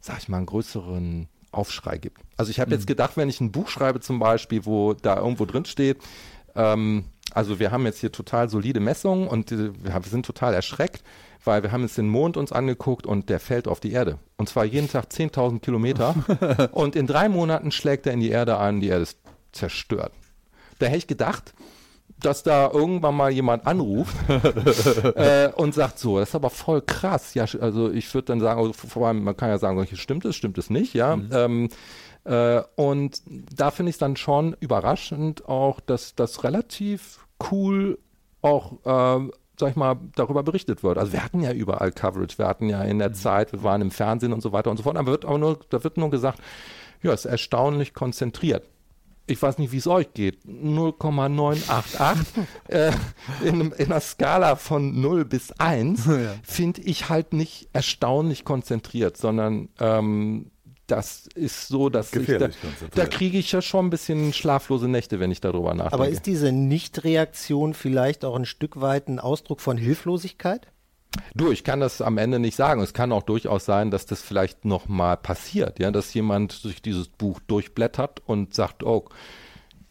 sag 0.00 0.18
ich 0.18 0.28
mal, 0.28 0.38
einen 0.38 0.46
größeren 0.46 1.28
Aufschrei 1.56 1.98
gibt. 1.98 2.20
Also 2.36 2.50
ich 2.50 2.60
habe 2.60 2.70
mhm. 2.70 2.76
jetzt 2.76 2.86
gedacht, 2.86 3.16
wenn 3.16 3.28
ich 3.28 3.40
ein 3.40 3.52
Buch 3.52 3.68
schreibe 3.68 4.00
zum 4.00 4.18
Beispiel, 4.18 4.64
wo 4.66 4.94
da 4.94 5.16
irgendwo 5.16 5.44
drin 5.44 5.64
steht, 5.64 5.98
ähm, 6.54 7.04
also 7.32 7.58
wir 7.58 7.70
haben 7.70 7.84
jetzt 7.84 8.00
hier 8.00 8.12
total 8.12 8.48
solide 8.48 8.80
Messungen 8.80 9.28
und 9.28 9.52
äh, 9.52 9.72
wir 9.82 10.00
sind 10.04 10.24
total 10.24 10.54
erschreckt, 10.54 11.02
weil 11.44 11.62
wir 11.62 11.72
haben 11.72 11.82
jetzt 11.82 11.98
den 11.98 12.08
Mond 12.08 12.36
uns 12.36 12.52
angeguckt 12.52 13.06
und 13.06 13.28
der 13.28 13.40
fällt 13.40 13.68
auf 13.68 13.80
die 13.80 13.92
Erde. 13.92 14.18
Und 14.36 14.48
zwar 14.48 14.64
jeden 14.64 14.88
Tag 14.88 15.06
10.000 15.06 15.60
Kilometer. 15.60 16.14
und 16.72 16.96
in 16.96 17.06
drei 17.06 17.28
Monaten 17.28 17.72
schlägt 17.72 18.06
er 18.06 18.12
in 18.12 18.20
die 18.20 18.30
Erde 18.30 18.58
ein, 18.58 18.80
die 18.80 18.88
Erde 18.88 19.02
ist 19.02 19.18
zerstört. 19.52 20.12
Da 20.78 20.86
hätte 20.86 20.98
ich 20.98 21.06
gedacht, 21.06 21.54
dass 22.20 22.42
da 22.42 22.70
irgendwann 22.70 23.14
mal 23.14 23.30
jemand 23.30 23.66
anruft 23.66 24.16
äh, 25.16 25.50
und 25.54 25.74
sagt 25.74 25.98
so, 25.98 26.18
das 26.18 26.30
ist 26.30 26.34
aber 26.34 26.50
voll 26.50 26.80
krass. 26.80 27.34
Ja, 27.34 27.44
also 27.60 27.90
ich 27.90 28.12
würde 28.14 28.26
dann 28.26 28.40
sagen, 28.40 28.58
also 28.58 28.72
vor 28.72 29.08
allem, 29.08 29.22
man 29.22 29.36
kann 29.36 29.50
ja 29.50 29.58
sagen, 29.58 29.86
stimmt 29.94 30.24
es, 30.24 30.36
stimmt 30.36 30.58
es 30.58 30.70
nicht, 30.70 30.94
ja. 30.94 31.16
Mhm. 31.16 31.28
Ähm, 31.32 31.68
äh, 32.24 32.62
und 32.76 33.22
da 33.26 33.70
finde 33.70 33.90
ich 33.90 33.96
es 33.96 33.98
dann 33.98 34.16
schon 34.16 34.56
überraschend 34.60 35.46
auch, 35.48 35.80
dass 35.80 36.14
das 36.14 36.42
relativ 36.42 37.26
cool 37.50 37.98
auch 38.40 38.72
äh, 38.84 39.30
sag 39.58 39.70
ich 39.70 39.76
mal, 39.76 39.96
darüber 40.14 40.42
berichtet 40.42 40.82
wird. 40.82 40.98
Also 40.98 41.12
wir 41.12 41.24
hatten 41.24 41.40
ja 41.40 41.52
überall 41.52 41.90
Coverage, 41.90 42.38
wir 42.38 42.46
hatten 42.46 42.68
ja 42.68 42.82
in 42.82 42.98
der 42.98 43.10
mhm. 43.10 43.14
Zeit, 43.14 43.52
wir 43.52 43.62
waren 43.62 43.80
im 43.80 43.90
Fernsehen 43.90 44.32
und 44.32 44.42
so 44.42 44.52
weiter 44.52 44.70
und 44.70 44.76
so 44.76 44.82
fort, 44.82 44.96
aber 44.96 45.10
wird 45.10 45.24
aber 45.24 45.38
nur, 45.38 45.60
da 45.70 45.82
wird 45.82 45.96
nur 45.96 46.10
gesagt, 46.10 46.40
ja, 47.02 47.12
es 47.12 47.24
ist 47.24 47.30
erstaunlich 47.30 47.94
konzentriert 47.94 48.64
ich 49.26 49.42
weiß 49.42 49.58
nicht, 49.58 49.72
wie 49.72 49.78
es 49.78 49.86
euch 49.86 50.12
geht, 50.14 50.44
0,988 50.46 52.44
äh, 52.68 52.92
in, 53.44 53.72
in 53.72 53.86
einer 53.86 54.00
Skala 54.00 54.56
von 54.56 55.00
0 55.00 55.24
bis 55.24 55.52
1 55.52 56.06
ja. 56.06 56.34
finde 56.42 56.82
ich 56.82 57.08
halt 57.08 57.32
nicht 57.32 57.68
erstaunlich 57.72 58.44
konzentriert, 58.44 59.16
sondern 59.16 59.68
ähm, 59.80 60.50
das 60.86 61.28
ist 61.34 61.66
so, 61.66 61.88
dass 61.88 62.12
ich, 62.12 62.26
da, 62.26 62.48
da 62.94 63.06
kriege 63.06 63.38
ich 63.38 63.50
ja 63.50 63.60
schon 63.60 63.86
ein 63.86 63.90
bisschen 63.90 64.32
schlaflose 64.32 64.86
Nächte, 64.86 65.18
wenn 65.18 65.32
ich 65.32 65.40
darüber 65.40 65.74
nachdenke. 65.74 65.94
Aber 65.94 66.08
ist 66.08 66.26
diese 66.26 66.52
Nichtreaktion 66.52 67.74
vielleicht 67.74 68.24
auch 68.24 68.36
ein 68.36 68.44
Stück 68.44 68.80
weit 68.80 69.08
ein 69.08 69.18
Ausdruck 69.18 69.60
von 69.60 69.78
Hilflosigkeit? 69.78 70.68
Du, 71.34 71.50
ich 71.50 71.64
kann 71.64 71.80
das 71.80 72.00
am 72.00 72.18
Ende 72.18 72.38
nicht 72.38 72.56
sagen. 72.56 72.80
Es 72.80 72.94
kann 72.94 73.12
auch 73.12 73.22
durchaus 73.22 73.64
sein, 73.64 73.90
dass 73.90 74.06
das 74.06 74.22
vielleicht 74.22 74.64
nochmal 74.64 75.16
passiert, 75.16 75.78
ja, 75.78 75.90
dass 75.90 76.14
jemand 76.14 76.64
durch 76.64 76.82
dieses 76.82 77.08
Buch 77.08 77.40
durchblättert 77.46 78.22
und 78.26 78.54
sagt, 78.54 78.82
oh, 78.82 79.06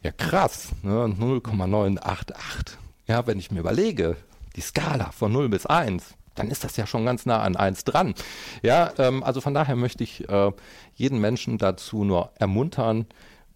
ja 0.01 0.11
krass, 0.11 0.69
ne, 0.83 1.07
0,988. 1.09 2.77
Ja, 3.07 3.27
wenn 3.27 3.39
ich 3.39 3.51
mir 3.51 3.59
überlege, 3.59 4.17
die 4.55 4.61
Skala 4.61 5.11
von 5.11 5.31
0 5.31 5.49
bis 5.49 5.65
1, 5.65 6.15
dann 6.35 6.49
ist 6.49 6.63
das 6.63 6.77
ja 6.77 6.85
schon 6.85 7.05
ganz 7.05 7.25
nah 7.25 7.41
an 7.41 7.55
1 7.55 7.83
dran. 7.85 8.13
Ja, 8.61 8.91
ähm, 8.97 9.23
also 9.23 9.41
von 9.41 9.53
daher 9.53 9.75
möchte 9.75 10.03
ich 10.03 10.27
äh, 10.29 10.51
jeden 10.93 11.19
Menschen 11.19 11.57
dazu 11.57 12.03
nur 12.03 12.31
ermuntern, 12.35 13.07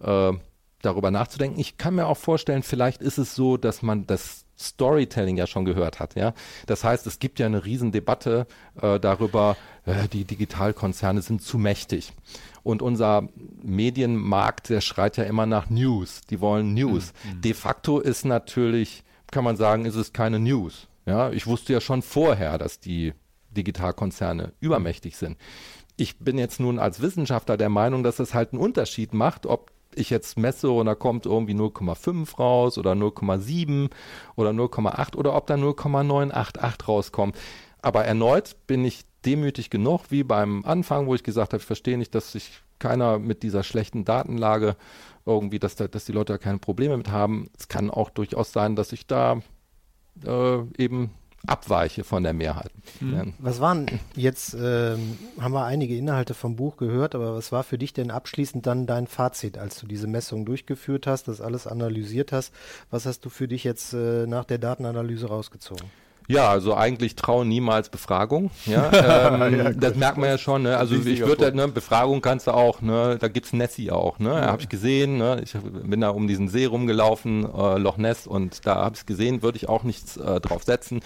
äh, 0.01 0.31
darüber 0.81 1.11
nachzudenken. 1.11 1.59
Ich 1.59 1.77
kann 1.77 1.95
mir 1.95 2.07
auch 2.07 2.17
vorstellen, 2.17 2.63
vielleicht 2.63 3.01
ist 3.01 3.17
es 3.17 3.35
so, 3.35 3.57
dass 3.57 3.81
man 3.81 4.07
das 4.07 4.45
Storytelling 4.59 5.37
ja 5.37 5.47
schon 5.47 5.65
gehört 5.65 5.99
hat. 5.99 6.15
Ja, 6.15 6.33
das 6.67 6.83
heißt, 6.83 7.07
es 7.07 7.19
gibt 7.19 7.39
ja 7.39 7.45
eine 7.45 7.65
Riesendebatte 7.65 8.45
äh, 8.81 8.99
darüber, 8.99 9.55
äh, 9.85 10.07
die 10.07 10.25
Digitalkonzerne 10.25 11.21
sind 11.21 11.41
zu 11.41 11.57
mächtig. 11.57 12.13
Und 12.63 12.81
unser 12.81 13.29
Medienmarkt, 13.63 14.69
der 14.69 14.81
schreit 14.81 15.17
ja 15.17 15.23
immer 15.23 15.45
nach 15.45 15.69
News. 15.69 16.21
Die 16.29 16.41
wollen 16.41 16.73
News. 16.73 17.13
Mhm. 17.23 17.37
mhm. 17.37 17.41
De 17.41 17.53
facto 17.53 17.99
ist 17.99 18.25
natürlich, 18.25 19.03
kann 19.31 19.43
man 19.43 19.55
sagen, 19.55 19.85
ist 19.85 19.95
es 19.95 20.13
keine 20.13 20.39
News. 20.39 20.87
Ja, 21.05 21.31
ich 21.31 21.47
wusste 21.47 21.73
ja 21.73 21.81
schon 21.81 22.01
vorher, 22.01 22.57
dass 22.57 22.79
die 22.79 23.13
Digitalkonzerne 23.51 24.53
übermächtig 24.59 25.17
sind. 25.17 25.37
Ich 25.95 26.19
bin 26.19 26.37
jetzt 26.37 26.59
nun 26.59 26.79
als 26.79 27.01
Wissenschaftler 27.01 27.57
der 27.57 27.69
Meinung, 27.69 28.03
dass 28.03 28.19
es 28.19 28.33
halt 28.33 28.53
einen 28.53 28.61
Unterschied 28.61 29.13
macht, 29.13 29.45
ob 29.45 29.71
ich 29.95 30.09
jetzt 30.09 30.37
messe 30.37 30.69
und 30.69 30.85
da 30.85 30.95
kommt 30.95 31.25
irgendwie 31.25 31.53
0,5 31.53 32.37
raus 32.37 32.77
oder 32.77 32.93
0,7 32.93 33.89
oder 34.35 34.51
0,8 34.51 35.15
oder 35.15 35.35
ob 35.35 35.47
da 35.47 35.55
0,988 35.55 36.87
rauskommt. 36.87 37.35
Aber 37.81 38.05
erneut 38.05 38.55
bin 38.67 38.83
ich 38.85 39.05
demütig 39.25 39.69
genug, 39.69 40.05
wie 40.09 40.23
beim 40.23 40.63
Anfang, 40.65 41.07
wo 41.07 41.15
ich 41.15 41.23
gesagt 41.23 41.53
habe, 41.53 41.61
ich 41.61 41.67
verstehe 41.67 41.97
nicht, 41.97 42.15
dass 42.15 42.31
sich 42.31 42.61
keiner 42.77 43.19
mit 43.19 43.43
dieser 43.43 43.63
schlechten 43.63 44.05
Datenlage 44.05 44.75
irgendwie, 45.25 45.59
dass, 45.59 45.75
da, 45.75 45.87
dass 45.87 46.05
die 46.05 46.13
Leute 46.13 46.33
da 46.33 46.37
keine 46.37 46.59
Probleme 46.59 46.97
mit 46.97 47.11
haben. 47.11 47.49
Es 47.57 47.67
kann 47.67 47.89
auch 47.89 48.09
durchaus 48.09 48.51
sein, 48.51 48.75
dass 48.75 48.93
ich 48.93 49.05
da 49.05 49.41
äh, 50.25 50.59
eben 50.77 51.11
abweiche 51.49 52.03
von 52.03 52.23
der 52.23 52.33
Mehrheit. 52.33 52.71
Mhm. 52.99 53.33
Was 53.39 53.59
waren 53.59 53.87
jetzt, 54.15 54.53
ähm, 54.53 55.17
haben 55.39 55.53
wir 55.53 55.65
einige 55.65 55.95
Inhalte 55.95 56.33
vom 56.33 56.55
Buch 56.55 56.77
gehört, 56.77 57.15
aber 57.15 57.35
was 57.35 57.51
war 57.51 57.63
für 57.63 57.77
dich 57.77 57.93
denn 57.93 58.11
abschließend 58.11 58.65
dann 58.65 58.85
dein 58.85 59.07
Fazit, 59.07 59.57
als 59.57 59.79
du 59.79 59.87
diese 59.87 60.07
Messung 60.07 60.45
durchgeführt 60.45 61.07
hast, 61.07 61.27
das 61.27 61.41
alles 61.41 61.67
analysiert 61.67 62.31
hast? 62.31 62.53
Was 62.89 63.05
hast 63.05 63.25
du 63.25 63.29
für 63.29 63.47
dich 63.47 63.63
jetzt 63.63 63.93
äh, 63.93 64.27
nach 64.27 64.45
der 64.45 64.57
Datenanalyse 64.57 65.27
rausgezogen? 65.27 65.89
Ja, 66.29 66.47
also 66.47 66.75
eigentlich 66.75 67.15
trauen 67.15 67.47
niemals 67.47 67.89
Befragung. 67.89 68.51
Ja, 68.67 69.33
ähm, 69.33 69.57
ja 69.57 69.73
das 69.73 69.95
merkt 69.95 70.19
man 70.19 70.29
ja 70.29 70.37
schon. 70.37 70.61
Ne? 70.61 70.77
Also 70.77 70.93
ich 70.93 71.21
würde, 71.21 71.51
ne, 71.55 71.67
Befragung 71.67 72.21
kannst 72.21 72.45
du 72.45 72.51
auch. 72.51 72.83
Ne? 72.83 73.17
Da 73.19 73.27
gibt's 73.29 73.51
Nessie 73.51 73.89
auch. 73.89 74.19
Ne, 74.19 74.29
ja. 74.29 74.45
habe 74.45 74.61
ich 74.61 74.69
gesehen. 74.69 75.17
Ne? 75.17 75.41
Ich 75.43 75.53
bin 75.53 76.01
da 76.01 76.09
um 76.09 76.27
diesen 76.27 76.47
See 76.47 76.65
rumgelaufen, 76.65 77.45
äh, 77.51 77.79
Loch 77.79 77.97
Ness, 77.97 78.27
und 78.27 78.67
da 78.67 78.75
habe 78.75 78.95
ich 78.95 79.07
gesehen. 79.07 79.41
Würde 79.41 79.57
ich 79.57 79.67
auch 79.67 79.81
nichts 79.81 80.17
äh, 80.17 80.39
drauf 80.39 80.63
setzen. 80.63 80.99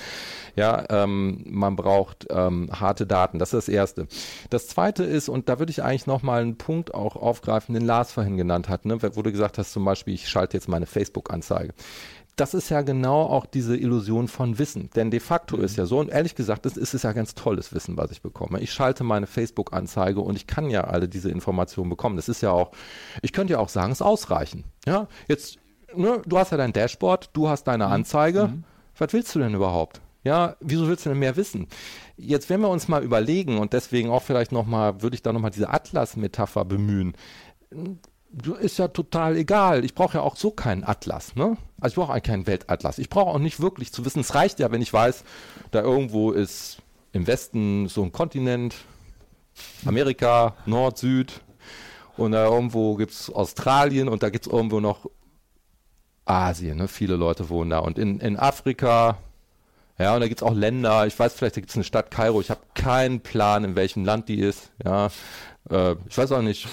Ja, 0.57 0.83
ähm, 0.89 1.45
man 1.47 1.77
braucht 1.77 2.27
ähm, 2.29 2.69
harte 2.77 3.07
Daten. 3.07 3.39
Das 3.39 3.53
ist 3.53 3.67
das 3.67 3.73
Erste. 3.73 4.07
Das 4.49 4.67
Zweite 4.67 5.05
ist, 5.05 5.29
und 5.29 5.47
da 5.47 5.57
würde 5.57 5.71
ich 5.71 5.83
eigentlich 5.83 6.05
noch 6.05 6.21
mal 6.21 6.41
einen 6.41 6.57
Punkt 6.57 6.93
auch 6.93 7.15
aufgreifen, 7.15 7.73
den 7.73 7.85
Lars 7.85 8.11
vorhin 8.11 8.35
genannt 8.35 8.67
hat, 8.67 8.85
ne? 8.85 8.97
wo 9.01 9.21
du 9.21 9.31
gesagt 9.31 9.57
hast, 9.57 9.71
zum 9.71 9.85
Beispiel, 9.85 10.13
ich 10.15 10.27
schalte 10.27 10.57
jetzt 10.57 10.67
meine 10.67 10.85
Facebook-Anzeige 10.85 11.73
das 12.35 12.53
ist 12.53 12.69
ja 12.69 12.81
genau 12.81 13.21
auch 13.23 13.45
diese 13.45 13.77
Illusion 13.77 14.27
von 14.27 14.57
Wissen. 14.57 14.89
Denn 14.95 15.11
de 15.11 15.19
facto 15.19 15.57
mhm. 15.57 15.63
ist 15.63 15.77
ja 15.77 15.85
so, 15.85 15.99
und 15.99 16.09
ehrlich 16.09 16.35
gesagt, 16.35 16.65
das 16.65 16.77
ist 16.77 16.93
es 16.93 17.03
ja 17.03 17.13
ganz 17.13 17.35
tolles 17.35 17.73
Wissen, 17.73 17.97
was 17.97 18.11
ich 18.11 18.21
bekomme. 18.21 18.59
Ich 18.59 18.71
schalte 18.73 19.03
meine 19.03 19.27
Facebook-Anzeige 19.27 20.19
und 20.19 20.35
ich 20.35 20.47
kann 20.47 20.69
ja 20.69 20.85
alle 20.85 21.07
diese 21.07 21.29
Informationen 21.29 21.89
bekommen. 21.89 22.15
Das 22.15 22.29
ist 22.29 22.41
ja 22.41 22.51
auch, 22.51 22.71
ich 23.21 23.33
könnte 23.33 23.53
ja 23.53 23.59
auch 23.59 23.69
sagen, 23.69 23.91
es 23.91 23.99
ist 23.99 24.05
ausreichend. 24.05 24.65
Ja, 24.85 25.07
jetzt, 25.27 25.59
ne, 25.95 26.21
du 26.25 26.37
hast 26.37 26.51
ja 26.51 26.57
dein 26.57 26.73
Dashboard, 26.73 27.29
du 27.33 27.49
hast 27.49 27.65
deine 27.65 27.87
mhm. 27.87 27.93
Anzeige. 27.93 28.47
Mhm. 28.47 28.63
Was 28.97 29.13
willst 29.13 29.33
du 29.35 29.39
denn 29.39 29.53
überhaupt? 29.53 30.01
Ja, 30.23 30.55
wieso 30.61 30.87
willst 30.87 31.05
du 31.05 31.09
denn 31.09 31.19
mehr 31.19 31.35
wissen? 31.35 31.67
Jetzt, 32.15 32.49
wenn 32.49 32.61
wir 32.61 32.69
uns 32.69 32.87
mal 32.87 33.03
überlegen 33.03 33.57
und 33.57 33.73
deswegen 33.73 34.09
auch 34.09 34.23
vielleicht 34.23 34.53
nochmal, 34.53 35.01
würde 35.01 35.15
ich 35.15 35.21
da 35.21 35.33
nochmal 35.33 35.51
diese 35.51 35.69
Atlas-Metapher 35.69 36.63
bemühen 36.63 37.13
ist 38.59 38.79
ja 38.79 38.87
total 38.87 39.37
egal. 39.37 39.85
Ich 39.85 39.93
brauche 39.93 40.17
ja 40.17 40.23
auch 40.23 40.35
so 40.35 40.51
keinen 40.51 40.83
Atlas, 40.83 41.35
ne? 41.35 41.57
Also 41.79 41.93
ich 41.93 41.95
brauche 41.95 42.13
eigentlich 42.13 42.23
keinen 42.23 42.47
Weltatlas. 42.47 42.97
Ich 42.97 43.09
brauche 43.09 43.29
auch 43.29 43.39
nicht 43.39 43.59
wirklich 43.59 43.91
zu 43.91 44.05
wissen. 44.05 44.21
Es 44.21 44.33
reicht 44.33 44.59
ja, 44.59 44.71
wenn 44.71 44.81
ich 44.81 44.91
weiß, 44.91 45.23
da 45.71 45.81
irgendwo 45.81 46.31
ist 46.31 46.77
im 47.11 47.27
Westen 47.27 47.87
so 47.87 48.03
ein 48.03 48.11
Kontinent, 48.11 48.75
Amerika, 49.85 50.55
Nord, 50.65 50.97
Süd, 50.97 51.41
und 52.17 52.31
da 52.31 52.45
irgendwo 52.45 52.95
gibt 52.95 53.11
es 53.11 53.29
Australien 53.29 54.07
und 54.07 54.23
da 54.23 54.29
gibt 54.29 54.45
es 54.45 54.51
irgendwo 54.51 54.79
noch 54.79 55.09
Asien, 56.25 56.77
ne? 56.77 56.87
Viele 56.87 57.15
Leute 57.15 57.49
wohnen 57.49 57.71
da. 57.71 57.79
Und 57.79 57.97
in, 57.97 58.19
in 58.19 58.37
Afrika, 58.37 59.17
ja, 59.97 60.13
und 60.13 60.21
da 60.21 60.27
gibt 60.27 60.41
es 60.41 60.47
auch 60.47 60.53
Länder, 60.53 61.05
ich 61.07 61.17
weiß 61.17 61.33
vielleicht, 61.33 61.57
da 61.57 61.61
gibt 61.61 61.71
es 61.71 61.75
eine 61.75 61.83
Stadt 61.83 62.11
Kairo, 62.11 62.39
ich 62.39 62.49
habe 62.49 62.61
keinen 62.75 63.21
Plan, 63.21 63.63
in 63.63 63.75
welchem 63.75 64.05
Land 64.05 64.29
die 64.29 64.39
ist, 64.39 64.71
ja. 64.83 65.07
Äh, 65.69 65.95
ich 66.07 66.17
weiß 66.17 66.31
auch 66.31 66.41
nicht, 66.41 66.67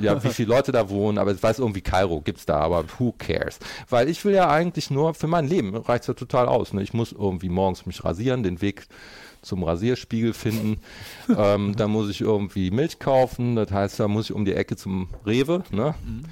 ja, 0.00 0.22
wie 0.22 0.28
viele 0.28 0.48
Leute 0.48 0.72
da 0.72 0.88
wohnen, 0.88 1.18
aber 1.18 1.32
ich 1.32 1.42
weiß 1.42 1.58
irgendwie 1.58 1.80
Kairo 1.80 2.20
gibt's 2.20 2.46
da, 2.46 2.58
aber 2.58 2.84
who 2.98 3.12
cares? 3.16 3.58
Weil 3.88 4.08
ich 4.08 4.24
will 4.24 4.34
ja 4.34 4.48
eigentlich 4.48 4.90
nur 4.90 5.14
für 5.14 5.26
mein 5.26 5.46
Leben 5.46 5.76
reicht's 5.76 6.06
ja 6.06 6.14
total 6.14 6.46
aus. 6.48 6.72
Ne? 6.72 6.82
Ich 6.82 6.92
muss 6.92 7.12
irgendwie 7.12 7.48
morgens 7.48 7.86
mich 7.86 8.04
rasieren, 8.04 8.42
den 8.42 8.60
Weg 8.60 8.86
zum 9.42 9.62
Rasierspiegel 9.62 10.32
finden. 10.32 10.80
ähm, 11.36 11.74
da 11.76 11.88
muss 11.88 12.10
ich 12.10 12.20
irgendwie 12.20 12.70
Milch 12.70 12.98
kaufen, 12.98 13.56
das 13.56 13.70
heißt, 13.70 14.00
da 14.00 14.08
muss 14.08 14.26
ich 14.26 14.36
um 14.36 14.44
die 14.44 14.54
Ecke 14.54 14.76
zum 14.76 15.08
Rewe. 15.24 15.62
Ne? 15.70 15.94
Mhm. 16.04 16.22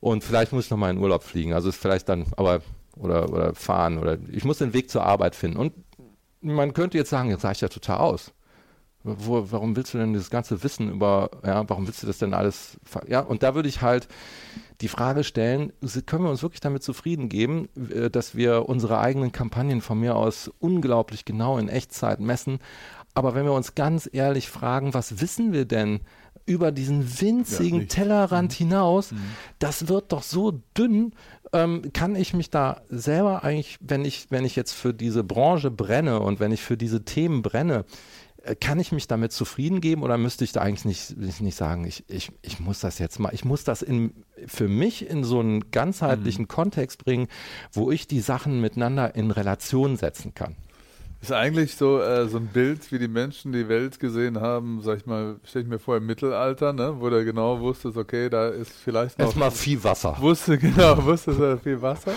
Und 0.00 0.24
vielleicht 0.24 0.52
muss 0.52 0.66
ich 0.66 0.70
nochmal 0.70 0.90
in 0.90 0.98
Urlaub 0.98 1.22
fliegen. 1.22 1.52
Also 1.52 1.68
ist 1.68 1.80
vielleicht 1.80 2.08
dann, 2.08 2.26
aber, 2.36 2.60
oder, 2.96 3.30
oder 3.30 3.54
fahren 3.54 3.98
oder 3.98 4.18
ich 4.30 4.44
muss 4.44 4.58
den 4.58 4.72
Weg 4.72 4.90
zur 4.90 5.04
Arbeit 5.04 5.34
finden. 5.34 5.58
Und 5.58 5.72
man 6.40 6.74
könnte 6.74 6.98
jetzt 6.98 7.10
sagen, 7.10 7.30
jetzt 7.30 7.44
reicht 7.44 7.62
ja 7.62 7.68
total 7.68 7.98
aus. 7.98 8.32
Wo, 9.06 9.46
warum 9.50 9.76
willst 9.76 9.92
du 9.92 9.98
denn 9.98 10.14
das 10.14 10.30
ganze 10.30 10.62
Wissen 10.62 10.90
über, 10.90 11.30
ja, 11.44 11.68
warum 11.68 11.86
willst 11.86 12.02
du 12.02 12.06
das 12.06 12.18
denn 12.18 12.32
alles, 12.32 12.78
ja, 13.06 13.20
und 13.20 13.42
da 13.42 13.54
würde 13.54 13.68
ich 13.68 13.82
halt 13.82 14.08
die 14.80 14.88
Frage 14.88 15.24
stellen, 15.24 15.74
können 16.06 16.24
wir 16.24 16.30
uns 16.30 16.42
wirklich 16.42 16.60
damit 16.60 16.82
zufrieden 16.82 17.28
geben, 17.28 17.68
äh, 17.90 18.08
dass 18.08 18.34
wir 18.34 18.66
unsere 18.66 18.98
eigenen 18.98 19.30
Kampagnen 19.30 19.82
von 19.82 20.00
mir 20.00 20.16
aus 20.16 20.50
unglaublich 20.58 21.26
genau 21.26 21.58
in 21.58 21.68
Echtzeit 21.68 22.18
messen, 22.18 22.60
aber 23.14 23.34
wenn 23.34 23.44
wir 23.44 23.52
uns 23.52 23.74
ganz 23.74 24.08
ehrlich 24.12 24.48
fragen, 24.48 24.92
was 24.92 25.20
wissen 25.20 25.52
wir 25.52 25.64
denn 25.64 26.00
über 26.46 26.72
diesen 26.72 27.20
winzigen 27.20 27.82
ja, 27.82 27.86
Tellerrand 27.86 28.52
mhm. 28.52 28.56
hinaus, 28.56 29.12
mhm. 29.12 29.18
das 29.58 29.88
wird 29.88 30.12
doch 30.12 30.22
so 30.22 30.60
dünn, 30.76 31.12
ähm, 31.52 31.92
kann 31.92 32.16
ich 32.16 32.34
mich 32.34 32.50
da 32.50 32.82
selber 32.88 33.44
eigentlich, 33.44 33.78
wenn 33.80 34.04
ich, 34.04 34.26
wenn 34.30 34.44
ich 34.44 34.56
jetzt 34.56 34.72
für 34.72 34.92
diese 34.92 35.24
Branche 35.24 35.70
brenne 35.70 36.20
und 36.20 36.40
wenn 36.40 36.52
ich 36.52 36.62
für 36.62 36.76
diese 36.76 37.04
Themen 37.04 37.42
brenne, 37.42 37.84
kann 38.60 38.78
ich 38.78 38.92
mich 38.92 39.06
damit 39.06 39.32
zufrieden 39.32 39.80
geben 39.80 40.02
oder 40.02 40.18
müsste 40.18 40.44
ich 40.44 40.52
da 40.52 40.60
eigentlich 40.60 40.84
nicht, 41.16 41.40
nicht 41.40 41.56
sagen, 41.56 41.86
ich, 41.86 42.04
ich, 42.08 42.30
ich 42.42 42.60
muss 42.60 42.80
das 42.80 42.98
jetzt 42.98 43.18
mal, 43.18 43.32
ich 43.32 43.44
muss 43.44 43.64
das 43.64 43.82
in, 43.82 44.12
für 44.46 44.68
mich 44.68 45.08
in 45.08 45.24
so 45.24 45.40
einen 45.40 45.70
ganzheitlichen 45.70 46.42
mhm. 46.42 46.48
Kontext 46.48 47.04
bringen, 47.04 47.28
wo 47.72 47.90
ich 47.90 48.06
die 48.06 48.20
Sachen 48.20 48.60
miteinander 48.60 49.14
in 49.14 49.30
Relation 49.30 49.96
setzen 49.96 50.34
kann. 50.34 50.56
Ist 51.22 51.32
eigentlich 51.32 51.76
so, 51.76 52.02
äh, 52.02 52.28
so 52.28 52.36
ein 52.36 52.48
Bild, 52.48 52.92
wie 52.92 52.98
die 52.98 53.08
Menschen 53.08 53.52
die 53.52 53.66
Welt 53.66 53.98
gesehen 53.98 54.42
haben, 54.42 54.82
sag 54.82 54.98
ich 54.98 55.06
mal, 55.06 55.36
stelle 55.44 55.64
ich 55.64 55.70
mir 55.70 55.78
vor 55.78 55.96
im 55.96 56.04
Mittelalter, 56.04 56.74
ne, 56.74 56.96
wo 56.98 57.08
der 57.08 57.24
genau 57.24 57.60
wusste, 57.60 57.92
okay, 57.96 58.28
da 58.28 58.48
ist 58.48 58.72
vielleicht 58.72 59.18
noch. 59.18 59.26
Erstmal 59.26 59.50
viel 59.50 59.82
Wasser. 59.82 60.18
Wusste, 60.20 60.58
genau, 60.58 61.02
wusste 61.02 61.30
es 61.30 61.62
viel 61.62 61.80
Wasser 61.80 62.12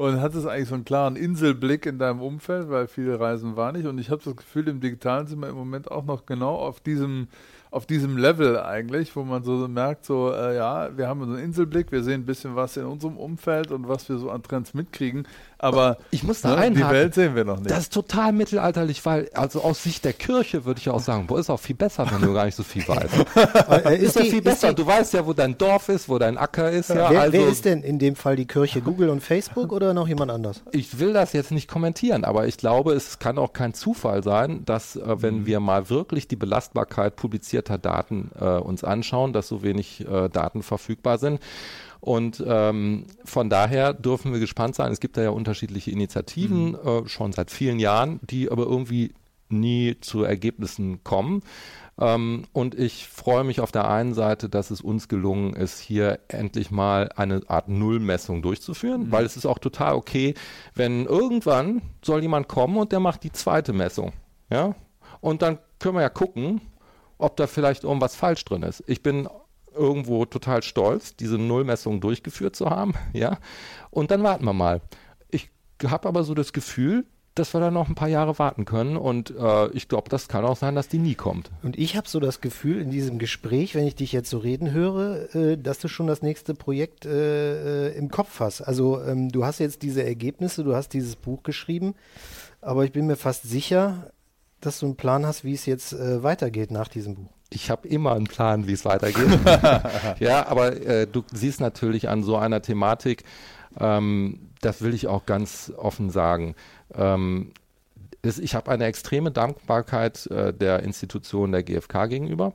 und 0.00 0.22
hat 0.22 0.34
es 0.34 0.46
eigentlich 0.46 0.68
so 0.68 0.76
einen 0.76 0.86
klaren 0.86 1.14
Inselblick 1.14 1.84
in 1.84 1.98
deinem 1.98 2.22
Umfeld, 2.22 2.70
weil 2.70 2.88
viele 2.88 3.20
Reisen 3.20 3.56
waren 3.56 3.76
nicht. 3.76 3.84
Und 3.86 3.98
ich 3.98 4.08
habe 4.08 4.22
das 4.24 4.34
Gefühl, 4.34 4.66
im 4.68 4.80
Digitalen 4.80 5.26
sind 5.26 5.40
wir 5.40 5.50
im 5.50 5.56
Moment 5.56 5.90
auch 5.90 6.04
noch 6.04 6.24
genau 6.24 6.54
auf 6.54 6.80
diesem 6.80 7.28
auf 7.70 7.86
diesem 7.86 8.16
Level 8.16 8.58
eigentlich, 8.58 9.14
wo 9.14 9.22
man 9.22 9.44
so 9.44 9.68
merkt, 9.68 10.04
so, 10.04 10.32
äh, 10.32 10.56
ja, 10.56 10.96
wir 10.96 11.06
haben 11.06 11.20
so 11.20 11.34
einen 11.34 11.44
Inselblick, 11.44 11.92
wir 11.92 12.02
sehen 12.02 12.22
ein 12.22 12.26
bisschen 12.26 12.56
was 12.56 12.76
in 12.76 12.84
unserem 12.84 13.16
Umfeld 13.16 13.70
und 13.70 13.86
was 13.88 14.08
wir 14.08 14.18
so 14.18 14.30
an 14.30 14.42
Trends 14.42 14.74
mitkriegen, 14.74 15.26
aber 15.62 15.98
ich 16.10 16.22
muss 16.22 16.40
da 16.40 16.56
ne, 16.56 16.70
die 16.70 16.80
Welt 16.80 17.14
sehen 17.14 17.34
wir 17.34 17.44
noch 17.44 17.58
nicht. 17.58 17.70
Das 17.70 17.80
ist 17.80 17.92
total 17.92 18.32
mittelalterlich, 18.32 19.04
weil, 19.04 19.30
also 19.34 19.62
aus 19.62 19.82
Sicht 19.82 20.04
der 20.04 20.14
Kirche 20.14 20.64
würde 20.64 20.80
ich 20.80 20.88
auch 20.88 21.00
sagen, 21.00 21.26
wo 21.28 21.36
ist 21.36 21.50
auch 21.50 21.60
viel 21.60 21.76
besser, 21.76 22.10
wenn 22.10 22.22
du 22.22 22.32
gar 22.32 22.46
nicht 22.46 22.54
so 22.54 22.62
viel 22.62 22.86
weißt. 22.86 23.10
Äh, 23.70 23.96
ist, 23.96 24.02
ist 24.02 24.16
doch 24.16 24.22
viel 24.22 24.42
besser. 24.42 24.72
Du 24.72 24.86
weißt 24.86 25.14
ja, 25.14 25.26
wo 25.26 25.32
dein 25.32 25.56
Dorf 25.56 25.88
ist, 25.88 26.08
wo 26.08 26.18
dein 26.18 26.38
Acker 26.38 26.70
ist. 26.70 26.90
Ja, 26.90 27.10
wer, 27.10 27.20
also, 27.20 27.32
wer 27.32 27.48
ist 27.48 27.64
denn 27.64 27.82
in 27.82 27.98
dem 27.98 28.16
Fall 28.16 28.36
die 28.36 28.46
Kirche? 28.46 28.80
Google 28.80 29.10
und 29.10 29.22
Facebook 29.22 29.72
oder 29.72 29.94
noch 29.94 30.08
jemand 30.08 30.30
anders? 30.30 30.62
Ich 30.72 30.98
will 30.98 31.12
das 31.12 31.32
jetzt 31.32 31.50
nicht 31.50 31.68
kommentieren, 31.68 32.24
aber 32.24 32.46
ich 32.46 32.56
glaube, 32.56 32.92
es 32.92 33.18
kann 33.18 33.38
auch 33.38 33.52
kein 33.52 33.74
Zufall 33.74 34.22
sein, 34.22 34.64
dass, 34.64 34.96
äh, 34.96 35.22
wenn 35.22 35.40
mhm. 35.40 35.46
wir 35.46 35.60
mal 35.60 35.90
wirklich 35.90 36.28
die 36.28 36.36
Belastbarkeit 36.36 37.16
publizierter 37.16 37.78
Daten 37.78 38.30
äh, 38.38 38.44
uns 38.44 38.84
anschauen, 38.84 39.32
dass 39.32 39.48
so 39.48 39.62
wenig 39.62 40.06
äh, 40.06 40.28
Daten 40.28 40.62
verfügbar 40.62 41.18
sind. 41.18 41.40
Und 42.00 42.42
ähm, 42.46 43.06
von 43.24 43.50
daher 43.50 43.92
dürfen 43.92 44.32
wir 44.32 44.40
gespannt 44.40 44.74
sein. 44.74 44.90
Es 44.90 45.00
gibt 45.00 45.16
da 45.16 45.22
ja 45.22 45.30
unterschiedliche 45.30 45.90
Initiativen, 45.90 46.70
mhm. 46.70 46.78
äh, 46.84 47.08
schon 47.08 47.32
seit 47.32 47.50
vielen 47.50 47.78
Jahren, 47.78 48.20
die 48.22 48.50
aber 48.50 48.64
irgendwie 48.64 49.12
nie 49.48 49.96
zu 50.00 50.22
Ergebnissen 50.22 51.04
kommen. 51.04 51.42
Ähm, 51.98 52.44
und 52.52 52.74
ich 52.74 53.06
freue 53.08 53.44
mich 53.44 53.60
auf 53.60 53.72
der 53.72 53.88
einen 53.90 54.14
Seite, 54.14 54.48
dass 54.48 54.70
es 54.70 54.80
uns 54.80 55.08
gelungen 55.08 55.52
ist, 55.52 55.80
hier 55.80 56.20
endlich 56.28 56.70
mal 56.70 57.10
eine 57.16 57.42
Art 57.48 57.68
Nullmessung 57.68 58.40
durchzuführen, 58.40 59.06
mhm. 59.06 59.12
weil 59.12 59.24
es 59.26 59.36
ist 59.36 59.46
auch 59.46 59.58
total 59.58 59.94
okay, 59.94 60.34
wenn 60.74 61.04
irgendwann 61.04 61.82
soll 62.02 62.22
jemand 62.22 62.48
kommen 62.48 62.78
und 62.78 62.92
der 62.92 63.00
macht 63.00 63.22
die 63.24 63.32
zweite 63.32 63.72
Messung. 63.72 64.12
Ja? 64.50 64.74
Und 65.20 65.42
dann 65.42 65.58
können 65.78 65.96
wir 65.96 66.02
ja 66.02 66.08
gucken, 66.08 66.62
ob 67.18 67.36
da 67.36 67.46
vielleicht 67.46 67.84
irgendwas 67.84 68.16
falsch 68.16 68.44
drin 68.46 68.62
ist. 68.62 68.82
Ich 68.86 69.02
bin 69.02 69.28
irgendwo 69.80 70.26
total 70.26 70.62
stolz, 70.62 71.16
diese 71.16 71.38
Nullmessung 71.38 72.00
durchgeführt 72.00 72.54
zu 72.54 72.70
haben, 72.70 72.92
ja. 73.12 73.38
Und 73.90 74.10
dann 74.10 74.22
warten 74.22 74.44
wir 74.44 74.52
mal. 74.52 74.82
Ich 75.30 75.50
habe 75.84 76.06
aber 76.08 76.22
so 76.22 76.34
das 76.34 76.52
Gefühl, 76.52 77.06
dass 77.34 77.54
wir 77.54 77.60
da 77.60 77.70
noch 77.70 77.88
ein 77.88 77.94
paar 77.94 78.08
Jahre 78.08 78.38
warten 78.38 78.64
können 78.64 78.96
und 78.96 79.30
äh, 79.30 79.68
ich 79.68 79.88
glaube, 79.88 80.10
das 80.10 80.28
kann 80.28 80.44
auch 80.44 80.56
sein, 80.56 80.74
dass 80.74 80.88
die 80.88 80.98
nie 80.98 81.14
kommt. 81.14 81.50
Und 81.62 81.78
ich 81.78 81.96
habe 81.96 82.08
so 82.08 82.18
das 82.20 82.40
Gefühl 82.40 82.80
in 82.80 82.90
diesem 82.90 83.18
Gespräch, 83.18 83.74
wenn 83.74 83.86
ich 83.86 83.94
dich 83.94 84.12
jetzt 84.12 84.28
so 84.28 84.38
reden 84.38 84.72
höre, 84.72 85.34
äh, 85.34 85.56
dass 85.56 85.78
du 85.78 85.88
schon 85.88 86.08
das 86.08 86.22
nächste 86.22 86.54
Projekt 86.54 87.06
äh, 87.06 87.88
äh 87.88 87.96
im 87.96 88.10
Kopf 88.10 88.40
hast. 88.40 88.60
Also 88.60 89.00
ähm, 89.02 89.30
du 89.30 89.44
hast 89.44 89.60
jetzt 89.60 89.82
diese 89.82 90.04
Ergebnisse, 90.04 90.64
du 90.64 90.74
hast 90.74 90.92
dieses 90.92 91.16
Buch 91.16 91.42
geschrieben, 91.44 91.94
aber 92.60 92.84
ich 92.84 92.92
bin 92.92 93.06
mir 93.06 93.16
fast 93.16 93.44
sicher, 93.44 94.10
dass 94.60 94.80
du 94.80 94.86
einen 94.86 94.96
Plan 94.96 95.24
hast, 95.24 95.44
wie 95.44 95.54
es 95.54 95.66
jetzt 95.66 95.92
äh, 95.92 96.22
weitergeht 96.22 96.72
nach 96.72 96.88
diesem 96.88 97.14
Buch 97.14 97.39
ich 97.50 97.70
habe 97.70 97.88
immer 97.88 98.12
einen 98.12 98.26
Plan, 98.26 98.66
wie 98.66 98.72
es 98.72 98.84
weitergeht. 98.84 99.38
ja, 100.20 100.46
aber 100.46 100.76
äh, 100.76 101.06
du 101.06 101.24
siehst 101.32 101.60
natürlich 101.60 102.08
an 102.08 102.22
so 102.22 102.36
einer 102.36 102.62
Thematik, 102.62 103.24
ähm, 103.78 104.38
das 104.60 104.82
will 104.82 104.94
ich 104.94 105.08
auch 105.08 105.26
ganz 105.26 105.72
offen 105.76 106.10
sagen. 106.10 106.54
Ähm, 106.94 107.52
ist, 108.22 108.38
ich 108.38 108.54
habe 108.54 108.70
eine 108.70 108.84
extreme 108.84 109.30
Dankbarkeit 109.30 110.26
äh, 110.26 110.52
der 110.52 110.82
Institution 110.82 111.52
der 111.52 111.62
GfK 111.62 112.06
gegenüber, 112.06 112.52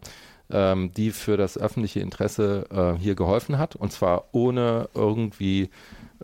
ähm, 0.50 0.92
die 0.96 1.12
für 1.12 1.38
das 1.38 1.58
öffentliche 1.58 2.00
Interesse 2.00 2.66
äh, 2.72 3.00
hier 3.02 3.16
geholfen 3.16 3.58
hat 3.58 3.76
und 3.76 3.92
zwar 3.92 4.26
ohne 4.32 4.90
irgendwie 4.94 5.70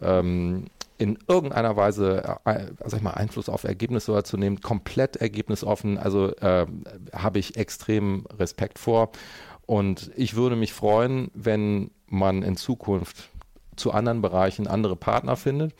ähm, 0.01 0.65
in 1.01 1.17
irgendeiner 1.27 1.75
Weise 1.75 2.37
äh, 2.45 2.67
sag 2.85 2.97
ich 2.97 3.01
mal, 3.01 3.15
Einfluss 3.15 3.49
auf 3.49 3.63
Ergebnisse 3.63 4.21
zu 4.23 4.37
nehmen, 4.37 4.61
komplett 4.61 5.15
ergebnisoffen, 5.15 5.97
also 5.97 6.27
äh, 6.37 6.67
habe 7.11 7.39
ich 7.39 7.57
extrem 7.57 8.27
Respekt 8.37 8.77
vor. 8.77 9.11
Und 9.65 10.11
ich 10.15 10.35
würde 10.35 10.55
mich 10.55 10.73
freuen, 10.73 11.31
wenn 11.33 11.89
man 12.05 12.43
in 12.43 12.55
Zukunft 12.55 13.29
zu 13.75 13.91
anderen 13.91 14.21
Bereichen 14.21 14.67
andere 14.67 14.95
Partner 14.95 15.35
findet. 15.37 15.73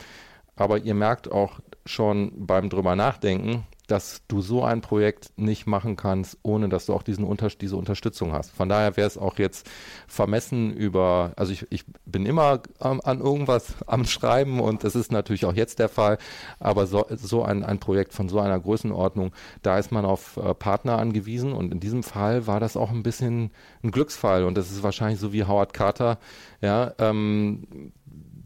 Aber 0.56 0.78
ihr 0.78 0.94
merkt 0.94 1.30
auch 1.30 1.60
schon 1.86 2.32
beim 2.46 2.68
drüber 2.68 2.96
nachdenken, 2.96 3.64
dass 3.92 4.22
du 4.26 4.40
so 4.40 4.64
ein 4.64 4.80
Projekt 4.80 5.32
nicht 5.36 5.66
machen 5.66 5.96
kannst, 5.96 6.38
ohne 6.42 6.70
dass 6.70 6.86
du 6.86 6.94
auch 6.94 7.02
diesen 7.02 7.24
Unter 7.24 7.48
diese 7.48 7.76
Unterstützung 7.76 8.32
hast. 8.32 8.50
Von 8.50 8.70
daher 8.70 8.96
wäre 8.96 9.06
es 9.06 9.18
auch 9.18 9.38
jetzt 9.38 9.68
vermessen 10.06 10.72
über, 10.72 11.34
also 11.36 11.52
ich, 11.52 11.66
ich 11.68 11.84
bin 12.06 12.24
immer 12.24 12.62
ähm, 12.80 13.02
an 13.04 13.20
irgendwas 13.20 13.74
am 13.86 14.06
Schreiben 14.06 14.60
und 14.60 14.82
das 14.82 14.96
ist 14.96 15.12
natürlich 15.12 15.44
auch 15.44 15.52
jetzt 15.52 15.78
der 15.78 15.90
Fall, 15.90 16.16
aber 16.58 16.86
so, 16.86 17.04
so 17.10 17.42
ein, 17.42 17.62
ein 17.62 17.80
Projekt 17.80 18.14
von 18.14 18.30
so 18.30 18.40
einer 18.40 18.58
Größenordnung, 18.58 19.32
da 19.60 19.78
ist 19.78 19.92
man 19.92 20.06
auf 20.06 20.38
äh, 20.38 20.54
Partner 20.54 20.96
angewiesen 20.96 21.52
und 21.52 21.70
in 21.70 21.78
diesem 21.78 22.02
Fall 22.02 22.46
war 22.46 22.60
das 22.60 22.78
auch 22.78 22.92
ein 22.92 23.02
bisschen 23.02 23.50
ein 23.82 23.90
Glücksfall 23.90 24.44
und 24.44 24.56
das 24.56 24.70
ist 24.70 24.82
wahrscheinlich 24.82 25.20
so 25.20 25.34
wie 25.34 25.44
Howard 25.44 25.74
Carter, 25.74 26.18
ja, 26.62 26.94
ähm, 26.98 27.92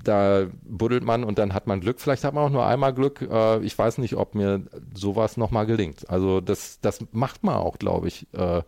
da 0.06 0.46
buddelt 0.62 1.04
man 1.04 1.24
und 1.24 1.38
dann 1.38 1.52
hat 1.54 1.66
man 1.66 1.80
Glück. 1.80 2.00
Vielleicht 2.00 2.24
hat 2.24 2.34
man 2.34 2.44
auch 2.44 2.50
nur 2.50 2.66
einmal 2.66 2.94
Glück. 2.94 3.22
Äh, 3.22 3.64
ich 3.64 3.76
weiß 3.76 3.98
nicht, 3.98 4.14
ob 4.14 4.34
mir 4.34 4.62
sowas 4.94 5.36
nochmal 5.36 5.66
gelingt. 5.66 6.08
Also 6.08 6.40
das, 6.40 6.80
das 6.80 7.04
macht 7.12 7.44
man 7.44 7.56
auch, 7.56 7.78
glaube 7.78 8.08
ich. 8.08 8.26
Äh, 8.32 8.62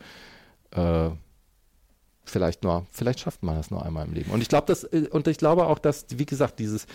äh, 0.70 1.10
vielleicht 2.24 2.62
nur, 2.62 2.86
vielleicht 2.90 3.20
schafft 3.20 3.42
man 3.42 3.56
das 3.56 3.70
nur 3.70 3.84
einmal 3.84 4.06
im 4.06 4.14
Leben. 4.14 4.30
Und 4.30 4.42
ich 4.42 4.48
glaube, 4.48 4.66
dass, 4.66 4.84
äh, 4.84 5.08
und 5.10 5.26
ich 5.28 5.38
glaube 5.38 5.66
auch, 5.66 5.78
dass, 5.78 6.06
wie 6.10 6.26
gesagt, 6.26 6.58
dieses, 6.58 6.86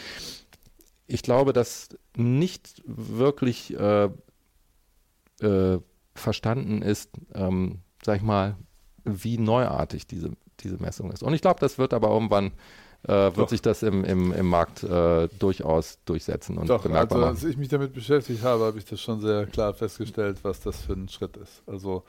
ich 1.07 1.23
glaube, 1.23 1.53
dass 1.53 1.89
nicht 2.15 2.81
wirklich 2.85 3.77
äh, 3.77 4.09
äh, 5.41 5.79
verstanden 6.15 6.81
ist, 6.81 7.09
ähm, 7.33 7.79
sag 8.03 8.17
ich 8.17 8.23
mal, 8.23 8.55
wie 9.03 9.37
neuartig 9.37 10.07
diese, 10.07 10.31
diese 10.59 10.77
Messung 10.77 11.11
ist. 11.11 11.23
Und 11.23 11.33
ich 11.33 11.41
glaube, 11.41 11.59
das 11.59 11.77
wird 11.77 11.93
aber 11.93 12.09
irgendwann 12.09 12.51
äh, 13.07 13.35
wird 13.35 13.49
sich 13.49 13.61
das 13.61 13.83
im, 13.83 14.03
im, 14.03 14.31
im 14.31 14.47
Markt 14.47 14.83
äh, 14.83 15.27
durchaus 15.39 15.99
durchsetzen 16.05 16.57
und 16.57 16.69
Doch, 16.69 16.83
bemerkbar 16.83 17.17
also, 17.17 17.29
Als 17.29 17.43
ich 17.43 17.57
mich 17.57 17.69
damit 17.69 17.93
beschäftigt 17.93 18.43
habe, 18.43 18.63
habe 18.63 18.77
ich 18.77 18.85
das 18.85 19.01
schon 19.01 19.19
sehr 19.19 19.45
klar 19.45 19.73
festgestellt, 19.73 20.39
was 20.43 20.61
das 20.61 20.81
für 20.81 20.93
ein 20.93 21.09
Schritt 21.09 21.37
ist. 21.37 21.63
Also, 21.67 22.03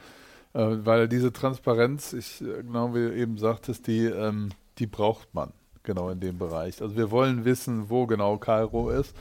äh, 0.53 0.65
weil 0.85 1.09
diese 1.09 1.33
Transparenz, 1.33 2.13
ich 2.13 2.41
äh, 2.43 2.63
genau 2.63 2.95
wie 2.95 3.09
du 3.09 3.15
eben 3.15 3.39
sagtest, 3.39 3.87
die, 3.87 4.05
ähm, 4.05 4.51
die 4.79 4.87
braucht 4.87 5.35
man 5.35 5.53
genau 5.85 6.09
in 6.11 6.19
dem 6.19 6.39
Bereich. 6.39 6.83
Also 6.83 6.97
wir 6.97 7.11
wollen 7.11 7.45
wissen, 7.45 7.91
wo 7.91 8.07
genau 8.07 8.39
Kairo 8.39 8.91
ist. 8.91 9.15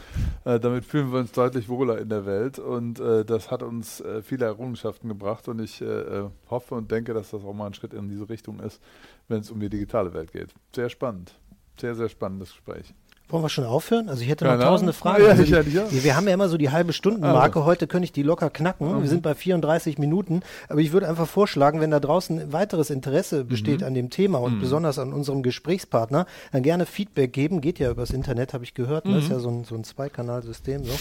Äh, 0.46 0.60
damit 0.60 0.86
fühlen 0.86 1.12
wir 1.12 1.20
uns 1.20 1.32
deutlich 1.34 1.70
wohler 1.70 2.00
in 2.00 2.10
der 2.10 2.26
Welt 2.26 2.58
und 2.58 3.00
äh, 3.00 3.24
das 3.24 3.52
hat 3.52 3.62
uns 3.62 4.00
äh, 4.02 4.22
viele 4.24 4.46
Errungenschaften 4.46 5.10
gebracht 5.10 5.48
und 5.48 5.60
ich 5.60 5.82
äh, 5.82 6.24
hoffe 6.50 6.76
und 6.76 6.90
denke, 6.90 7.14
dass 7.14 7.32
das 7.32 7.44
auch 7.44 7.54
mal 7.54 7.68
ein 7.68 7.74
Schritt 7.74 7.94
in 7.94 8.10
diese 8.10 8.28
Richtung 8.30 8.60
ist, 8.60 8.82
wenn 9.28 9.42
es 9.42 9.52
um 9.52 9.60
die 9.60 9.70
digitale 9.70 10.14
Welt 10.14 10.32
geht. 10.32 10.50
Sehr 10.74 10.90
spannend. 10.90 11.34
Sehr, 11.80 11.96
sehr 11.96 12.10
spannendes 12.10 12.52
Gespräch. 12.52 12.94
Wollen 13.34 13.46
wir 13.46 13.50
schon 13.50 13.66
aufhören? 13.66 14.10
Also 14.10 14.22
ich 14.22 14.30
hätte 14.30 14.46
noch 14.46 14.60
tausende 14.60 14.94
Fragen. 14.94 15.24
Ja, 15.24 15.32
also 15.32 15.42
die, 15.42 15.50
ja. 15.50 15.86
Wir 15.90 16.16
haben 16.16 16.28
ja 16.28 16.36
immer 16.36 16.50
so 16.50 16.56
die 16.56 16.70
halbe 16.70 16.94
Stundenmarke. 16.94 17.58
Also. 17.58 17.66
Heute 17.66 17.88
könnte 17.88 18.04
ich 18.04 18.12
die 18.12 18.22
locker 18.22 18.52
knacken. 18.52 18.98
Mhm. 18.98 19.02
Wir 19.02 19.10
sind 19.10 19.24
bei 19.24 19.34
34 19.34 19.98
Minuten. 19.98 20.42
Aber 20.70 20.82
ich 20.82 20.94
würde 20.94 21.10
einfach 21.10 21.28
vorschlagen, 21.28 21.82
wenn 21.82 21.90
da 21.90 22.00
draußen 22.00 22.54
weiteres 22.54 22.92
Interesse 22.92 23.44
besteht 23.44 23.82
mhm. 23.82 23.88
an 23.88 23.94
dem 23.96 24.12
Thema 24.12 24.38
und 24.38 24.58
mhm. 24.58 24.60
besonders 24.60 25.00
an 25.00 25.14
unserem 25.14 25.42
Gesprächspartner, 25.42 26.28
dann 26.52 26.62
gerne 26.62 26.86
Feedback 26.86 27.34
geben. 27.34 27.60
Geht 27.60 27.80
ja 27.80 27.90
übers 27.90 28.12
Internet, 28.12 28.54
habe 28.54 28.66
ich 28.66 28.76
gehört. 28.76 29.08
Das 29.08 29.24
ist 29.24 29.30
ja 29.32 29.38
mhm. 29.38 29.42
so 29.42 29.50
ein, 29.50 29.64
so 29.64 29.74
ein 29.74 29.84
Zweikanalsystem. 29.84 30.84
So. 30.84 30.94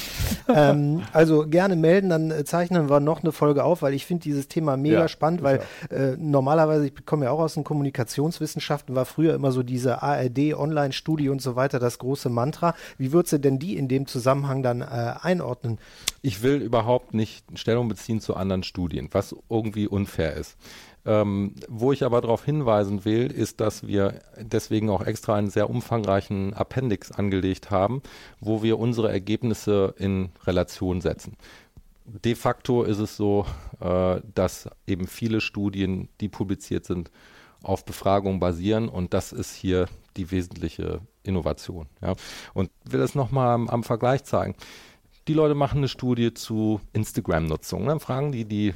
ähm, 0.54 1.02
also 1.12 1.46
gerne 1.46 1.76
melden, 1.76 2.08
dann 2.08 2.30
äh, 2.30 2.44
zeichnen 2.44 2.88
wir 2.88 3.00
noch 3.00 3.22
eine 3.22 3.32
Folge 3.32 3.62
auf, 3.62 3.82
weil 3.82 3.92
ich 3.92 4.06
finde 4.06 4.22
dieses 4.22 4.48
Thema 4.48 4.78
mega 4.78 5.00
ja, 5.00 5.08
spannend, 5.08 5.42
weil 5.42 5.60
äh, 5.90 6.16
normalerweise, 6.16 6.86
ich 6.86 7.04
komme 7.04 7.26
ja 7.26 7.30
auch 7.30 7.40
aus 7.40 7.52
den 7.52 7.64
Kommunikationswissenschaften, 7.64 8.94
war 8.94 9.04
früher 9.04 9.34
immer 9.34 9.52
so 9.52 9.62
diese 9.62 10.02
ARD-Online-Studie 10.02 11.28
und 11.28 11.42
so 11.42 11.56
weiter 11.56 11.78
das 11.78 11.98
große 11.98 12.21
große 12.22 12.30
Mantra. 12.30 12.74
Wie 12.98 13.12
würdest 13.12 13.32
du 13.32 13.38
denn 13.38 13.58
die 13.58 13.76
in 13.76 13.88
dem 13.88 14.06
Zusammenhang 14.06 14.62
dann 14.62 14.80
äh, 14.80 15.14
einordnen? 15.20 15.78
Ich 16.22 16.42
will 16.42 16.62
überhaupt 16.62 17.14
nicht 17.14 17.44
Stellung 17.58 17.88
beziehen 17.88 18.20
zu 18.20 18.36
anderen 18.36 18.62
Studien, 18.62 19.08
was 19.12 19.34
irgendwie 19.48 19.86
unfair 19.86 20.34
ist. 20.34 20.56
Ähm, 21.04 21.56
wo 21.68 21.90
ich 21.90 22.04
aber 22.04 22.20
darauf 22.20 22.44
hinweisen 22.44 23.04
will, 23.04 23.26
ist, 23.26 23.60
dass 23.60 23.86
wir 23.86 24.20
deswegen 24.40 24.88
auch 24.88 25.04
extra 25.04 25.34
einen 25.34 25.50
sehr 25.50 25.68
umfangreichen 25.68 26.54
Appendix 26.54 27.10
angelegt 27.10 27.72
haben, 27.72 28.02
wo 28.38 28.62
wir 28.62 28.78
unsere 28.78 29.10
Ergebnisse 29.10 29.94
in 29.98 30.30
Relation 30.44 31.00
setzen. 31.00 31.36
De 32.04 32.36
facto 32.36 32.84
ist 32.84 32.98
es 32.98 33.16
so, 33.16 33.46
äh, 33.80 34.20
dass 34.32 34.68
eben 34.86 35.08
viele 35.08 35.40
Studien, 35.40 36.08
die 36.20 36.28
publiziert 36.28 36.84
sind, 36.84 37.10
auf 37.64 37.84
Befragungen 37.84 38.38
basieren 38.40 38.88
und 38.88 39.12
das 39.14 39.32
ist 39.32 39.54
hier 39.54 39.86
die 40.16 40.30
wesentliche 40.30 41.00
Innovation. 41.22 41.86
Ja. 42.00 42.14
Und 42.54 42.70
will 42.84 43.00
das 43.00 43.14
nochmal 43.14 43.50
am, 43.50 43.68
am 43.68 43.84
Vergleich 43.84 44.24
zeigen. 44.24 44.54
Die 45.28 45.34
Leute 45.34 45.54
machen 45.54 45.78
eine 45.78 45.88
Studie 45.88 46.34
zu 46.34 46.80
Instagram-Nutzung. 46.92 47.86
Dann 47.86 48.00
fragen 48.00 48.32
die 48.32 48.44
die 48.44 48.74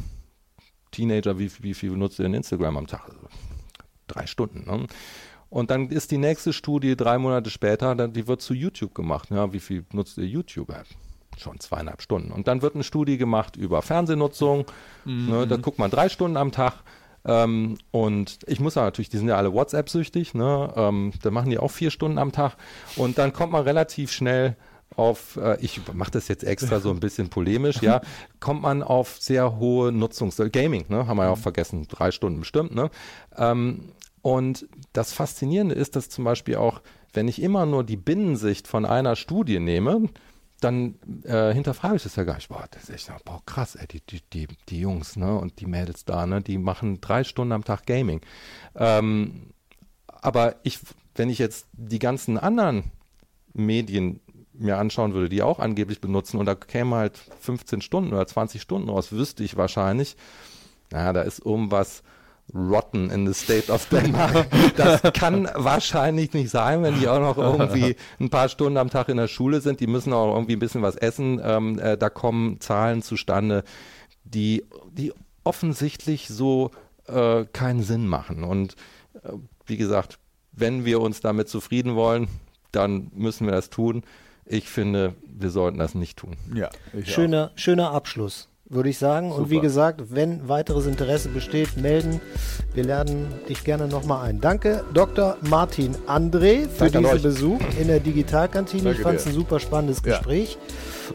Teenager, 0.92 1.38
wie, 1.38 1.50
wie 1.60 1.74
viel 1.74 1.90
benutzt 1.90 2.18
ihr 2.18 2.22
denn 2.22 2.34
Instagram 2.34 2.76
am 2.76 2.86
Tag? 2.86 3.08
Also 3.08 3.28
drei 4.06 4.26
Stunden. 4.26 4.64
Ne? 4.64 4.86
Und 5.48 5.70
dann 5.70 5.90
ist 5.90 6.10
die 6.10 6.18
nächste 6.18 6.52
Studie 6.52 6.96
drei 6.96 7.18
Monate 7.18 7.50
später, 7.50 8.08
die 8.08 8.26
wird 8.26 8.42
zu 8.42 8.54
YouTube 8.54 8.94
gemacht. 8.94 9.30
Ja, 9.30 9.52
wie 9.52 9.60
viel 9.60 9.84
nutzt 9.92 10.18
ihr 10.18 10.26
YouTube? 10.26 10.72
Schon 11.38 11.60
zweieinhalb 11.60 12.02
Stunden. 12.02 12.32
Und 12.32 12.48
dann 12.48 12.62
wird 12.62 12.74
eine 12.74 12.84
Studie 12.84 13.18
gemacht 13.18 13.56
über 13.56 13.82
Fernsehnutzung. 13.82 14.64
Mhm. 15.04 15.26
Ne, 15.26 15.46
da 15.46 15.56
guckt 15.56 15.78
man 15.78 15.90
drei 15.90 16.08
Stunden 16.08 16.36
am 16.36 16.50
Tag. 16.50 16.82
Ähm, 17.26 17.78
und 17.90 18.38
ich 18.46 18.60
muss 18.60 18.74
sagen, 18.74 18.86
natürlich, 18.86 19.08
die 19.08 19.18
sind 19.18 19.28
ja 19.28 19.36
alle 19.36 19.52
WhatsApp-süchtig, 19.52 20.34
ne? 20.34 20.72
Ähm, 20.76 21.12
da 21.22 21.30
machen 21.30 21.50
die 21.50 21.58
auch 21.58 21.70
vier 21.70 21.90
Stunden 21.90 22.18
am 22.18 22.32
Tag. 22.32 22.56
Und 22.96 23.18
dann 23.18 23.32
kommt 23.32 23.52
man 23.52 23.64
relativ 23.64 24.12
schnell 24.12 24.56
auf, 24.94 25.36
äh, 25.36 25.58
ich 25.60 25.80
mache 25.92 26.12
das 26.12 26.28
jetzt 26.28 26.44
extra 26.44 26.80
so 26.80 26.90
ein 26.90 27.00
bisschen 27.00 27.28
polemisch, 27.28 27.82
ja, 27.82 28.00
kommt 28.40 28.62
man 28.62 28.82
auf 28.82 29.16
sehr 29.20 29.58
hohe 29.58 29.90
Nutzungs-, 29.90 30.48
Gaming, 30.50 30.86
ne, 30.88 31.06
haben 31.06 31.16
wir 31.16 31.24
ja 31.24 31.30
auch 31.30 31.38
vergessen, 31.38 31.86
drei 31.88 32.12
Stunden 32.12 32.40
bestimmt, 32.40 32.74
ne. 32.74 32.90
Ähm, 33.36 33.92
und 34.22 34.66
das 34.92 35.12
Faszinierende 35.12 35.74
ist, 35.74 35.96
dass 35.96 36.08
zum 36.08 36.24
Beispiel 36.24 36.56
auch, 36.56 36.80
wenn 37.12 37.28
ich 37.28 37.42
immer 37.42 37.66
nur 37.66 37.84
die 37.84 37.96
Binnensicht 37.96 38.66
von 38.66 38.84
einer 38.84 39.16
Studie 39.16 39.60
nehme, 39.60 40.08
dann 40.60 40.94
äh, 41.24 41.52
hinterfrage 41.52 41.96
ich 41.96 42.02
das 42.02 42.16
ja 42.16 42.24
gar 42.24 42.36
nicht. 42.36 42.48
Boah, 42.48 42.64
das 42.70 42.84
ist 42.84 43.10
echt, 43.10 43.24
boah, 43.24 43.42
krass, 43.44 43.74
ey, 43.74 43.86
die, 43.86 44.00
die, 44.00 44.20
die, 44.32 44.48
die 44.68 44.80
Jungs, 44.80 45.16
ne, 45.16 45.36
und 45.36 45.60
die 45.60 45.66
Mädels 45.66 46.04
da, 46.04 46.26
ne, 46.26 46.40
die 46.40 46.58
machen 46.58 47.00
drei 47.00 47.24
Stunden 47.24 47.52
am 47.52 47.64
Tag 47.64 47.86
Gaming. 47.86 48.20
Ähm, 48.74 49.52
aber 50.06 50.56
ich, 50.62 50.80
wenn 51.14 51.30
ich 51.30 51.38
jetzt 51.38 51.66
die 51.72 51.98
ganzen 51.98 52.38
anderen 52.38 52.90
Medien 53.52 54.20
mir 54.54 54.78
anschauen 54.78 55.12
würde, 55.12 55.28
die 55.28 55.42
auch 55.42 55.58
angeblich 55.58 56.00
benutzen, 56.00 56.38
und 56.38 56.46
da 56.46 56.54
käme 56.54 56.96
halt 56.96 57.18
15 57.40 57.82
Stunden 57.82 58.12
oder 58.12 58.26
20 58.26 58.62
Stunden 58.62 58.88
raus, 58.88 59.12
wüsste 59.12 59.44
ich 59.44 59.56
wahrscheinlich, 59.56 60.16
naja, 60.90 61.12
da 61.12 61.22
ist 61.22 61.44
irgendwas 61.44 62.02
rotten 62.56 63.10
in 63.10 63.26
the 63.26 63.34
state 63.34 63.70
of 63.70 63.86
Denmark. 63.88 64.46
Das 64.76 65.02
kann 65.14 65.48
wahrscheinlich 65.54 66.32
nicht 66.32 66.50
sein, 66.50 66.82
wenn 66.82 66.98
die 66.98 67.08
auch 67.08 67.20
noch 67.20 67.36
irgendwie 67.36 67.96
ein 68.18 68.30
paar 68.30 68.48
Stunden 68.48 68.78
am 68.78 68.90
Tag 68.90 69.08
in 69.08 69.16
der 69.16 69.28
Schule 69.28 69.60
sind. 69.60 69.80
Die 69.80 69.86
müssen 69.86 70.12
auch 70.12 70.34
irgendwie 70.34 70.54
ein 70.56 70.58
bisschen 70.58 70.82
was 70.82 70.96
essen. 70.96 71.40
Ähm, 71.42 71.78
äh, 71.78 71.96
da 71.96 72.08
kommen 72.08 72.60
Zahlen 72.60 73.02
zustande, 73.02 73.64
die, 74.24 74.64
die 74.90 75.12
offensichtlich 75.44 76.28
so 76.28 76.70
äh, 77.06 77.44
keinen 77.52 77.82
Sinn 77.82 78.06
machen. 78.06 78.44
Und 78.44 78.74
äh, 79.22 79.32
wie 79.66 79.76
gesagt, 79.76 80.18
wenn 80.52 80.84
wir 80.84 81.00
uns 81.00 81.20
damit 81.20 81.48
zufrieden 81.48 81.94
wollen, 81.94 82.28
dann 82.72 83.10
müssen 83.14 83.46
wir 83.46 83.52
das 83.52 83.70
tun. 83.70 84.02
Ich 84.44 84.68
finde, 84.68 85.14
wir 85.26 85.50
sollten 85.50 85.78
das 85.78 85.94
nicht 85.94 86.18
tun. 86.18 86.36
Ja, 86.54 86.70
schöner, 87.02 87.50
schöner 87.56 87.90
Abschluss 87.90 88.48
würde 88.68 88.88
ich 88.88 88.98
sagen. 88.98 89.30
Super. 89.30 89.42
Und 89.42 89.50
wie 89.50 89.60
gesagt, 89.60 90.02
wenn 90.10 90.48
weiteres 90.48 90.86
Interesse 90.86 91.28
besteht, 91.28 91.76
melden. 91.76 92.20
Wir 92.74 92.84
lernen 92.84 93.26
dich 93.48 93.64
gerne 93.64 93.86
nochmal 93.88 94.26
ein. 94.28 94.40
Danke, 94.40 94.84
Dr. 94.92 95.36
Martin 95.48 95.96
André, 96.06 96.68
für 96.68 96.90
Danke 96.90 97.08
diesen 97.10 97.22
Besuch 97.22 97.60
in 97.80 97.88
der 97.88 98.00
Digitalkantine. 98.00 98.92
ich 98.92 99.00
fand 99.00 99.20
es 99.20 99.26
ein 99.26 99.32
super 99.32 99.60
spannendes 99.60 100.02
Gespräch. 100.02 100.58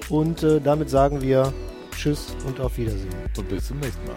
Ja. 0.09 0.17
Und 0.17 0.43
äh, 0.43 0.59
damit 0.61 0.89
sagen 0.89 1.21
wir 1.21 1.53
Tschüss 1.95 2.35
und 2.47 2.59
auf 2.59 2.77
Wiedersehen. 2.77 3.09
Und 3.37 3.49
bis 3.49 3.67
zum 3.67 3.79
nächsten 3.79 4.05
Mal. 4.05 4.15